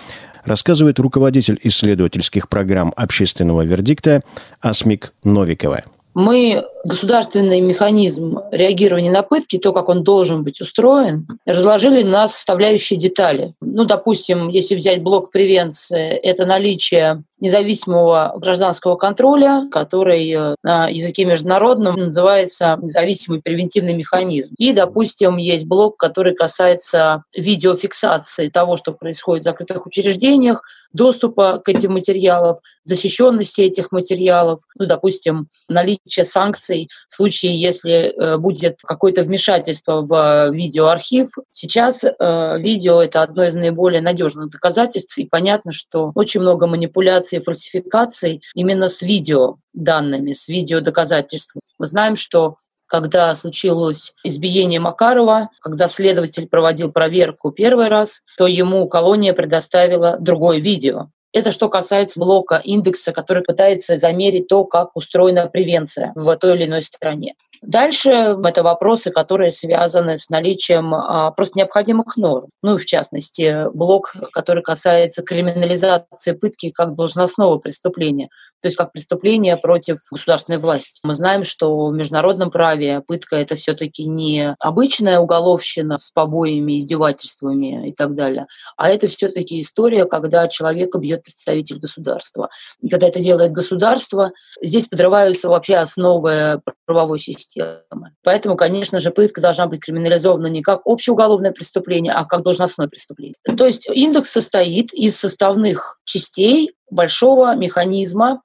рассказывает 0.45 0.99
руководитель 0.99 1.59
исследовательских 1.63 2.47
программ 2.47 2.93
общественного 2.95 3.63
вердикта 3.65 4.21
Асмик 4.61 5.11
Новикова. 5.25 5.83
Мы 6.13 6.63
государственный 6.87 7.59
механизм 7.59 8.39
реагирования 8.51 9.11
на 9.11 9.21
пытки, 9.21 9.57
то, 9.57 9.73
как 9.73 9.89
он 9.89 10.03
должен 10.03 10.43
быть 10.43 10.61
устроен, 10.61 11.27
разложили 11.45 12.01
на 12.01 12.27
составляющие 12.29 12.97
детали. 12.97 13.53
Ну, 13.59 13.83
допустим, 13.83 14.47
если 14.47 14.75
взять 14.75 15.03
блок 15.03 15.31
превенции, 15.31 16.11
это 16.11 16.45
наличие 16.45 17.23
независимого 17.39 18.33
гражданского 18.37 18.95
контроля, 18.95 19.67
который 19.71 20.31
э, 20.31 20.55
на 20.63 20.87
языке 20.87 21.25
международном 21.25 21.95
называется 21.95 22.79
независимый 22.81 23.41
превентивный 23.41 23.93
механизм. 23.93 24.55
И, 24.57 24.73
допустим, 24.73 25.37
есть 25.37 25.67
блок, 25.67 25.97
который 25.97 26.33
касается 26.33 27.23
видеофиксации 27.35 28.49
того, 28.49 28.75
что 28.75 28.91
происходит 28.91 29.43
в 29.43 29.45
закрытых 29.45 29.85
учреждениях, 29.85 30.63
доступа 30.93 31.61
к 31.63 31.69
этим 31.69 31.93
материалам, 31.93 32.55
защищенности 32.83 33.61
этих 33.61 33.91
материалов, 33.91 34.61
ну, 34.79 34.85
допустим, 34.87 35.47
наличие 35.69 36.25
санкций 36.25 36.76
в 37.09 37.15
случае, 37.15 37.59
если 37.59 37.93
э, 37.93 38.37
будет 38.37 38.79
какое-то 38.83 39.23
вмешательство 39.23 40.01
в 40.01 40.51
видеоархив. 40.51 41.29
Сейчас 41.51 42.03
э, 42.03 42.59
видео— 42.59 43.01
это 43.03 43.21
одно 43.21 43.43
из 43.43 43.55
наиболее 43.55 44.01
надежных 44.01 44.49
доказательств, 44.49 45.17
и 45.17 45.25
понятно, 45.25 45.71
что 45.71 46.11
очень 46.15 46.41
много 46.41 46.67
манипуляций 46.67 47.39
и 47.39 47.41
фальсификаций 47.41 48.41
именно 48.53 48.87
с 48.87 49.01
видео 49.01 49.57
данными, 49.73 50.31
с 50.31 50.47
видеодоказательствами. 50.47 51.61
Мы 51.79 51.85
знаем, 51.85 52.15
что 52.15 52.57
когда 52.87 53.35
случилось 53.35 54.13
избиение 54.23 54.79
Макарова, 54.79 55.49
когда 55.59 55.87
следователь 55.87 56.47
проводил 56.47 56.91
проверку 56.91 57.51
первый 57.51 57.89
раз, 57.89 58.23
то 58.37 58.47
ему 58.47 58.87
колония 58.87 59.33
предоставила 59.33 60.17
другое 60.19 60.59
видео. 60.59 61.09
Это 61.37 61.51
что 61.51 61.69
касается 61.69 62.19
блока 62.19 62.59
индекса, 62.63 63.13
который 63.13 63.43
пытается 63.43 63.95
замерить 63.95 64.47
то, 64.47 64.65
как 64.65 64.89
устроена 64.95 65.45
превенция 65.45 66.11
в 66.15 66.35
той 66.35 66.55
или 66.55 66.65
иной 66.65 66.81
стране. 66.81 67.35
Дальше 67.61 68.09
это 68.43 68.63
вопросы, 68.63 69.11
которые 69.11 69.51
связаны 69.51 70.17
с 70.17 70.29
наличием 70.29 70.93
а, 70.93 71.31
просто 71.31 71.59
необходимых 71.59 72.17
норм. 72.17 72.49
Ну 72.61 72.75
и 72.75 72.79
в 72.79 72.85
частности, 72.85 73.69
блок, 73.73 74.15
который 74.31 74.63
касается 74.63 75.23
криминализации 75.23 76.33
пытки 76.33 76.71
как 76.71 76.95
должностного 76.95 77.57
преступления 77.57 78.29
то 78.61 78.67
есть 78.67 78.77
как 78.77 78.91
преступление 78.91 79.55
против 79.57 79.97
государственной 80.11 80.57
власти. 80.57 80.99
Мы 81.03 81.13
знаем, 81.13 81.43
что 81.43 81.87
в 81.87 81.93
международном 81.93 82.49
праве 82.49 83.01
пытка 83.01 83.35
это 83.35 83.55
все-таки 83.55 84.05
не 84.05 84.55
обычная 84.59 85.19
уголовщина 85.19 85.97
с 85.97 86.09
побоями, 86.11 86.77
издевательствами 86.77 87.89
и 87.89 87.93
так 87.93 88.15
далее, 88.15 88.47
а 88.75 88.89
это 88.89 89.07
все-таки 89.07 89.61
история, 89.61 90.05
когда 90.05 90.47
человека 90.47 90.97
бьет 90.97 91.23
представитель 91.23 91.79
государства. 91.79 92.49
И 92.81 92.89
когда 92.89 93.07
это 93.07 93.19
делает 93.19 93.51
государство, 93.51 94.31
здесь 94.61 94.87
подрываются 94.87 95.49
вообще 95.49 95.75
основы 95.75 96.61
правовой 96.87 97.19
системы. 97.19 98.13
Поэтому, 98.23 98.55
конечно 98.55 98.99
же, 98.99 99.11
пытка 99.11 99.41
должна 99.41 99.67
быть 99.67 99.81
криминализована 99.81 100.47
не 100.47 100.63
как 100.63 100.81
общеуголовное 100.85 101.51
преступление, 101.51 102.13
а 102.13 102.25
как 102.25 102.41
должностное 102.41 102.87
преступление. 102.87 103.35
То 103.57 103.65
есть 103.65 103.87
индекс 103.87 104.31
состоит 104.31 104.93
из 104.93 105.19
составных 105.19 105.99
частей 106.05 106.71
большого 106.89 107.55
механизма, 107.55 108.41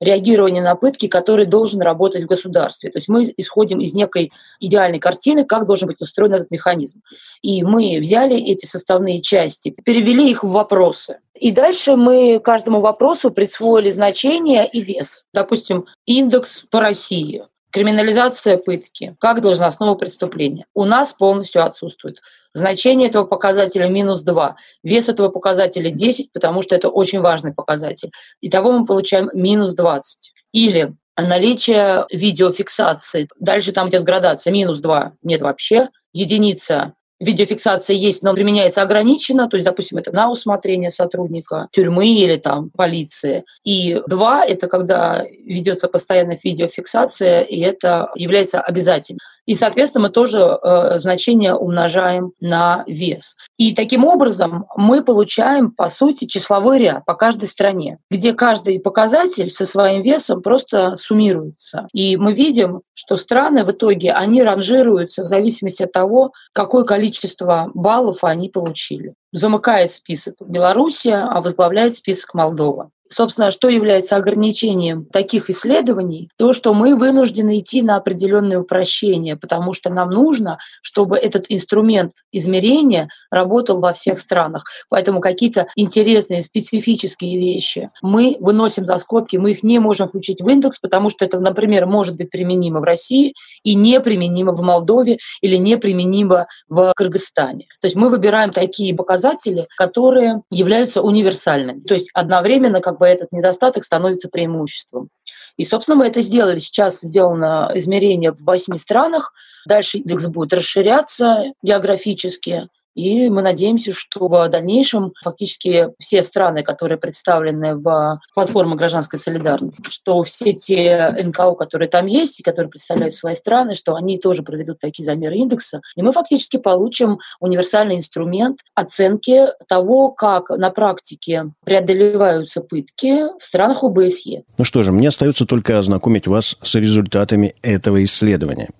реагирования 0.00 0.62
на 0.62 0.74
пытки, 0.74 1.06
который 1.06 1.46
должен 1.46 1.80
работать 1.80 2.24
в 2.24 2.26
государстве. 2.26 2.90
То 2.90 2.98
есть 2.98 3.08
мы 3.08 3.32
исходим 3.36 3.80
из 3.80 3.94
некой 3.94 4.32
идеальной 4.60 4.98
картины, 4.98 5.44
как 5.44 5.66
должен 5.66 5.88
быть 5.88 6.00
устроен 6.00 6.34
этот 6.34 6.50
механизм. 6.50 7.00
И 7.42 7.62
мы 7.62 7.98
взяли 8.00 8.36
эти 8.36 8.66
составные 8.66 9.20
части, 9.20 9.74
перевели 9.84 10.30
их 10.30 10.42
в 10.42 10.50
вопросы. 10.50 11.18
И 11.38 11.52
дальше 11.52 11.96
мы 11.96 12.40
каждому 12.40 12.80
вопросу 12.80 13.30
присвоили 13.30 13.90
значение 13.90 14.68
и 14.68 14.80
вес. 14.80 15.24
Допустим, 15.32 15.86
индекс 16.06 16.64
по 16.70 16.80
России. 16.80 17.44
Криминализация 17.74 18.56
пытки 18.56 19.16
как 19.18 19.40
должностного 19.40 19.96
преступления 19.96 20.64
у 20.74 20.84
нас 20.84 21.12
полностью 21.12 21.64
отсутствует. 21.64 22.20
Значение 22.52 23.08
этого 23.08 23.24
показателя 23.24 23.88
минус 23.88 24.22
2. 24.22 24.54
Вес 24.84 25.08
этого 25.08 25.28
показателя 25.28 25.90
10, 25.90 26.30
потому 26.30 26.62
что 26.62 26.76
это 26.76 26.88
очень 26.88 27.20
важный 27.20 27.52
показатель. 27.52 28.12
Итого 28.40 28.70
мы 28.70 28.86
получаем 28.86 29.28
минус 29.34 29.74
20. 29.74 30.32
Или 30.52 30.94
наличие 31.16 32.06
видеофиксации. 32.12 33.26
Дальше 33.40 33.72
там 33.72 33.88
идет 33.88 34.04
градация. 34.04 34.52
Минус 34.52 34.78
2 34.78 35.14
нет 35.24 35.40
вообще. 35.40 35.88
Единица 36.12 36.94
видеофиксация 37.20 37.96
есть, 37.96 38.22
но 38.22 38.34
применяется 38.34 38.82
ограниченно, 38.82 39.48
то 39.48 39.56
есть, 39.56 39.64
допустим, 39.64 39.98
это 39.98 40.12
на 40.12 40.30
усмотрение 40.30 40.90
сотрудника 40.90 41.68
тюрьмы 41.70 42.08
или 42.08 42.36
там 42.36 42.70
полиции. 42.70 43.44
И 43.64 44.00
два– 44.06 44.44
это 44.46 44.68
когда 44.68 45.24
ведется 45.44 45.88
постоянная 45.88 46.38
видеофиксация, 46.42 47.42
и 47.42 47.60
это 47.60 48.10
является 48.14 48.60
обязательным. 48.60 49.20
И, 49.46 49.54
соответственно, 49.54 50.04
мы 50.04 50.10
тоже 50.10 50.38
э, 50.38 50.98
значение 50.98 51.54
умножаем 51.54 52.32
на 52.40 52.84
вес. 52.86 53.36
И 53.58 53.74
таким 53.74 54.04
образом 54.04 54.66
мы 54.76 55.02
получаем, 55.02 55.70
по 55.70 55.88
сути, 55.88 56.24
числовой 56.26 56.78
ряд 56.78 57.04
по 57.04 57.14
каждой 57.14 57.48
стране, 57.48 57.98
где 58.10 58.32
каждый 58.32 58.80
показатель 58.80 59.50
со 59.50 59.66
своим 59.66 60.02
весом 60.02 60.42
просто 60.42 60.94
суммируется. 60.94 61.88
И 61.92 62.16
мы 62.16 62.32
видим, 62.32 62.80
что 62.94 63.16
страны 63.16 63.64
в 63.64 63.70
итоге, 63.70 64.12
они 64.12 64.42
ранжируются 64.42 65.24
в 65.24 65.26
зависимости 65.26 65.82
от 65.82 65.92
того, 65.92 66.32
какое 66.52 66.84
количество 66.84 67.70
баллов 67.74 68.24
они 68.24 68.48
получили. 68.48 69.14
Замыкает 69.32 69.92
список 69.92 70.36
Белоруссия, 70.40 71.26
а 71.28 71.42
возглавляет 71.42 71.96
список 71.96 72.34
Молдова. 72.34 72.90
Собственно, 73.08 73.50
что 73.50 73.68
является 73.68 74.16
ограничением 74.16 75.04
таких 75.06 75.50
исследований? 75.50 76.30
То, 76.36 76.52
что 76.52 76.74
мы 76.74 76.96
вынуждены 76.96 77.58
идти 77.58 77.82
на 77.82 77.96
определенные 77.96 78.58
упрощения, 78.58 79.36
потому 79.36 79.72
что 79.72 79.90
нам 79.90 80.10
нужно, 80.10 80.58
чтобы 80.82 81.16
этот 81.16 81.46
инструмент 81.48 82.12
измерения 82.32 83.08
работал 83.30 83.80
во 83.80 83.92
всех 83.92 84.18
странах. 84.18 84.64
Поэтому 84.88 85.20
какие-то 85.20 85.66
интересные 85.76 86.42
специфические 86.42 87.38
вещи 87.38 87.90
мы 88.02 88.36
выносим 88.40 88.84
за 88.84 88.98
скобки, 88.98 89.36
мы 89.36 89.52
их 89.52 89.62
не 89.62 89.78
можем 89.78 90.08
включить 90.08 90.40
в 90.40 90.48
индекс, 90.48 90.78
потому 90.80 91.10
что 91.10 91.24
это, 91.24 91.38
например, 91.38 91.86
может 91.86 92.16
быть 92.16 92.30
применимо 92.30 92.80
в 92.80 92.84
России 92.84 93.34
и 93.62 93.74
неприменимо 93.74 94.52
в 94.52 94.62
Молдове 94.62 95.18
или 95.40 95.56
неприменимо 95.56 96.46
в 96.68 96.92
Кыргызстане. 96.96 97.66
То 97.80 97.86
есть 97.86 97.96
мы 97.96 98.08
выбираем 98.08 98.50
такие 98.50 98.94
показатели, 98.94 99.66
которые 99.76 100.42
являются 100.50 101.02
универсальными. 101.02 101.80
То 101.80 101.94
есть 101.94 102.10
одновременно 102.14 102.80
как 102.80 102.98
бы 102.98 103.03
бы 103.04 103.08
этот 103.08 103.32
недостаток 103.32 103.84
становится 103.84 104.30
преимуществом. 104.30 105.10
И, 105.58 105.64
собственно, 105.64 105.96
мы 105.96 106.06
это 106.06 106.22
сделали. 106.22 106.58
Сейчас 106.58 107.00
сделано 107.00 107.70
измерение 107.74 108.32
в 108.32 108.42
восьми 108.42 108.78
странах. 108.78 109.32
Дальше 109.68 109.98
индекс 109.98 110.26
будет 110.26 110.54
расширяться 110.54 111.52
географически. 111.62 112.68
И 112.94 113.28
мы 113.28 113.42
надеемся, 113.42 113.92
что 113.92 114.28
в 114.28 114.48
дальнейшем 114.48 115.12
фактически 115.22 115.88
все 115.98 116.22
страны, 116.22 116.62
которые 116.62 116.98
представлены 116.98 117.76
в 117.76 118.20
платформе 118.34 118.76
гражданской 118.76 119.18
солидарности, 119.18 119.90
что 119.90 120.22
все 120.22 120.52
те 120.52 121.14
НКО, 121.22 121.54
которые 121.54 121.88
там 121.88 122.06
есть 122.06 122.40
и 122.40 122.42
которые 122.42 122.70
представляют 122.70 123.14
свои 123.14 123.34
страны, 123.34 123.74
что 123.74 123.94
они 123.94 124.18
тоже 124.18 124.42
проведут 124.42 124.78
такие 124.78 125.04
замеры 125.04 125.36
индекса. 125.36 125.80
И 125.96 126.02
мы 126.02 126.12
фактически 126.12 126.56
получим 126.56 127.18
универсальный 127.40 127.96
инструмент 127.96 128.60
оценки 128.74 129.46
того, 129.68 130.10
как 130.10 130.50
на 130.50 130.70
практике 130.70 131.52
преодолеваются 131.64 132.60
пытки 132.60 133.24
в 133.38 133.44
странах 133.44 133.82
ОБСЕ. 133.82 134.44
Ну 134.56 134.64
что 134.64 134.82
же, 134.82 134.92
мне 134.92 135.08
остается 135.08 135.46
только 135.46 135.78
ознакомить 135.78 136.26
вас 136.26 136.56
с 136.62 136.74
результатами 136.74 137.54
этого 137.62 138.02
исследования. 138.04 138.70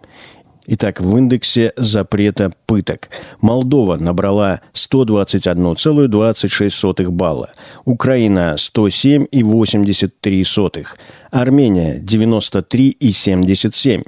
Итак, 0.67 1.01
в 1.01 1.17
индексе 1.19 1.73
запрета 1.77 2.51
пыток. 2.67 3.11
Молдова 3.43 3.99
набрала 3.99 4.63
121,26 4.73 7.11
балла, 7.11 7.51
Украина 7.85 8.55
107,83, 8.57 10.87
Армения 11.31 12.01
93,77, 12.01 14.07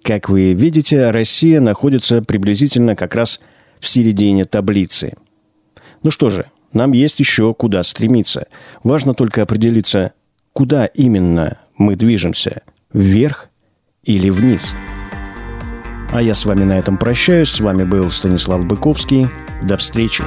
Как 0.03 0.29
вы 0.29 0.53
видите, 0.53 1.09
Россия 1.09 1.59
находится 1.59 2.21
приблизительно 2.21 2.95
как 2.95 3.15
раз 3.15 3.39
в 3.79 3.87
середине 3.87 4.45
таблицы. 4.45 5.13
Ну 6.03 6.11
что 6.11 6.29
же, 6.29 6.45
нам 6.71 6.91
есть 6.91 7.19
еще 7.19 7.53
куда 7.53 7.83
стремиться. 7.83 8.47
Важно 8.83 9.13
только 9.13 9.41
определиться, 9.41 10.13
куда 10.53 10.85
именно 10.85 11.57
мы 11.77 11.95
движемся. 11.95 12.61
вверх 12.91 13.49
или 14.03 14.29
вниз. 14.29 14.73
А 16.11 16.21
я 16.21 16.33
с 16.33 16.45
вами 16.45 16.63
на 16.63 16.79
этом 16.79 16.97
прощаюсь. 16.97 17.49
С 17.49 17.59
вами 17.59 17.83
был 17.83 18.09
Станислав 18.09 18.65
Быковский. 18.65 19.27
До 19.61 19.77
встречи. 19.77 20.23